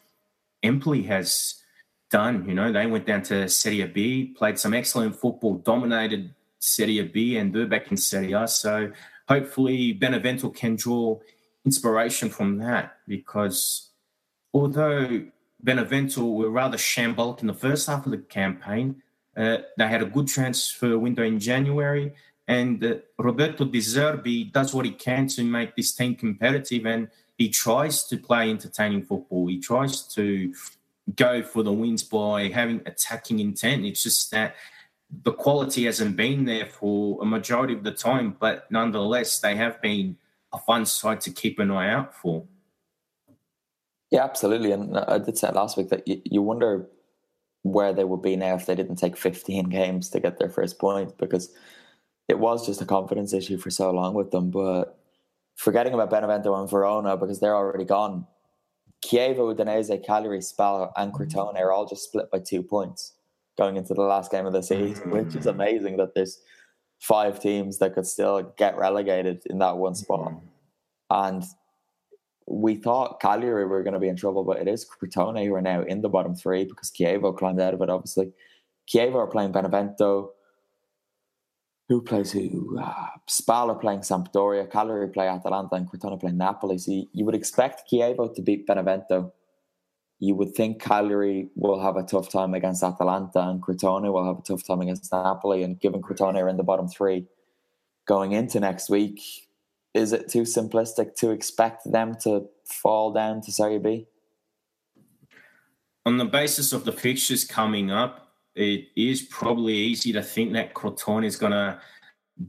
Empoli 0.63 1.03
has 1.03 1.55
done. 2.09 2.47
You 2.47 2.53
know, 2.53 2.71
they 2.71 2.87
went 2.87 3.05
down 3.05 3.23
to 3.23 3.47
Serie 3.47 3.85
B, 3.85 4.25
played 4.37 4.59
some 4.59 4.73
excellent 4.73 5.15
football, 5.15 5.55
dominated 5.55 6.33
Serie 6.59 7.01
B 7.03 7.37
and 7.37 7.53
they're 7.53 7.67
back 7.67 7.91
in 7.91 7.97
Serie 7.97 8.33
A. 8.33 8.47
So 8.47 8.91
hopefully 9.27 9.93
Benevento 9.93 10.49
can 10.49 10.75
draw 10.75 11.19
inspiration 11.65 12.29
from 12.29 12.57
that 12.57 12.97
because 13.07 13.89
although 14.53 15.25
Benevento 15.61 16.25
were 16.25 16.49
rather 16.49 16.77
shambolic 16.77 17.41
in 17.41 17.47
the 17.47 17.53
first 17.53 17.87
half 17.87 18.05
of 18.05 18.11
the 18.11 18.17
campaign, 18.17 19.01
uh, 19.37 19.57
they 19.77 19.87
had 19.87 20.01
a 20.01 20.05
good 20.05 20.27
transfer 20.27 20.97
window 20.97 21.23
in 21.23 21.39
January, 21.39 22.13
and 22.47 22.83
uh, 22.83 22.95
Roberto 23.17 23.65
De 23.65 23.79
Zerbi 23.79 24.51
does 24.51 24.73
what 24.73 24.85
he 24.85 24.91
can 24.91 25.27
to 25.27 25.43
make 25.43 25.75
this 25.75 25.93
team 25.93 26.15
competitive, 26.15 26.85
and 26.85 27.09
he 27.39 27.49
tries 27.49 28.03
to 28.03 28.17
play 28.17 28.49
entertaining 28.49 29.01
football. 29.01 29.47
He 29.47 29.59
tries 29.59 30.01
to 30.13 30.53
go 31.15 31.41
for 31.41 31.63
the 31.63 31.71
wins 31.71 32.03
by 32.03 32.49
having 32.49 32.81
attacking 32.85 33.39
intent. 33.39 33.85
It's 33.85 34.03
just 34.03 34.29
that 34.31 34.55
the 35.23 35.31
quality 35.31 35.85
hasn't 35.85 36.17
been 36.17 36.43
there 36.43 36.65
for 36.65 37.17
a 37.21 37.25
majority 37.25 37.73
of 37.73 37.83
the 37.83 37.93
time, 37.93 38.35
but 38.39 38.69
nonetheless, 38.69 39.39
they 39.39 39.55
have 39.55 39.81
been 39.81 40.17
a 40.51 40.59
fun 40.59 40.85
side 40.85 41.21
to 41.21 41.31
keep 41.31 41.59
an 41.59 41.71
eye 41.71 41.89
out 41.89 42.13
for. 42.13 42.45
Yeah, 44.11 44.25
absolutely. 44.25 44.73
And 44.73 44.97
I 44.97 45.17
did 45.17 45.37
say 45.37 45.49
last 45.51 45.77
week 45.77 45.89
that 45.89 46.07
you, 46.07 46.21
you 46.25 46.41
wonder 46.41 46.87
where 47.63 47.93
they 47.93 48.03
would 48.03 48.21
be 48.21 48.35
now 48.35 48.55
if 48.55 48.65
they 48.65 48.75
didn't 48.75 48.97
take 48.97 49.15
15 49.15 49.69
games 49.69 50.09
to 50.09 50.19
get 50.19 50.39
their 50.39 50.49
first 50.49 50.77
point 50.77 51.17
because 51.17 51.53
it 52.27 52.37
was 52.37 52.65
just 52.65 52.81
a 52.81 52.85
confidence 52.85 53.33
issue 53.33 53.57
for 53.57 53.69
so 53.69 53.91
long 53.91 54.13
with 54.13 54.31
them. 54.31 54.51
But 54.51 54.98
forgetting 55.59 55.93
about 55.93 56.09
Benevento 56.09 56.55
and 56.55 56.69
Verona 56.69 57.17
because 57.17 57.41
they're 57.41 57.55
already 57.55 57.83
gone, 57.83 58.25
Chievo, 59.05 59.53
Udinese, 59.53 60.05
Cagliari, 60.05 60.39
Spal, 60.39 60.91
and 60.95 61.11
mm. 61.11 61.17
Crotone 61.17 61.59
are 61.59 61.73
all 61.73 61.85
just 61.85 62.05
split 62.05 62.31
by 62.31 62.39
two 62.39 62.63
points 62.63 63.13
going 63.57 63.75
into 63.75 63.93
the 63.93 64.01
last 64.01 64.31
game 64.31 64.45
of 64.45 64.53
the 64.53 64.61
season, 64.61 65.09
mm. 65.09 65.25
which 65.25 65.35
is 65.35 65.45
amazing 65.47 65.97
that 65.97 66.15
there's 66.15 66.39
five 66.99 67.41
teams 67.41 67.77
that 67.79 67.93
could 67.93 68.07
still 68.07 68.53
get 68.57 68.77
relegated 68.77 69.41
in 69.49 69.59
that 69.59 69.77
one 69.77 69.95
spot. 69.95 70.31
Mm. 70.31 70.41
And 71.11 71.43
we 72.47 72.75
thought 72.75 73.19
Cagliari 73.19 73.65
were 73.65 73.83
going 73.83 73.93
to 73.93 73.99
be 73.99 74.07
in 74.07 74.15
trouble, 74.15 74.45
but 74.45 74.59
it 74.59 74.67
is 74.69 74.87
Crotone 74.87 75.45
who 75.45 75.53
are 75.55 75.61
now 75.61 75.81
in 75.81 76.01
the 76.01 76.09
bottom 76.09 76.35
three 76.35 76.63
because 76.63 76.89
Chievo 76.89 77.37
climbed 77.37 77.59
out 77.59 77.73
of 77.73 77.81
it, 77.81 77.89
obviously. 77.89 78.31
Chievo 78.89 79.15
are 79.15 79.27
playing 79.27 79.51
Benevento. 79.51 80.31
Who 81.89 82.03
plays 82.03 82.31
who? 82.31 82.79
Uh, 82.79 83.07
Spal 83.27 83.71
are 83.71 83.75
playing 83.75 84.01
Sampdoria, 84.01 84.69
Cagliari 84.69 85.09
play 85.09 85.27
Atalanta, 85.27 85.75
and 85.75 85.89
Crotone 85.89 86.19
play 86.19 86.31
Napoli. 86.31 86.77
So 86.77 86.91
you, 86.91 87.07
you 87.13 87.25
would 87.25 87.33
expect 87.33 87.89
Chievo 87.91 88.33
to 88.35 88.41
beat 88.43 88.67
Benevento. 88.67 89.33
You 90.19 90.35
would 90.35 90.53
think 90.53 90.79
Cagliari 90.79 91.49
will 91.55 91.81
have 91.81 91.95
a 91.95 92.03
tough 92.03 92.29
time 92.29 92.53
against 92.53 92.83
Atalanta, 92.83 93.39
and 93.39 93.59
Crotone 93.59 94.13
will 94.13 94.23
have 94.23 94.37
a 94.37 94.43
tough 94.43 94.63
time 94.67 94.81
against 94.81 95.11
Napoli. 95.11 95.63
And 95.63 95.79
given 95.79 96.03
Crotone 96.03 96.35
are 96.35 96.47
in 96.47 96.57
the 96.57 96.63
bottom 96.63 96.87
three 96.87 97.25
going 98.07 98.33
into 98.33 98.59
next 98.59 98.91
week, 98.91 99.19
is 99.95 100.13
it 100.13 100.29
too 100.29 100.43
simplistic 100.43 101.15
to 101.15 101.31
expect 101.31 101.91
them 101.91 102.15
to 102.21 102.49
fall 102.65 103.11
down 103.11 103.41
to 103.41 103.51
Serie 103.51 103.79
B? 103.79 104.05
On 106.05 106.17
the 106.17 106.25
basis 106.25 106.71
of 106.71 106.85
the 106.85 106.91
fixtures 106.91 107.43
coming 107.45 107.89
up, 107.89 108.28
it 108.59 108.89
is 108.95 109.21
probably 109.21 109.73
easy 109.73 110.11
to 110.11 110.21
think 110.21 110.51
that 110.53 110.73
Crotone 110.73 111.25
is 111.25 111.37
going 111.37 111.53
to 111.53 111.79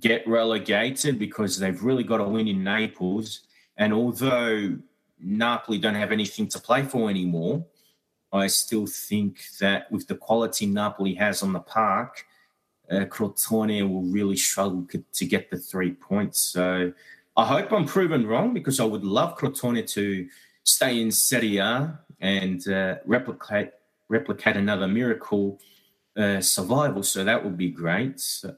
get 0.00 0.26
relegated 0.26 1.18
because 1.18 1.56
they've 1.56 1.82
really 1.82 2.02
got 2.02 2.18
to 2.18 2.24
win 2.24 2.48
in 2.48 2.64
Naples. 2.64 3.40
And 3.76 3.92
although 3.92 4.76
Napoli 5.20 5.78
don't 5.78 5.94
have 5.94 6.11
anything 6.11 6.48
to 6.48 6.58
play 6.58 6.82
for 6.82 7.08
anymore, 7.11 7.64
I 8.32 8.48
still 8.48 8.86
think 8.86 9.40
that 9.61 9.90
with 9.92 10.08
the 10.08 10.16
quality 10.16 10.66
Napoli 10.66 11.14
has 11.14 11.42
on 11.44 11.52
the 11.52 11.61
park, 11.61 12.24
uh, 12.90 13.04
Crotone 13.04 13.88
will 13.88 14.02
really 14.02 14.36
struggle 14.36 14.86
to 15.12 15.24
get 15.24 15.48
the 15.48 15.58
three 15.58 15.92
points. 15.92 16.40
So 16.40 16.92
I 17.36 17.44
hope 17.44 17.72
I'm 17.72 17.86
proven 17.86 18.26
wrong 18.26 18.52
because 18.52 18.80
I 18.80 18.84
would 18.84 19.04
love 19.04 19.38
Crotone 19.38 19.88
to 19.90 20.28
stay 20.64 21.00
in 21.00 21.12
Serie 21.12 21.58
A 21.58 22.00
and 22.20 22.66
uh, 22.68 22.96
replicate 23.06 23.72
replicate 24.08 24.56
another 24.56 24.88
miracle 24.88 25.61
uh, 26.20 26.40
survival. 26.40 27.02
So 27.02 27.24
that 27.24 27.44
would 27.44 27.56
be 27.56 27.70
great. 27.70 28.20
So, 28.20 28.54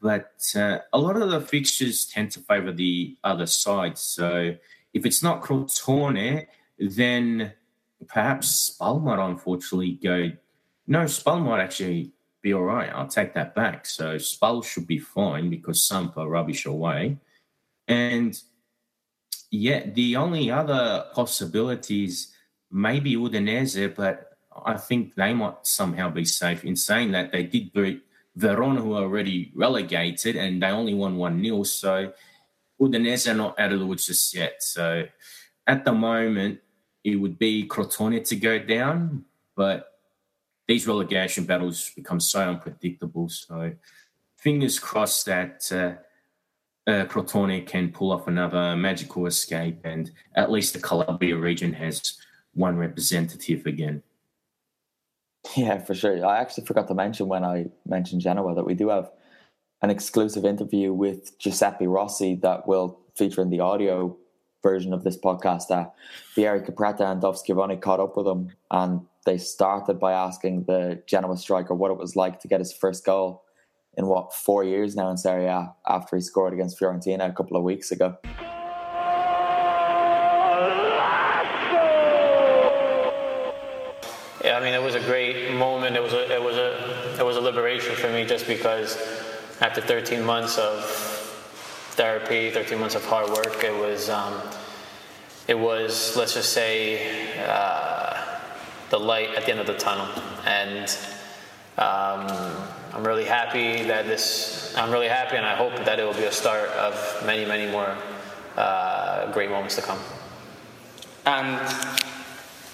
but 0.00 0.32
uh, 0.54 0.78
a 0.92 0.98
lot 0.98 1.16
of 1.16 1.30
the 1.30 1.40
fixtures 1.40 2.04
tend 2.06 2.30
to 2.32 2.40
favour 2.40 2.72
the 2.72 3.16
other 3.24 3.46
side. 3.46 3.98
So 3.98 4.54
if 4.92 5.06
it's 5.06 5.22
not 5.22 5.42
Crotone, 5.42 6.46
then 6.78 7.52
perhaps 8.06 8.48
Spal 8.48 9.00
might 9.00 9.24
unfortunately 9.24 9.92
go. 10.02 10.32
No, 10.86 11.04
Spal 11.06 11.40
might 11.40 11.62
actually 11.62 12.12
be 12.42 12.54
all 12.54 12.62
right. 12.62 12.90
I'll 12.90 13.06
take 13.06 13.34
that 13.34 13.54
back. 13.54 13.86
So 13.86 14.16
Spal 14.16 14.62
should 14.62 14.86
be 14.86 14.98
fine 14.98 15.50
because 15.50 15.84
Samp 15.84 16.16
rubbish 16.16 16.66
away. 16.66 17.18
And 17.88 18.40
yeah, 19.50 19.86
the 19.90 20.16
only 20.16 20.50
other 20.50 21.06
possibilities 21.12 22.34
maybe 22.70 23.16
Udinese, 23.16 23.94
but 23.94 24.29
I 24.64 24.76
think 24.76 25.14
they 25.14 25.32
might 25.32 25.66
somehow 25.66 26.10
be 26.10 26.24
safe 26.24 26.64
in 26.64 26.76
saying 26.76 27.12
that 27.12 27.32
they 27.32 27.44
did 27.44 27.72
beat 27.72 28.02
Verona, 28.36 28.80
who 28.80 28.94
are 28.94 29.02
already 29.02 29.52
relegated, 29.54 30.36
and 30.36 30.62
they 30.62 30.68
only 30.68 30.94
won 30.94 31.16
1 31.16 31.42
0. 31.42 31.62
So 31.64 32.12
Udinese 32.80 33.30
are 33.30 33.34
not 33.34 33.58
out 33.58 33.72
of 33.72 33.80
the 33.80 33.86
woods 33.86 34.06
just 34.06 34.34
yet. 34.34 34.62
So 34.62 35.06
at 35.66 35.84
the 35.84 35.92
moment, 35.92 36.60
it 37.04 37.16
would 37.16 37.38
be 37.38 37.66
Crotone 37.66 38.24
to 38.24 38.36
go 38.36 38.58
down, 38.58 39.24
but 39.56 39.86
these 40.66 40.86
relegation 40.86 41.44
battles 41.44 41.90
become 41.96 42.20
so 42.20 42.40
unpredictable. 42.40 43.28
So 43.28 43.72
fingers 44.36 44.78
crossed 44.78 45.26
that. 45.26 45.70
Uh, 45.72 45.94
uh, 46.90 47.04
Crotone 47.04 47.66
can 47.66 47.90
pull 47.92 48.10
off 48.10 48.26
another 48.26 48.74
magical 48.74 49.26
escape, 49.26 49.80
and 49.84 50.10
at 50.34 50.50
least 50.50 50.72
the 50.72 50.80
Calabria 50.80 51.36
region 51.36 51.72
has 51.74 52.18
one 52.54 52.76
representative 52.76 53.66
again. 53.66 54.02
Yeah, 55.56 55.78
for 55.78 55.94
sure. 55.94 56.24
I 56.24 56.40
actually 56.40 56.66
forgot 56.66 56.88
to 56.88 56.94
mention 56.94 57.28
when 57.28 57.44
I 57.44 57.66
mentioned 57.86 58.20
Genoa 58.20 58.54
that 58.54 58.66
we 58.66 58.74
do 58.74 58.88
have 58.88 59.10
an 59.82 59.90
exclusive 59.90 60.44
interview 60.44 60.92
with 60.92 61.38
Giuseppe 61.38 61.86
Rossi 61.86 62.34
that 62.42 62.66
will 62.66 63.00
feature 63.16 63.40
in 63.40 63.50
the 63.50 63.60
audio 63.60 64.16
version 64.62 64.92
of 64.92 65.04
this 65.04 65.16
podcast. 65.16 65.70
Uh, 65.70 65.88
Vieri 66.36 66.64
Capretta 66.64 67.10
and 67.10 67.20
Dov 67.20 67.38
Schiavone 67.38 67.76
caught 67.76 68.00
up 68.00 68.16
with 68.16 68.26
him, 68.26 68.50
and 68.70 69.00
they 69.24 69.38
started 69.38 69.98
by 69.98 70.12
asking 70.12 70.64
the 70.64 71.02
Genoa 71.06 71.36
striker 71.36 71.74
what 71.74 71.90
it 71.90 71.98
was 71.98 72.16
like 72.16 72.40
to 72.40 72.48
get 72.48 72.60
his 72.60 72.72
first 72.72 73.04
goal 73.04 73.42
in 73.96 74.06
what 74.06 74.34
four 74.34 74.62
years 74.62 74.94
now 74.94 75.10
in 75.10 75.16
Serie 75.16 75.46
A 75.46 75.74
after 75.86 76.16
he 76.16 76.22
scored 76.22 76.52
against 76.52 76.78
Fiorentina 76.78 77.28
a 77.28 77.32
couple 77.32 77.56
of 77.56 77.62
weeks 77.62 77.90
ago. 77.90 78.16
Moment. 85.92 85.96
It 85.96 86.02
was 86.02 86.12
a 86.12 86.34
it 86.34 86.42
was 86.42 86.56
a 86.56 87.20
it 87.20 87.24
was 87.24 87.36
a 87.36 87.40
liberation 87.40 87.94
for 87.96 88.10
me 88.10 88.24
just 88.24 88.46
because 88.46 88.96
after 89.60 89.80
13 89.80 90.24
months 90.24 90.58
of 90.58 90.84
therapy, 91.96 92.50
13 92.50 92.78
months 92.78 92.94
of 92.94 93.04
hard 93.04 93.30
work, 93.30 93.62
it 93.64 93.74
was 93.74 94.08
um, 94.08 94.40
it 95.48 95.58
was 95.58 96.16
let's 96.16 96.34
just 96.34 96.52
say 96.52 97.42
uh, 97.46 98.38
the 98.90 98.98
light 98.98 99.30
at 99.36 99.44
the 99.44 99.50
end 99.50 99.60
of 99.60 99.66
the 99.66 99.76
tunnel 99.76 100.08
and. 100.46 100.96
Um, 101.78 102.66
I'm 102.92 103.06
really 103.06 103.24
happy 103.24 103.84
that 103.84 104.06
this, 104.06 104.74
I'm 104.76 104.90
really 104.90 105.06
happy 105.08 105.36
and 105.36 105.46
I 105.46 105.54
hope 105.54 105.84
that 105.84 106.00
it 106.00 106.04
will 106.04 106.12
be 106.12 106.24
a 106.24 106.32
start 106.32 106.68
of 106.70 107.24
many, 107.24 107.46
many 107.46 107.70
more 107.70 107.96
uh, 108.56 109.30
great 109.32 109.48
moments 109.48 109.76
to 109.76 109.82
come. 109.82 110.00
And 111.24 111.60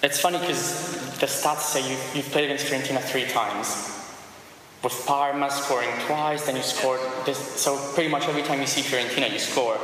it's 0.03 0.19
funny 0.19 0.37
because 0.39 1.17
the 1.19 1.25
stats 1.25 1.61
say 1.61 1.81
you, 1.81 1.97
you've 2.13 2.31
played 2.31 2.45
against 2.45 2.67
Fiorentina 2.67 3.01
three 3.01 3.25
times. 3.25 3.93
With 4.83 5.05
Parma 5.07 5.49
scoring 5.49 5.89
twice, 6.05 6.45
then 6.45 6.55
you 6.55 6.61
scored 6.61 6.99
this, 7.25 7.37
so 7.37 7.77
pretty 7.95 8.09
much 8.09 8.27
every 8.27 8.43
time 8.43 8.61
you 8.61 8.67
see 8.67 8.81
Fiorentina, 8.81 9.31
you 9.31 9.39
score. 9.39 9.77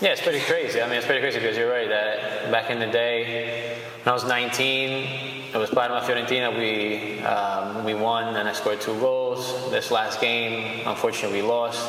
Yeah, 0.00 0.10
it's 0.10 0.20
pretty 0.20 0.40
crazy. 0.40 0.82
I 0.82 0.86
mean, 0.86 0.96
it's 0.96 1.06
pretty 1.06 1.20
crazy 1.20 1.38
because 1.38 1.56
you're 1.56 1.70
right 1.70 1.88
that 1.88 2.50
back 2.50 2.68
in 2.68 2.80
the 2.80 2.88
day, 2.88 3.78
when 4.02 4.10
I 4.10 4.12
was 4.12 4.24
19, 4.24 5.44
it 5.54 5.56
was 5.56 5.70
Parma 5.70 6.00
Fiorentina. 6.00 6.50
We 6.58 7.20
um, 7.20 7.84
we 7.84 7.94
won, 7.94 8.34
and 8.34 8.48
I 8.48 8.52
scored 8.52 8.80
two 8.80 8.98
goals. 8.98 9.70
This 9.70 9.92
last 9.92 10.20
game, 10.20 10.82
unfortunately, 10.84 11.42
we 11.42 11.48
lost, 11.48 11.80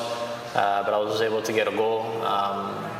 uh, 0.55 0.83
but 0.83 0.93
I 0.93 0.99
was 0.99 1.19
able 1.21 1.41
to 1.41 1.51
get 1.51 1.67
a 1.67 1.71
goal. 1.71 2.03
Um, 2.21 2.94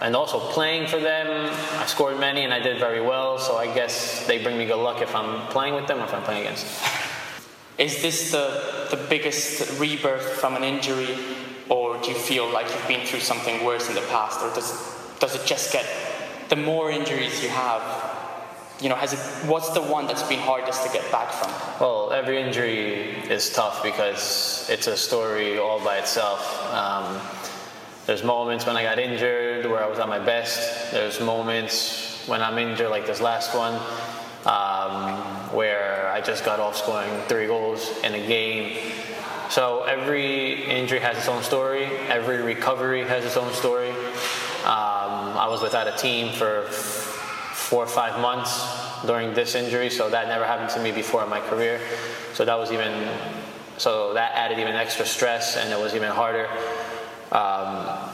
and 0.00 0.14
also 0.14 0.38
playing 0.38 0.88
for 0.88 0.98
them, 1.00 1.50
I 1.78 1.86
scored 1.86 2.18
many, 2.20 2.42
and 2.42 2.52
I 2.52 2.60
did 2.60 2.78
very 2.78 3.00
well. 3.00 3.38
So 3.38 3.56
I 3.56 3.72
guess 3.74 4.26
they 4.26 4.42
bring 4.42 4.58
me 4.58 4.66
good 4.66 4.82
luck 4.82 5.00
if 5.00 5.14
I'm 5.14 5.46
playing 5.48 5.74
with 5.74 5.86
them 5.86 6.00
or 6.00 6.04
if 6.04 6.14
I'm 6.14 6.22
playing 6.22 6.42
against 6.42 6.66
them. 6.66 6.92
Is 7.78 8.00
this 8.00 8.30
the, 8.30 8.88
the 8.90 8.96
biggest 9.08 9.78
rebirth 9.78 10.40
from 10.40 10.56
an 10.56 10.64
injury, 10.64 11.16
or 11.68 11.98
do 12.00 12.10
you 12.10 12.16
feel 12.16 12.48
like 12.50 12.66
you've 12.66 12.88
been 12.88 13.06
through 13.06 13.20
something 13.20 13.64
worse 13.64 13.88
in 13.88 13.94
the 13.94 14.06
past, 14.08 14.40
or 14.42 14.52
does, 14.54 14.72
does 15.18 15.34
it 15.34 15.46
just 15.46 15.72
get, 15.72 15.86
the 16.48 16.56
more 16.56 16.90
injuries 16.90 17.42
you 17.42 17.50
have, 17.50 17.82
you 18.80 18.88
know, 18.88 18.94
has 18.94 19.12
it, 19.14 19.48
what's 19.48 19.70
the 19.70 19.80
one 19.80 20.06
that's 20.06 20.22
been 20.22 20.38
hardest 20.38 20.86
to 20.86 20.92
get 20.92 21.10
back 21.10 21.32
from? 21.32 21.50
Well, 21.80 22.12
every 22.12 22.40
injury 22.40 23.16
is 23.28 23.50
tough 23.52 23.82
because 23.82 24.66
it's 24.70 24.86
a 24.86 24.96
story 24.96 25.58
all 25.58 25.82
by 25.82 25.98
itself. 25.98 26.72
Um, 26.72 27.20
there's 28.06 28.22
moments 28.22 28.64
when 28.66 28.76
I 28.76 28.84
got 28.84 29.00
injured 29.00 29.66
where 29.66 29.82
I 29.82 29.88
was 29.88 29.98
at 29.98 30.08
my 30.08 30.20
best. 30.20 30.92
There's 30.92 31.20
moments 31.20 32.22
when 32.28 32.40
I'm 32.40 32.56
injured, 32.56 32.88
like 32.88 33.04
this 33.04 33.20
last 33.20 33.54
one, 33.54 33.74
um, 34.46 35.52
where 35.52 36.08
I 36.08 36.20
just 36.20 36.44
got 36.44 36.60
off 36.60 36.76
scoring 36.76 37.10
three 37.22 37.46
goals 37.46 37.90
in 38.04 38.14
a 38.14 38.26
game. 38.26 38.92
So 39.50 39.82
every 39.82 40.64
injury 40.64 41.00
has 41.00 41.18
its 41.18 41.28
own 41.28 41.42
story. 41.42 41.86
Every 42.08 42.42
recovery 42.42 43.04
has 43.04 43.24
its 43.24 43.36
own 43.36 43.52
story. 43.52 43.90
Um, 43.90 45.36
I 45.36 45.48
was 45.48 45.60
without 45.60 45.88
a 45.88 45.96
team 45.96 46.32
for 46.32 46.62
four 46.70 47.82
or 47.82 47.88
five 47.88 48.20
months 48.20 48.64
during 49.04 49.34
this 49.34 49.56
injury, 49.56 49.90
so 49.90 50.08
that 50.10 50.28
never 50.28 50.44
happened 50.44 50.70
to 50.70 50.80
me 50.80 50.92
before 50.92 51.24
in 51.24 51.30
my 51.30 51.40
career. 51.40 51.80
So 52.34 52.44
that 52.44 52.56
was 52.56 52.70
even, 52.70 53.08
so 53.78 54.14
that 54.14 54.32
added 54.34 54.60
even 54.60 54.74
extra 54.74 55.04
stress, 55.04 55.56
and 55.56 55.72
it 55.72 55.78
was 55.78 55.94
even 55.94 56.10
harder. 56.10 56.48
Um, 57.32 58.10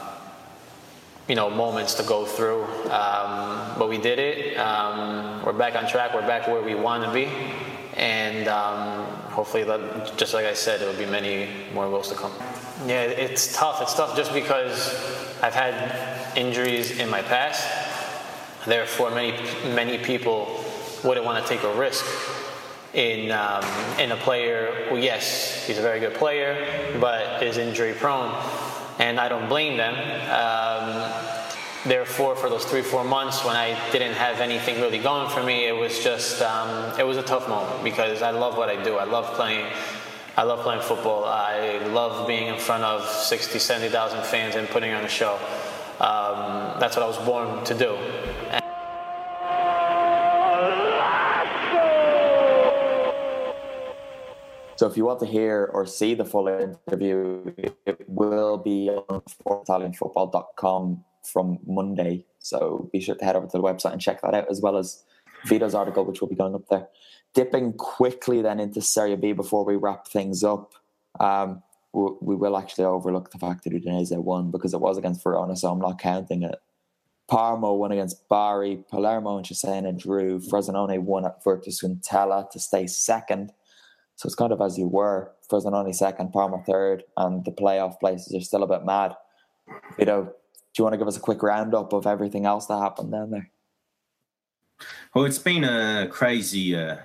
you 1.27 1.35
know, 1.35 1.49
moments 1.49 1.93
to 1.95 2.03
go 2.03 2.25
through. 2.25 2.63
Um, 2.91 3.75
but 3.77 3.89
we 3.89 3.97
did 3.97 4.19
it. 4.19 4.57
Um, 4.57 5.43
we're 5.45 5.53
back 5.53 5.75
on 5.75 5.87
track. 5.87 6.13
We're 6.13 6.27
back 6.27 6.47
where 6.47 6.61
we 6.61 6.75
want 6.75 7.03
to 7.03 7.13
be. 7.13 7.29
And 7.95 8.47
um, 8.47 9.05
hopefully, 9.31 9.63
that, 9.63 10.17
just 10.17 10.33
like 10.33 10.45
I 10.45 10.53
said, 10.53 10.81
there 10.81 10.89
will 10.89 10.97
be 10.97 11.05
many 11.05 11.47
more 11.73 11.87
goals 11.87 12.09
to 12.09 12.15
come. 12.15 12.31
Yeah, 12.87 13.03
it's 13.03 13.55
tough. 13.55 13.81
It's 13.81 13.93
tough 13.93 14.17
just 14.17 14.33
because 14.33 14.89
I've 15.41 15.53
had 15.53 16.37
injuries 16.37 16.99
in 16.99 17.09
my 17.09 17.21
past. 17.21 17.63
Therefore, 18.65 19.11
many 19.11 19.31
many 19.75 19.97
people 19.97 20.63
wouldn't 21.03 21.25
want 21.25 21.45
to 21.45 21.47
take 21.47 21.63
a 21.63 21.73
risk 21.75 22.05
in 22.93 23.31
um, 23.31 23.63
in 23.99 24.11
a 24.11 24.17
player 24.17 24.87
who, 24.89 24.97
yes, 24.97 25.65
he's 25.67 25.77
a 25.77 25.81
very 25.81 25.99
good 25.99 26.15
player, 26.15 26.97
but 26.99 27.43
is 27.43 27.57
injury 27.57 27.93
prone 27.93 28.33
and 29.03 29.19
I 29.19 29.27
don't 29.27 29.49
blame 29.49 29.75
them. 29.75 29.95
Um, 30.31 31.11
therefore, 31.85 32.37
for 32.37 32.49
those 32.49 32.63
three, 32.63 32.81
four 32.81 33.03
months 33.03 33.43
when 33.43 33.57
I 33.57 33.77
didn't 33.91 34.13
have 34.13 34.39
anything 34.39 34.79
really 34.79 34.99
going 34.99 35.29
for 35.29 35.43
me, 35.43 35.67
it 35.67 35.75
was 35.75 35.99
just 35.99 36.41
um, 36.41 36.97
it 36.97 37.05
was 37.05 37.17
a 37.17 37.23
tough 37.23 37.49
moment 37.49 37.83
because 37.83 38.21
I 38.21 38.31
love 38.31 38.57
what 38.57 38.69
I 38.69 38.81
do. 38.81 38.95
I 38.95 39.03
love 39.03 39.25
playing. 39.35 39.65
I 40.37 40.43
love 40.43 40.61
playing 40.61 40.81
football. 40.81 41.25
I 41.25 41.79
love 41.89 42.27
being 42.27 42.47
in 42.47 42.57
front 42.57 42.83
of 42.83 43.07
60, 43.07 43.59
70,000 43.59 44.23
fans 44.23 44.55
and 44.55 44.67
putting 44.67 44.91
on 44.93 45.03
a 45.03 45.09
show. 45.09 45.35
Um, 45.99 46.79
that's 46.79 46.95
what 46.95 47.03
I 47.03 47.07
was 47.07 47.19
born 47.19 47.63
to 47.65 47.75
do. 47.75 47.97
So 54.83 54.89
if 54.89 54.97
you 54.97 55.05
want 55.05 55.21
to 55.21 55.25
hear 55.25 55.69
or 55.71 55.85
see 55.85 56.13
the 56.13 56.25
full 56.25 56.49
interview, 56.49 57.53
it 57.85 58.03
will 58.05 58.57
be 58.57 58.89
on 58.89 59.21
italianfootball.com 59.47 61.05
from 61.23 61.59
Monday. 61.65 62.25
So 62.39 62.89
be 62.91 62.99
sure 62.99 63.15
to 63.15 63.23
head 63.23 63.37
over 63.37 63.47
to 63.47 63.57
the 63.57 63.63
website 63.63 63.93
and 63.93 64.01
check 64.01 64.21
that 64.23 64.33
out, 64.33 64.51
as 64.51 64.59
well 64.59 64.75
as 64.75 65.05
Vito's 65.45 65.73
article, 65.73 66.03
which 66.03 66.19
will 66.19 66.27
be 66.27 66.35
going 66.35 66.53
up 66.53 66.67
there. 66.69 66.89
Dipping 67.33 67.71
quickly 67.71 68.41
then 68.41 68.59
into 68.59 68.81
Serie 68.81 69.15
B 69.15 69.31
before 69.31 69.63
we 69.63 69.77
wrap 69.77 70.09
things 70.09 70.43
up. 70.43 70.73
Um, 71.17 71.63
we 71.93 72.35
will 72.35 72.57
actually 72.57 72.83
overlook 72.83 73.31
the 73.31 73.39
fact 73.39 73.63
that 73.63 73.71
Udinese 73.71 74.21
won 74.21 74.51
because 74.51 74.73
it 74.73 74.81
was 74.81 74.97
against 74.97 75.23
Verona, 75.23 75.55
so 75.55 75.71
I'm 75.71 75.79
not 75.79 75.97
counting 75.97 76.43
it. 76.43 76.59
Parma 77.29 77.73
won 77.73 77.93
against 77.93 78.27
Bari, 78.27 78.83
Palermo 78.91 79.37
and 79.37 79.45
Cesena 79.45 79.97
drew, 79.97 80.39
Frosinone 80.39 80.99
won 81.03 81.25
at 81.25 81.41
Virtus 81.41 81.81
Entella 81.81 82.49
to 82.51 82.59
stay 82.59 82.85
second. 82.85 83.53
So 84.15 84.27
it's 84.27 84.35
kind 84.35 84.51
of 84.51 84.61
as 84.61 84.77
you 84.77 84.87
were. 84.87 85.31
Frosinone 85.49 85.93
second, 85.93 86.31
Parma 86.31 86.63
third, 86.65 87.03
and 87.17 87.43
the 87.45 87.51
playoff 87.51 87.99
places 87.99 88.33
are 88.33 88.41
still 88.41 88.63
a 88.63 88.67
bit 88.67 88.85
mad. 88.85 89.15
You 89.97 90.05
know, 90.05 90.23
do 90.23 90.31
you 90.77 90.83
want 90.83 90.93
to 90.93 90.97
give 90.97 91.07
us 91.07 91.17
a 91.17 91.21
quick 91.21 91.43
roundup 91.43 91.93
of 91.93 92.07
everything 92.07 92.45
else 92.45 92.65
that 92.67 92.79
happened 92.79 93.11
down 93.11 93.31
there? 93.31 93.49
Well, 95.13 95.25
it's 95.25 95.39
been 95.39 95.63
a 95.63 96.07
crazy 96.09 96.75
uh, 96.75 96.97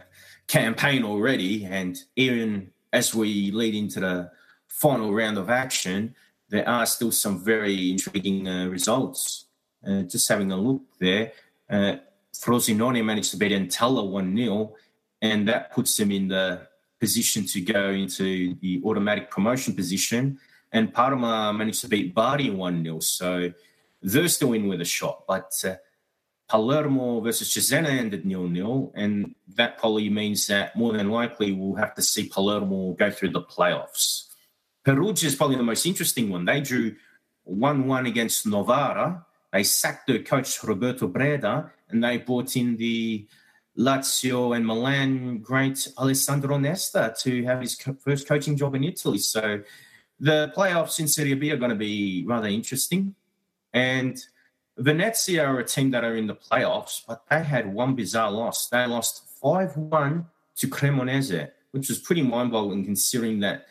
campaign 0.46 1.04
already, 1.04 1.64
and 1.64 1.98
even 2.16 2.70
as 2.92 3.14
we 3.14 3.50
lead 3.50 3.74
into 3.74 4.00
the 4.00 4.30
final 4.66 5.12
round 5.12 5.38
of 5.38 5.50
action, 5.50 6.14
there 6.48 6.68
are 6.68 6.86
still 6.86 7.12
some 7.12 7.44
very 7.44 7.90
intriguing 7.90 8.48
uh, 8.48 8.66
results. 8.66 9.46
Uh, 9.86 10.02
just 10.02 10.28
having 10.28 10.50
a 10.50 10.56
look 10.56 10.82
there, 10.98 11.32
uh, 11.70 11.96
Frosinone 12.34 13.04
managed 13.04 13.30
to 13.32 13.36
beat 13.36 13.52
Entella 13.52 14.08
1 14.08 14.36
0, 14.36 14.74
and 15.20 15.48
that 15.48 15.72
puts 15.72 15.96
them 15.96 16.10
in 16.10 16.28
the 16.28 16.66
position 17.00 17.46
to 17.46 17.60
go 17.60 17.90
into 17.90 18.54
the 18.60 18.82
automatic 18.84 19.30
promotion 19.30 19.74
position. 19.74 20.38
And 20.72 20.92
Parma 20.92 21.52
managed 21.52 21.80
to 21.82 21.88
beat 21.88 22.14
Bari 22.14 22.50
1 22.50 22.84
0. 22.84 23.00
So 23.00 23.52
they're 24.02 24.28
still 24.28 24.52
in 24.52 24.68
with 24.68 24.80
a 24.80 24.84
shot. 24.84 25.24
But 25.26 25.52
uh, 25.64 25.76
Palermo 26.48 27.20
versus 27.20 27.48
Cesena 27.48 27.88
ended 27.88 28.24
0 28.28 28.52
0. 28.52 28.92
And 28.94 29.34
that 29.54 29.78
probably 29.78 30.10
means 30.10 30.46
that 30.48 30.76
more 30.76 30.92
than 30.92 31.10
likely 31.10 31.52
we'll 31.52 31.76
have 31.76 31.94
to 31.94 32.02
see 32.02 32.28
Palermo 32.28 32.92
go 32.92 33.10
through 33.10 33.30
the 33.30 33.42
playoffs. 33.42 34.24
Perugia 34.84 35.26
is 35.26 35.34
probably 35.34 35.56
the 35.56 35.62
most 35.62 35.86
interesting 35.86 36.30
one. 36.30 36.44
They 36.44 36.60
drew 36.60 36.96
1 37.44 37.86
1 37.86 38.06
against 38.06 38.46
Novara. 38.46 39.24
They 39.52 39.62
sacked 39.62 40.06
their 40.06 40.22
coach 40.22 40.62
Roberto 40.62 41.06
Breda 41.06 41.72
and 41.88 42.04
they 42.04 42.18
brought 42.18 42.56
in 42.56 42.76
the 42.76 43.26
Lazio 43.78 44.56
and 44.56 44.66
Milan 44.66 45.38
great 45.38 45.88
Alessandro 45.96 46.58
Nesta 46.58 47.14
to 47.20 47.44
have 47.44 47.60
his 47.60 47.76
co- 47.76 47.94
first 47.94 48.26
coaching 48.26 48.56
job 48.56 48.74
in 48.74 48.82
Italy. 48.82 49.18
So 49.18 49.62
the 50.18 50.52
playoffs 50.56 50.98
in 50.98 51.06
Serie 51.06 51.34
B 51.34 51.52
are 51.52 51.56
going 51.56 51.70
to 51.70 51.76
be 51.76 52.24
rather 52.26 52.48
interesting. 52.48 53.14
And 53.72 54.20
Venezia 54.76 55.44
are 55.44 55.60
a 55.60 55.64
team 55.64 55.92
that 55.92 56.04
are 56.04 56.16
in 56.16 56.26
the 56.26 56.34
playoffs, 56.34 57.02
but 57.06 57.22
they 57.30 57.42
had 57.42 57.72
one 57.72 57.94
bizarre 57.94 58.32
loss. 58.32 58.68
They 58.68 58.84
lost 58.86 59.24
5 59.40 59.76
1 59.76 60.26
to 60.56 60.68
Cremonese, 60.68 61.50
which 61.70 61.88
was 61.88 62.00
pretty 62.00 62.22
mind 62.22 62.50
boggling 62.50 62.84
considering 62.84 63.40
that 63.40 63.66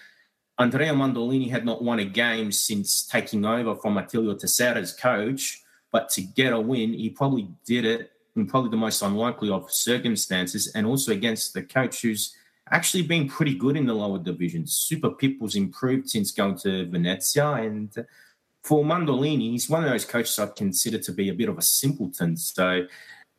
Andrea 0.58 0.94
Mandorlini 0.94 1.50
had 1.50 1.66
not 1.66 1.84
won 1.84 2.00
a 2.00 2.06
game 2.06 2.52
since 2.52 3.06
taking 3.06 3.46
over 3.46 3.76
from 3.76 3.98
Attilio 3.98 4.40
Tessera 4.40 4.78
as 4.78 4.94
coach. 4.94 5.62
But 5.92 6.10
to 6.12 6.22
get 6.22 6.54
a 6.54 6.60
win, 6.60 6.94
he 6.94 7.10
probably 7.10 7.50
did 7.66 7.86
it 7.86 8.12
in 8.38 8.48
probably 8.48 8.70
the 8.70 8.78
most 8.78 9.02
unlikely 9.02 9.50
of 9.50 9.72
circumstances, 9.72 10.68
and 10.74 10.86
also 10.86 11.12
against 11.12 11.54
the 11.54 11.64
coach 11.64 12.02
who's 12.02 12.36
actually 12.72 13.04
been 13.04 13.28
pretty 13.28 13.56
good 13.56 13.76
in 13.76 13.86
the 13.86 13.94
lower 13.94 14.20
divisions. 14.20 14.74
Super 14.74 15.10
Pippo's 15.10 15.56
improved 15.56 16.10
since 16.10 16.32
going 16.32 16.58
to 16.60 16.90
Venezia, 16.90 17.54
and 17.54 17.94
for 18.64 18.84
Mandorlini, 18.84 19.52
he's 19.52 19.70
one 19.70 19.84
of 19.84 19.90
those 19.90 20.06
coaches 20.06 20.38
I'd 20.40 20.56
consider 20.56 20.98
to 21.00 21.12
be 21.12 21.30
a 21.30 21.34
bit 21.34 21.50
of 21.50 21.58
a 21.58 21.62
simpleton. 21.62 22.38
So 22.38 22.86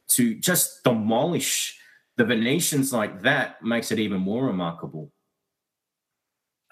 to 0.08 0.34
just 0.34 0.82
demolish 0.84 1.78
the 2.16 2.24
Venetians 2.24 2.92
like 2.92 3.22
that 3.22 3.62
makes 3.62 3.92
it 3.92 3.98
even 3.98 4.20
more 4.20 4.46
remarkable. 4.46 5.12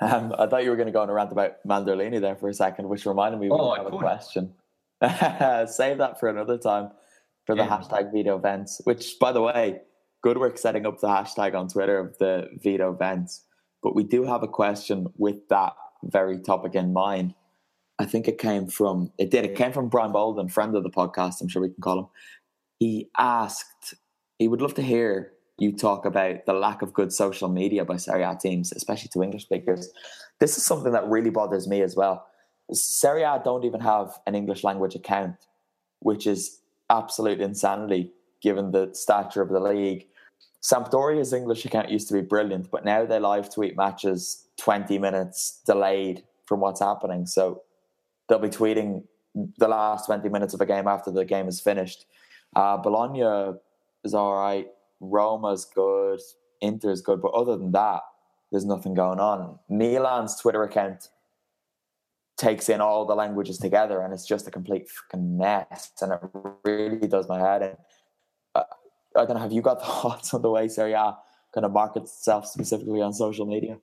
Um, 0.01 0.35
I 0.39 0.47
thought 0.47 0.65
you 0.65 0.71
were 0.71 0.77
going 0.77 0.87
to 0.87 0.93
go 0.93 1.01
on 1.01 1.09
a 1.09 1.13
rant 1.13 1.33
about 1.33 1.57
Mandorlini 1.67 2.21
there 2.21 2.37
for 2.37 2.49
a 2.49 2.55
second, 2.55 2.89
which 2.89 3.07
reminded 3.07 3.41
me 3.41 3.49
oh, 3.51 3.73
we 3.73 3.79
have 3.79 3.93
a 3.93 3.97
question. 3.97 4.55
Save 5.03 5.99
that 5.99 6.19
for 6.19 6.29
another 6.29 6.59
time 6.59 6.91
for 7.47 7.55
the 7.55 7.63
yeah. 7.63 7.69
hashtag 7.69 8.13
Vito 8.13 8.39
Vents, 8.39 8.81
which, 8.85 9.19
by 9.21 9.33
the 9.33 9.41
way, 9.41 9.81
good 10.23 10.39
work 10.39 10.59
setting 10.59 10.85
up 10.85 11.01
the 11.01 11.07
hashtag 11.07 11.55
on 11.55 11.69
Twitter 11.69 11.99
of 11.99 12.19
the 12.19 12.49
Vito 12.63 12.93
Vents. 12.93 13.45
But 13.83 13.95
we 13.95 14.05
do 14.05 14.25
have 14.25 14.43
a 14.43 14.49
question 14.49 15.07
with 15.17 15.49
that 15.49 15.75
very 16.03 16.41
topic 16.41 16.75
in 16.75 16.93
mind. 16.93 17.35
I 17.99 18.05
think 18.05 18.29
it 18.29 18.39
came 18.39 18.67
from, 18.67 19.13
it 19.17 19.31
did, 19.31 19.45
it 19.45 19.55
came 19.55 19.73
from 19.73 19.89
Brian 19.89 20.13
Bolden, 20.13 20.49
friend 20.49 20.75
of 20.77 20.83
the 20.83 20.91
podcast, 20.91 21.41
I'm 21.41 21.49
sure 21.49 21.63
we 21.63 21.69
can 21.69 21.81
call 21.81 21.99
him. 22.01 22.07
He 22.79 23.09
asked, 23.17 23.95
he 24.39 24.49
would 24.49 24.61
love 24.61 24.75
to 24.75 24.83
hear 24.83 25.33
you 25.59 25.73
talk 25.73 26.05
about 26.05 26.45
the 26.45 26.53
lack 26.53 26.83
of 26.83 26.93
good 26.93 27.13
social 27.13 27.49
media 27.49 27.85
by 27.85 27.97
Serie 27.97 28.25
A 28.25 28.37
teams, 28.39 28.73
especially 28.73 29.09
to 29.15 29.23
English 29.23 29.45
speakers. 29.45 29.91
This 30.41 30.59
is 30.59 30.67
something 30.67 30.93
that 30.93 31.09
really 31.09 31.31
bothers 31.31 31.67
me 31.67 31.81
as 31.81 31.97
well. 31.97 32.27
Serie 32.73 33.23
A 33.23 33.41
don't 33.43 33.65
even 33.65 33.81
have 33.81 34.19
an 34.27 34.35
English 34.35 34.65
language 34.65 34.95
account, 34.95 35.37
which 36.01 36.27
is 36.27 36.61
absolute 36.91 37.41
insanity 37.41 38.13
given 38.43 38.71
the 38.71 38.91
stature 38.93 39.43
of 39.43 39.49
the 39.49 39.61
league. 39.61 40.07
Sampdoria's 40.61 41.33
English 41.33 41.65
account 41.65 41.91
used 41.91 42.09
to 42.09 42.15
be 42.15 42.21
brilliant, 42.21 42.71
but 42.71 42.85
now 42.85 43.05
they 43.05 43.19
live 43.19 43.53
tweet 43.53 43.77
matches 43.77 44.47
20 44.59 44.99
minutes 44.99 45.61
delayed 45.67 46.25
from 46.47 46.61
what's 46.61 46.81
happening. 46.81 47.27
So 47.27 47.63
they'll 48.29 48.39
be 48.39 48.49
tweeting 48.49 49.05
the 49.59 49.69
last 49.69 50.07
20 50.07 50.29
minutes 50.29 50.55
of 50.55 50.61
a 50.61 50.67
game 50.67 50.89
after 50.89 51.11
the 51.11 51.25
game 51.25 51.49
is 51.49 51.61
finished. 51.61 52.07
Uh, 52.55 52.77
Bologna 52.77 53.57
is 54.05 54.15
all 54.15 54.35
right. 54.35 54.67
Roma's 55.01 55.65
good. 55.65 56.21
Inter's 56.61 57.03
good. 57.03 57.21
But 57.21 57.33
other 57.33 57.57
than 57.57 57.73
that, 57.73 58.01
there's 58.51 58.65
nothing 58.65 58.95
going 58.95 59.21
on. 59.21 59.59
Milan's 59.69 60.37
Twitter 60.37 60.63
account 60.63 61.09
takes 62.37 62.69
in 62.69 62.81
all 62.81 63.07
the 63.07 63.15
languages 63.15 63.59
together 63.59 64.01
and 64.01 64.13
it's 64.13 64.27
just 64.27 64.47
a 64.47 64.51
complete 64.51 64.89
fucking 64.89 65.39
mess. 65.39 65.93
And 66.01 66.13
it 66.13 66.21
really 66.65 67.09
does 67.09 67.29
my 67.29 67.41
head 67.41 67.63
and 67.63 67.77
Uh, 68.55 68.65
I 69.17 69.25
don't 69.25 69.35
know, 69.37 69.43
have 69.43 69.53
you 69.53 69.63
got 69.63 69.83
thoughts 69.87 70.35
on 70.35 70.43
the 70.43 70.51
way 70.51 70.69
Serie 70.69 70.93
A 70.93 71.17
kind 71.55 71.65
of 71.65 71.73
markets 71.73 72.13
itself 72.13 72.47
specifically 72.47 73.01
on 73.03 73.13
social 73.13 73.47
media? 73.47 73.79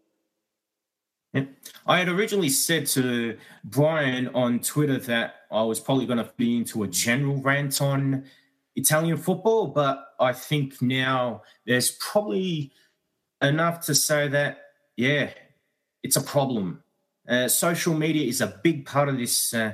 I 1.88 1.97
had 1.97 2.10
originally 2.10 2.49
said 2.49 2.86
to 2.88 3.38
Brian 3.64 4.28
on 4.36 4.60
Twitter 4.60 4.99
that 4.99 5.36
I 5.51 5.64
was 5.64 5.80
probably 5.80 6.06
going 6.06 6.20
to 6.20 6.32
be 6.38 6.58
into 6.58 6.84
a 6.84 6.88
general 6.88 7.38
rant 7.38 7.82
on 7.82 8.26
Italian 8.76 9.18
football, 9.18 9.68
but 9.68 10.06
I 10.20 10.34
think 10.34 10.80
now 10.82 11.41
there's 11.66 11.91
probably 11.91 12.72
enough 13.41 13.84
to 13.88 13.95
say 13.95 14.28
that, 14.28 14.60
yeah, 14.95 15.32
it's 16.04 16.18
a 16.18 16.22
problem. 16.22 16.83
Uh, 17.28 17.48
social 17.48 17.94
media 17.94 18.28
is 18.28 18.42
a 18.42 18.60
big 18.64 18.86
part 18.86 19.10
of 19.10 19.18
this 19.18 19.54
uh, 19.54 19.74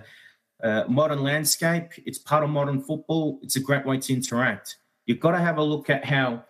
uh, 0.63 0.83
modern 0.87 1.23
landscape. 1.23 1.91
It's 2.05 2.19
part 2.19 2.43
of 2.43 2.49
modern 2.49 2.81
football. 2.81 3.39
It's 3.41 3.55
a 3.55 3.59
great 3.59 3.85
way 3.85 3.97
to 3.97 4.13
interact. 4.13 4.77
You've 5.05 5.19
got 5.19 5.31
to 5.31 5.39
have 5.39 5.57
a 5.57 5.63
look 5.63 5.89
at 5.89 6.05
how 6.05 6.43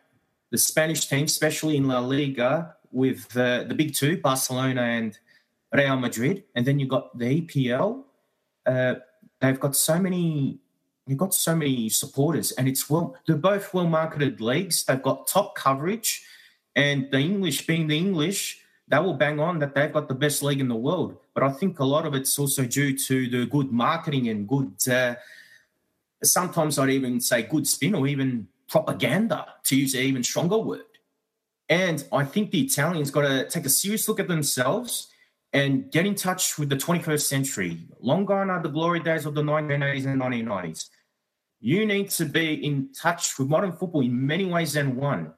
the 0.52 0.58
Spanish 0.58 1.08
team, 1.08 1.26
especially 1.26 1.78
in 1.78 1.88
La 1.88 2.00
Liga, 2.00 2.76
with 2.92 3.26
uh, 3.38 3.64
the 3.64 3.76
big 3.76 3.94
two, 3.94 4.18
Barcelona 4.18 4.82
and 4.82 5.18
Real 5.72 5.98
Madrid, 5.98 6.44
and 6.56 6.66
then 6.66 6.80
you've 6.80 6.90
got 6.90 7.18
the 7.18 7.42
EPL. 7.42 8.04
Uh, 8.66 8.96
they've 9.40 9.60
got 9.60 9.76
so 9.76 10.00
many. 10.00 10.60
You've 11.06 11.18
got 11.18 11.34
so 11.34 11.56
many 11.56 11.90
supporters, 11.90 12.52
and 12.54 12.68
it's 12.68 12.90
well. 12.90 13.16
They're 13.28 13.38
both 13.38 13.74
well 13.74 13.88
marketed 13.88 14.42
leagues. 14.42 14.84
They've 14.84 15.02
got 15.02 15.28
top 15.28 15.56
coverage, 15.56 16.26
and 16.76 17.10
the 17.12 17.20
English, 17.20 17.68
being 17.68 17.88
the 17.88 17.98
English, 17.98 18.62
they 18.90 19.00
will 19.00 19.14
bang 19.14 19.40
on 19.40 19.60
that 19.60 19.76
they've 19.76 19.94
got 19.94 20.08
the 20.08 20.16
best 20.16 20.44
league 20.44 20.60
in 20.60 20.68
the 20.68 20.76
world. 20.76 21.18
But 21.34 21.44
I 21.44 21.52
think 21.52 21.80
a 21.80 21.86
lot 21.86 22.06
of 22.06 22.16
it's 22.16 22.38
also 22.38 22.66
due 22.66 22.98
to 22.98 23.30
the 23.30 23.46
good 23.46 23.72
marketing 23.72 24.30
and 24.30 24.48
good. 24.48 24.74
Uh, 24.88 25.16
sometimes 26.24 26.78
I'd 26.78 26.90
even 26.90 27.22
say 27.22 27.44
good 27.44 27.68
spin 27.68 27.96
or 27.96 28.08
even 28.08 28.48
propaganda, 28.70 29.46
to 29.64 29.76
use 29.76 29.94
an 29.96 30.02
even 30.02 30.24
stronger 30.24 30.58
word. 30.58 30.82
And 31.68 32.04
I 32.12 32.24
think 32.24 32.52
the 32.52 32.62
Italians 32.62 33.12
got 33.12 33.22
to 33.22 33.48
take 33.48 33.66
a 33.66 33.70
serious 33.70 34.08
look 34.08 34.20
at 34.20 34.28
themselves 34.28 35.08
and 35.54 35.92
get 35.92 36.06
in 36.06 36.16
touch 36.16 36.58
with 36.58 36.70
the 36.70 36.76
21st 36.76 37.22
century. 37.22 37.80
Long 38.00 38.26
gone 38.26 38.50
are 38.50 38.62
the 38.62 38.70
glory 38.70 39.00
days 39.00 39.26
of 39.26 39.34
the 39.34 39.42
1980s 39.42 40.06
and 40.06 40.22
1990s. 40.22 40.90
You 41.60 41.86
need 41.86 42.10
to 42.12 42.26
be 42.26 42.66
in 42.66 42.94
touch 42.94 43.38
with 43.38 43.50
modern 43.50 43.74
football 43.74 44.02
in 44.02 44.26
many 44.26 44.46
ways 44.46 44.74
than 44.74 44.96
one. 44.96 45.34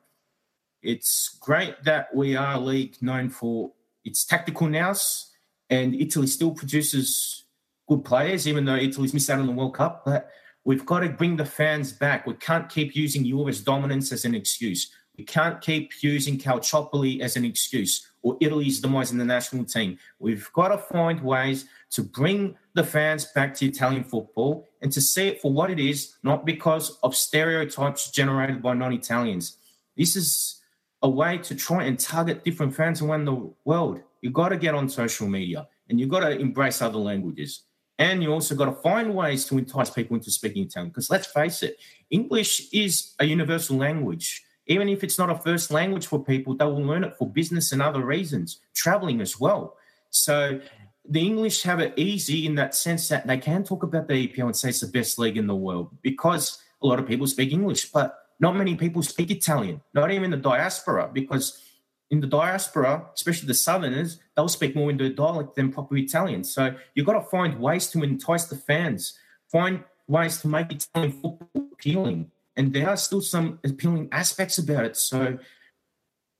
It's 0.81 1.37
great 1.39 1.83
that 1.83 2.13
we 2.13 2.35
are 2.35 2.55
a 2.55 2.59
league 2.59 2.95
known 3.01 3.29
for 3.29 3.71
its 4.03 4.25
tactical 4.25 4.67
nous, 4.67 5.31
and 5.69 5.95
Italy 5.95 6.27
still 6.27 6.51
produces 6.51 7.45
good 7.87 8.03
players, 8.03 8.47
even 8.47 8.65
though 8.65 8.75
Italy's 8.75 9.13
missed 9.13 9.29
out 9.29 9.39
on 9.39 9.45
the 9.45 9.51
World 9.51 9.75
Cup. 9.75 10.03
But 10.05 10.29
we've 10.63 10.85
got 10.85 11.01
to 11.01 11.09
bring 11.09 11.35
the 11.35 11.45
fans 11.45 11.91
back. 11.91 12.25
We 12.25 12.33
can't 12.33 12.69
keep 12.69 12.95
using 12.95 13.23
Juve's 13.23 13.61
dominance 13.61 14.11
as 14.11 14.25
an 14.25 14.33
excuse. 14.33 14.91
We 15.17 15.25
can't 15.25 15.61
keep 15.61 15.91
using 16.01 16.39
Calciopoli 16.39 17.19
as 17.21 17.35
an 17.35 17.45
excuse 17.45 18.07
or 18.23 18.37
Italy's 18.39 18.79
demise 18.79 19.11
in 19.11 19.17
the 19.17 19.25
national 19.25 19.65
team. 19.65 19.97
We've 20.19 20.51
got 20.53 20.69
to 20.69 20.77
find 20.77 21.21
ways 21.21 21.65
to 21.91 22.03
bring 22.03 22.55
the 22.73 22.83
fans 22.83 23.25
back 23.25 23.53
to 23.55 23.65
Italian 23.65 24.03
football 24.03 24.67
and 24.81 24.91
to 24.91 25.01
see 25.01 25.27
it 25.27 25.41
for 25.41 25.51
what 25.51 25.69
it 25.69 25.79
is, 25.79 26.15
not 26.23 26.45
because 26.45 26.97
of 27.03 27.15
stereotypes 27.15 28.09
generated 28.11 28.61
by 28.61 28.73
non 28.73 28.93
Italians. 28.93 29.57
This 29.97 30.15
is 30.15 30.60
a 31.03 31.09
way 31.09 31.37
to 31.39 31.55
try 31.55 31.83
and 31.83 31.99
target 31.99 32.43
different 32.43 32.75
fans 32.75 33.01
around 33.01 33.25
the 33.25 33.51
world. 33.65 34.01
You've 34.21 34.33
got 34.33 34.49
to 34.49 34.57
get 34.57 34.75
on 34.75 34.87
social 34.87 35.27
media 35.27 35.67
and 35.89 35.99
you've 35.99 36.09
got 36.09 36.21
to 36.21 36.37
embrace 36.39 36.81
other 36.81 36.99
languages. 36.99 37.63
And 37.97 38.23
you 38.23 38.31
also 38.31 38.55
got 38.55 38.65
to 38.65 38.81
find 38.81 39.13
ways 39.13 39.45
to 39.45 39.57
entice 39.57 39.89
people 39.89 40.15
into 40.15 40.31
speaking 40.31 40.63
Italian. 40.63 40.89
Because 40.89 41.09
let's 41.09 41.27
face 41.27 41.61
it, 41.63 41.77
English 42.09 42.69
is 42.73 43.13
a 43.19 43.25
universal 43.25 43.77
language. 43.77 44.43
Even 44.67 44.89
if 44.89 45.03
it's 45.03 45.19
not 45.19 45.29
a 45.29 45.37
first 45.37 45.71
language 45.71 46.07
for 46.07 46.23
people, 46.23 46.55
they 46.55 46.65
will 46.65 46.83
learn 46.83 47.03
it 47.03 47.15
for 47.17 47.29
business 47.29 47.71
and 47.71 47.81
other 47.81 48.03
reasons, 48.03 48.59
traveling 48.73 49.21
as 49.21 49.39
well. 49.39 49.75
So 50.09 50.61
the 51.07 51.19
English 51.19 51.63
have 51.63 51.79
it 51.79 51.93
easy 51.97 52.45
in 52.45 52.55
that 52.55 52.75
sense 52.75 53.07
that 53.09 53.27
they 53.27 53.37
can 53.37 53.63
talk 53.63 53.83
about 53.83 54.07
the 54.07 54.27
EPL 54.27 54.45
and 54.45 54.55
say 54.55 54.69
it's 54.69 54.81
the 54.81 54.87
best 54.87 55.19
league 55.19 55.37
in 55.37 55.47
the 55.47 55.55
world 55.55 55.89
because 56.01 56.61
a 56.81 56.87
lot 56.87 56.99
of 56.99 57.07
people 57.07 57.27
speak 57.27 57.51
English, 57.51 57.91
but 57.91 58.20
not 58.41 58.55
many 58.55 58.75
people 58.75 59.01
speak 59.03 59.31
Italian, 59.31 59.81
not 59.93 60.11
even 60.11 60.31
the 60.31 60.37
diaspora, 60.37 61.09
because 61.13 61.61
in 62.09 62.19
the 62.19 62.27
diaspora, 62.27 63.07
especially 63.15 63.47
the 63.47 63.53
Southerners, 63.53 64.19
they'll 64.35 64.49
speak 64.49 64.75
more 64.75 64.89
in 64.89 64.97
the 64.97 65.09
dialect 65.09 65.55
than 65.55 65.71
proper 65.71 65.95
Italian. 65.95 66.43
So 66.43 66.75
you've 66.93 67.05
got 67.05 67.13
to 67.13 67.29
find 67.29 67.59
ways 67.59 67.87
to 67.91 68.03
entice 68.03 68.45
the 68.45 68.57
fans, 68.57 69.17
find 69.49 69.85
ways 70.07 70.41
to 70.41 70.49
make 70.49 70.71
Italian 70.71 71.13
football 71.13 71.69
appealing 71.71 72.31
and 72.55 72.73
there 72.73 72.89
are 72.89 72.97
still 72.97 73.21
some 73.21 73.59
appealing 73.63 74.09
aspects 74.11 74.57
about 74.57 74.85
it. 74.85 74.97
So 74.97 75.37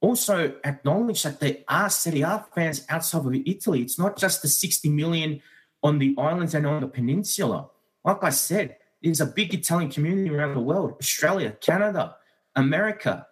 also 0.01 0.53
acknowledge 0.63 1.23
that 1.23 1.39
there 1.39 1.57
are 1.67 1.89
Serie 1.89 2.21
A 2.21 2.45
fans 2.53 2.85
outside 2.89 3.25
of 3.25 3.33
Italy. 3.33 3.81
It's 3.81 3.99
not 3.99 4.17
just 4.17 4.41
the 4.41 4.47
60 4.47 4.89
million 4.89 5.41
on 5.83 5.99
the 5.99 6.15
islands 6.17 6.53
and 6.53 6.67
on 6.67 6.81
the 6.81 6.87
peninsula. 6.87 7.69
Like 8.03 8.23
I 8.23 8.29
said, 8.31 8.77
there's 9.01 9.21
a 9.21 9.25
big 9.25 9.53
Italian 9.53 9.89
community 9.89 10.29
around 10.33 10.53
the 10.53 10.61
world 10.61 10.95
Australia, 10.99 11.51
Canada, 11.61 12.15
America. 12.55 13.27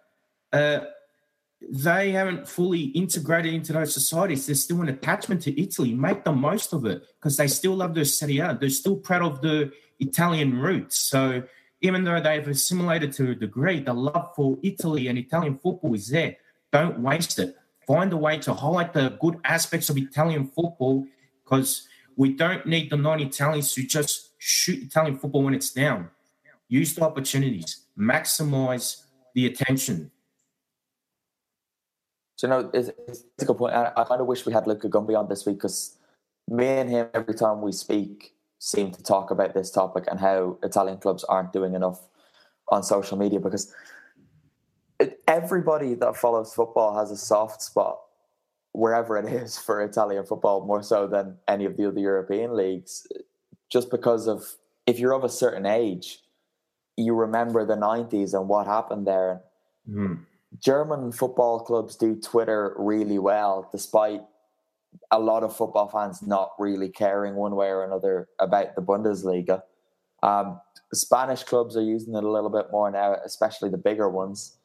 Uh, 0.52 0.80
they 1.68 2.10
haven't 2.12 2.48
fully 2.48 2.84
integrated 2.84 3.52
into 3.52 3.72
those 3.72 3.92
societies. 3.92 4.46
There's 4.46 4.64
still 4.64 4.80
an 4.80 4.88
attachment 4.88 5.42
to 5.42 5.60
Italy. 5.60 5.92
Make 5.94 6.24
the 6.24 6.32
most 6.32 6.72
of 6.72 6.86
it 6.86 7.02
because 7.18 7.36
they 7.36 7.48
still 7.48 7.74
love 7.74 7.94
their 7.94 8.06
Serie 8.06 8.38
A. 8.38 8.56
They're 8.58 8.70
still 8.70 8.96
proud 8.96 9.22
of 9.22 9.40
the 9.42 9.70
Italian 9.98 10.58
roots. 10.58 10.98
So 10.98 11.42
even 11.82 12.04
though 12.04 12.20
they've 12.20 12.46
assimilated 12.48 13.12
to 13.12 13.30
a 13.30 13.34
degree, 13.34 13.80
the 13.80 13.92
love 13.92 14.30
for 14.34 14.58
Italy 14.62 15.08
and 15.08 15.18
Italian 15.18 15.58
football 15.58 15.94
is 15.94 16.08
there. 16.08 16.36
Don't 16.72 17.00
waste 17.00 17.38
it. 17.38 17.56
Find 17.86 18.12
a 18.12 18.16
way 18.16 18.38
to 18.38 18.54
highlight 18.54 18.94
the 18.94 19.16
good 19.20 19.38
aspects 19.44 19.90
of 19.90 19.98
Italian 19.98 20.46
football 20.46 21.06
because 21.44 21.86
we 22.16 22.34
don't 22.34 22.64
need 22.66 22.90
the 22.90 22.96
non 22.96 23.20
Italians 23.20 23.74
to 23.74 23.82
just 23.82 24.29
shoot 24.40 24.82
Italian 24.82 25.18
football 25.18 25.44
when 25.44 25.54
it's 25.54 25.70
down. 25.70 26.08
Use 26.68 26.94
the 26.94 27.02
opportunities, 27.02 27.84
maximize 27.96 29.04
the 29.34 29.46
attention. 29.46 30.10
So, 32.36 32.46
you 32.46 32.50
know, 32.50 32.70
it's, 32.72 32.90
it's 33.06 33.24
a 33.40 33.44
good 33.44 33.58
point. 33.58 33.74
I, 33.74 33.92
I 33.96 34.04
kind 34.04 34.20
of 34.20 34.26
wish 34.26 34.46
we 34.46 34.52
had 34.52 34.66
Luca 34.66 34.88
Gumby 34.88 35.16
on 35.16 35.28
this 35.28 35.44
week 35.44 35.56
because 35.56 35.98
me 36.48 36.66
and 36.66 36.88
him, 36.88 37.08
every 37.12 37.34
time 37.34 37.60
we 37.60 37.70
speak, 37.70 38.34
seem 38.58 38.90
to 38.92 39.02
talk 39.02 39.30
about 39.30 39.52
this 39.52 39.70
topic 39.70 40.04
and 40.10 40.18
how 40.18 40.58
Italian 40.62 40.98
clubs 40.98 41.22
aren't 41.24 41.52
doing 41.52 41.74
enough 41.74 42.00
on 42.68 42.82
social 42.82 43.18
media 43.18 43.40
because 43.40 43.74
everybody 45.28 45.94
that 45.94 46.16
follows 46.16 46.54
football 46.54 46.96
has 46.96 47.10
a 47.10 47.16
soft 47.16 47.60
spot 47.62 48.00
wherever 48.72 49.18
it 49.18 49.26
is 49.26 49.58
for 49.58 49.82
Italian 49.82 50.24
football 50.24 50.64
more 50.64 50.82
so 50.82 51.06
than 51.06 51.36
any 51.48 51.64
of 51.64 51.76
the 51.76 51.88
other 51.88 52.00
European 52.00 52.56
leagues 52.56 53.06
just 53.70 53.90
because 53.90 54.26
of 54.26 54.44
if 54.86 54.98
you're 54.98 55.14
of 55.14 55.24
a 55.24 55.28
certain 55.28 55.66
age 55.66 56.18
you 56.96 57.14
remember 57.14 57.64
the 57.64 57.76
90s 57.76 58.34
and 58.34 58.48
what 58.48 58.66
happened 58.66 59.06
there 59.06 59.40
mm. 59.88 60.18
German 60.58 61.12
football 61.12 61.60
clubs 61.60 61.94
do 61.96 62.16
Twitter 62.16 62.74
really 62.76 63.18
well 63.18 63.68
despite 63.70 64.22
a 65.10 65.18
lot 65.18 65.42
of 65.42 65.56
football 65.56 65.88
fans 65.88 66.22
not 66.22 66.52
really 66.58 66.88
caring 66.88 67.34
one 67.34 67.54
way 67.54 67.68
or 67.68 67.84
another 67.84 68.28
about 68.38 68.74
the 68.74 68.82
Bundesliga. 68.82 69.62
Um, 70.22 70.60
Spanish 70.92 71.44
clubs 71.44 71.76
are 71.76 71.82
using 71.82 72.14
it 72.14 72.24
a 72.24 72.30
little 72.30 72.50
bit 72.50 72.66
more 72.70 72.90
now, 72.90 73.16
especially 73.24 73.70
the 73.70 73.78
bigger 73.78 74.08
ones. 74.08 74.56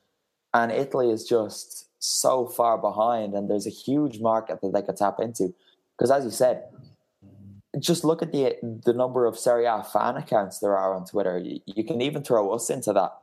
And 0.54 0.72
Italy 0.72 1.12
is 1.12 1.26
just 1.26 1.90
so 2.00 2.48
far 2.48 2.78
behind, 2.78 3.34
and 3.34 3.50
there's 3.50 3.68
a 3.68 3.72
huge 3.72 4.20
market 4.20 4.62
that 4.62 4.74
they 4.74 4.82
could 4.82 4.98
tap 4.98 5.20
into. 5.20 5.54
Because 5.98 6.12
as 6.12 6.24
you 6.26 6.32
said, 6.32 6.64
just 7.80 8.04
look 8.04 8.22
at 8.22 8.32
the 8.32 8.58
the 8.62 8.94
number 8.94 9.26
of 9.26 9.38
Serie 9.38 9.66
A 9.66 9.84
fan 9.84 10.16
accounts 10.16 10.60
there 10.60 10.78
are 10.78 10.94
on 10.94 11.06
Twitter. 11.06 11.38
You, 11.38 11.60
you 11.66 11.84
can 11.84 12.02
even 12.02 12.24
throw 12.24 12.52
us 12.52 12.70
into 12.70 12.94
that. 12.94 13.14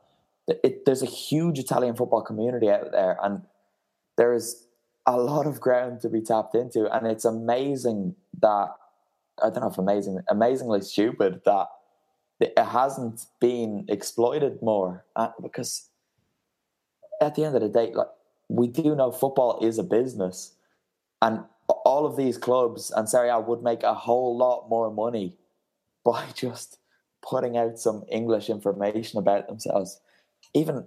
It, 0.47 0.85
there's 0.85 1.01
a 1.01 1.07
huge 1.07 1.59
Italian 1.59 1.95
football 1.95 2.21
community 2.21 2.69
out 2.69 2.91
there, 2.91 3.17
and 3.23 3.43
there 4.17 4.33
is 4.33 4.65
a 5.05 5.17
lot 5.17 5.47
of 5.47 5.59
ground 5.59 6.01
to 6.01 6.09
be 6.09 6.21
tapped 6.21 6.55
into, 6.55 6.89
and 6.93 7.07
it's 7.07 7.25
amazing 7.25 8.15
that 8.41 8.75
I 9.41 9.49
don't 9.49 9.61
know 9.61 9.69
if 9.69 9.77
amazing, 9.77 10.19
amazingly 10.29 10.81
stupid 10.81 11.41
that 11.45 11.67
it 12.39 12.57
hasn't 12.57 13.25
been 13.39 13.85
exploited 13.87 14.61
more 14.61 15.05
uh, 15.15 15.29
because 15.41 15.89
at 17.21 17.35
the 17.35 17.45
end 17.45 17.55
of 17.55 17.61
the 17.61 17.69
day, 17.69 17.93
like 17.93 18.07
we 18.49 18.67
do 18.67 18.95
know 18.95 19.11
football 19.11 19.59
is 19.65 19.79
a 19.79 19.83
business, 19.83 20.53
and 21.21 21.43
all 21.85 22.05
of 22.05 22.15
these 22.15 22.37
clubs 22.37 22.91
and 22.91 23.07
Serie 23.07 23.29
A 23.29 23.39
would 23.39 23.63
make 23.63 23.83
a 23.83 23.93
whole 23.93 24.37
lot 24.37 24.69
more 24.69 24.91
money 24.91 25.37
by 26.03 26.25
just 26.33 26.79
putting 27.21 27.57
out 27.57 27.79
some 27.79 28.03
English 28.11 28.49
information 28.49 29.19
about 29.19 29.47
themselves. 29.47 29.99
Even 30.53 30.85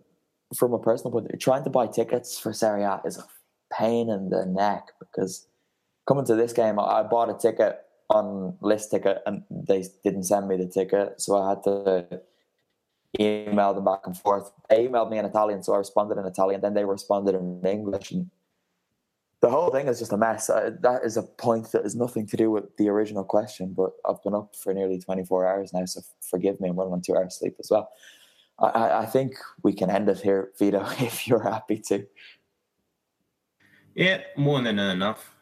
from 0.55 0.73
a 0.73 0.79
personal 0.79 1.11
point 1.11 1.27
of 1.27 1.33
view, 1.33 1.39
trying 1.39 1.65
to 1.65 1.71
buy 1.71 1.87
tickets 1.87 2.39
for 2.39 2.53
Serie 2.53 2.83
A 2.83 3.01
is 3.05 3.19
a 3.19 3.25
pain 3.73 4.09
in 4.11 4.31
the 4.31 4.47
neck 4.47 4.93
because 5.01 5.47
coming 6.07 6.25
to 6.27 6.35
this 6.35 6.53
game, 6.53 6.79
I 6.79 7.03
bought 7.03 7.31
a 7.31 7.35
ticket 7.35 7.81
on 8.11 8.57
list 8.61 8.91
ticket 8.91 9.23
and 9.27 9.43
they 9.51 9.85
didn't 10.05 10.25
send 10.25 10.47
me 10.49 10.57
the 10.57 10.67
ticket, 10.67 11.21
so 11.21 11.37
I 11.37 11.51
had 11.51 11.63
to 11.65 12.21
email 13.19 13.75
them 13.75 13.85
back 13.85 14.01
and 14.05 14.17
forth. 14.17 14.51
They 14.69 14.87
emailed 14.87 15.11
me 15.11 15.19
in 15.19 15.25
Italian, 15.25 15.63
so 15.63 15.75
I 15.75 15.79
responded 15.79 16.19
in 16.19 16.27
Italian. 16.27 16.61
Then 16.61 16.75
they 16.75 16.85
responded 16.85 17.35
in 17.35 17.61
English, 17.65 18.13
and 18.13 18.31
the 19.47 19.53
whole 19.53 19.71
thing 19.71 19.87
is 19.87 20.01
just 20.01 20.13
a 20.13 20.17
mess. 20.17 20.51
Uh, 20.51 20.73
that 20.81 21.05
is 21.05 21.17
a 21.17 21.23
point 21.23 21.71
that 21.71 21.85
has 21.85 21.95
nothing 21.95 22.27
to 22.27 22.37
do 22.37 22.51
with 22.51 22.77
the 22.79 22.89
original 22.89 23.23
question, 23.23 23.75
but 23.75 23.93
I've 24.05 24.21
been 24.25 24.35
up 24.35 24.57
for 24.57 24.75
nearly 24.75 24.99
24 24.99 25.47
hours 25.47 25.73
now, 25.73 25.85
so 25.85 26.01
forgive 26.21 26.61
me. 26.61 26.69
I'm 26.69 26.77
running 26.77 26.95
on 26.95 27.01
two 27.01 27.15
hours 27.15 27.39
sleep 27.39 27.55
as 27.61 27.69
well. 27.71 27.89
I, 28.59 29.03
I 29.03 29.07
think 29.07 29.35
we 29.63 29.73
can 29.73 29.89
end 29.89 30.09
it 30.09 30.19
here, 30.19 30.51
Vito, 30.59 30.85
if 30.99 31.29
you're 31.29 31.45
happy 31.45 31.79
to. 31.91 32.05
Yeah, 33.95 34.23
more 34.37 34.61
than 34.61 34.81
enough. 34.81 35.33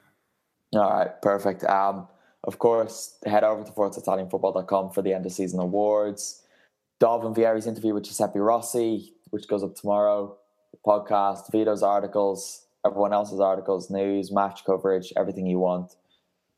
All 0.75 0.91
right, 0.91 1.23
perfect. 1.23 1.65
Um, 1.65 2.07
of 2.43 2.59
course, 2.59 3.17
head 3.25 3.43
over 3.43 3.65
to 3.65 3.73
ForzaItalianFootball.com 3.73 4.91
for 4.91 5.01
the 5.01 5.15
end 5.15 5.25
of 5.25 5.33
season 5.33 5.61
awards. 5.61 6.43
Dalvin 7.01 7.35
Vieri's 7.35 7.67
interview 7.67 7.95
with 7.95 8.05
Giuseppe 8.05 8.39
Rossi, 8.39 9.15
which 9.31 9.49
goes 9.49 9.65
up 9.65 9.75
tomorrow. 9.75 10.37
The 10.73 10.79
podcast, 10.87 11.51
Vito's 11.51 11.83
articles, 11.83 12.64
everyone 12.85 13.13
else's 13.13 13.41
articles, 13.41 13.91
news, 13.91 14.31
match 14.31 14.65
coverage, 14.65 15.13
everything 15.17 15.47
you 15.47 15.59
want. 15.59 15.93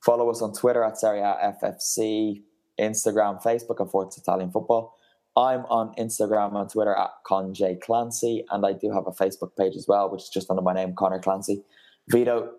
Follow 0.05 0.31
us 0.31 0.43
on 0.43 0.53
Twitter 0.53 0.85
at 0.85 0.99
Serie 0.99 1.20
A 1.20 1.55
FFC, 1.62 2.43
Instagram, 2.79 3.43
Facebook 3.43 3.81
at 3.81 3.91
Forza 3.91 4.20
Italian 4.20 4.51
Football. 4.51 4.95
I'm 5.37 5.66
on 5.66 5.95
Instagram 5.97 6.59
and 6.59 6.70
Twitter 6.70 6.95
at 6.95 7.11
Con 7.27 7.53
J 7.53 7.77
Clancy, 7.77 8.45
and 8.51 8.64
I 8.64 8.72
do 8.72 8.91
have 8.91 9.07
a 9.07 9.12
Facebook 9.12 9.57
page 9.57 9.77
as 9.77 9.87
well, 9.87 10.11
which 10.11 10.22
is 10.22 10.29
just 10.31 10.51
under 10.51 10.62
my 10.62 10.72
name, 10.72 10.95
Connor 10.95 11.18
Clancy. 11.18 11.62
Vito, 12.09 12.53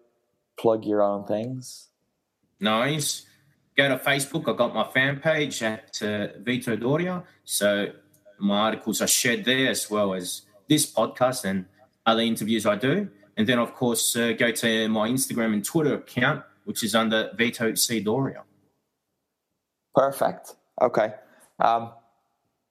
plug 0.57 0.85
your 0.85 1.01
own 1.01 1.25
things. 1.25 1.87
Nice. 2.59 3.25
Go 3.75 3.89
to 3.89 3.97
Facebook. 3.97 4.49
I've 4.49 4.57
got 4.57 4.73
my 4.73 4.83
fan 4.83 5.19
page 5.19 5.61
at 5.63 6.01
uh, 6.01 6.27
Vito 6.39 6.75
Doria. 6.75 7.23
So 7.45 7.87
my 8.39 8.57
articles 8.57 9.01
are 9.01 9.07
shared 9.07 9.45
there 9.45 9.69
as 9.69 9.89
well 9.89 10.13
as 10.13 10.43
this 10.67 10.91
podcast 10.91 11.45
and 11.45 11.65
other 12.05 12.21
interviews 12.21 12.65
I 12.65 12.75
do. 12.75 13.09
And 13.37 13.47
then, 13.47 13.59
of 13.59 13.73
course, 13.75 14.15
uh, 14.15 14.33
go 14.33 14.51
to 14.51 14.89
my 14.89 15.07
Instagram 15.07 15.53
and 15.53 15.63
Twitter 15.63 15.95
account, 15.95 16.43
which 16.65 16.83
is 16.83 16.95
under 16.95 17.31
Vito 17.37 17.73
C. 17.75 17.99
Doria. 17.99 18.43
Perfect. 19.93 20.55
Okay. 20.81 21.13
Um, 21.59 21.91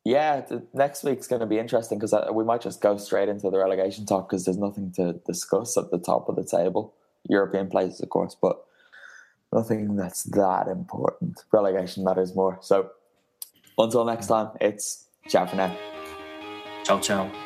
yeah, 0.05 0.41
the, 0.41 0.65
next 0.75 1.03
week's 1.03 1.27
going 1.27 1.41
to 1.41 1.47
be 1.47 1.59
interesting 1.59 1.99
because 1.99 2.15
we 2.33 2.45
might 2.45 2.61
just 2.61 2.81
go 2.81 2.97
straight 2.97 3.29
into 3.29 3.51
the 3.51 3.59
relegation 3.59 4.07
talk 4.07 4.29
because 4.29 4.45
there's 4.45 4.59
nothing 4.59 4.93
to 4.93 5.15
discuss 5.27 5.77
at 5.77 5.91
the 5.91 5.99
top 5.99 6.29
of 6.29 6.37
the 6.37 6.45
table. 6.45 6.95
European 7.29 7.69
places, 7.69 8.01
of 8.01 8.09
course, 8.09 8.37
but 8.41 8.65
nothing 9.53 9.97
that's 9.97 10.23
that 10.25 10.69
important. 10.69 11.43
Relegation 11.53 12.05
matters 12.05 12.35
more. 12.37 12.59
So 12.61 12.91
until 13.79 14.05
next 14.05 14.29
time, 14.29 14.51
it's 14.61 15.07
ciao 15.29 15.47
for 15.47 15.57
now. 15.57 15.77
Ciao, 16.85 17.01
ciao. 17.01 17.46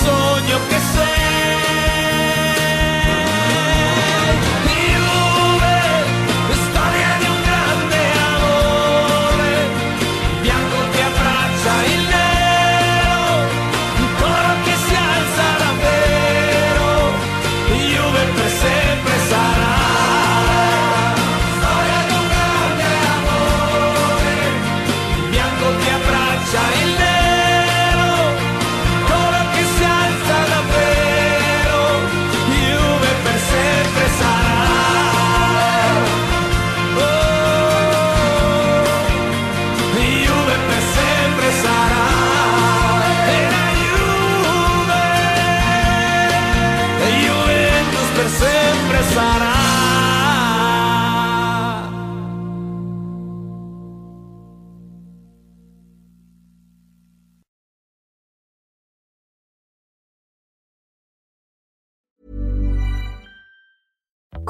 Soy 0.00 0.42
que 0.68 0.78
soy 0.94 1.11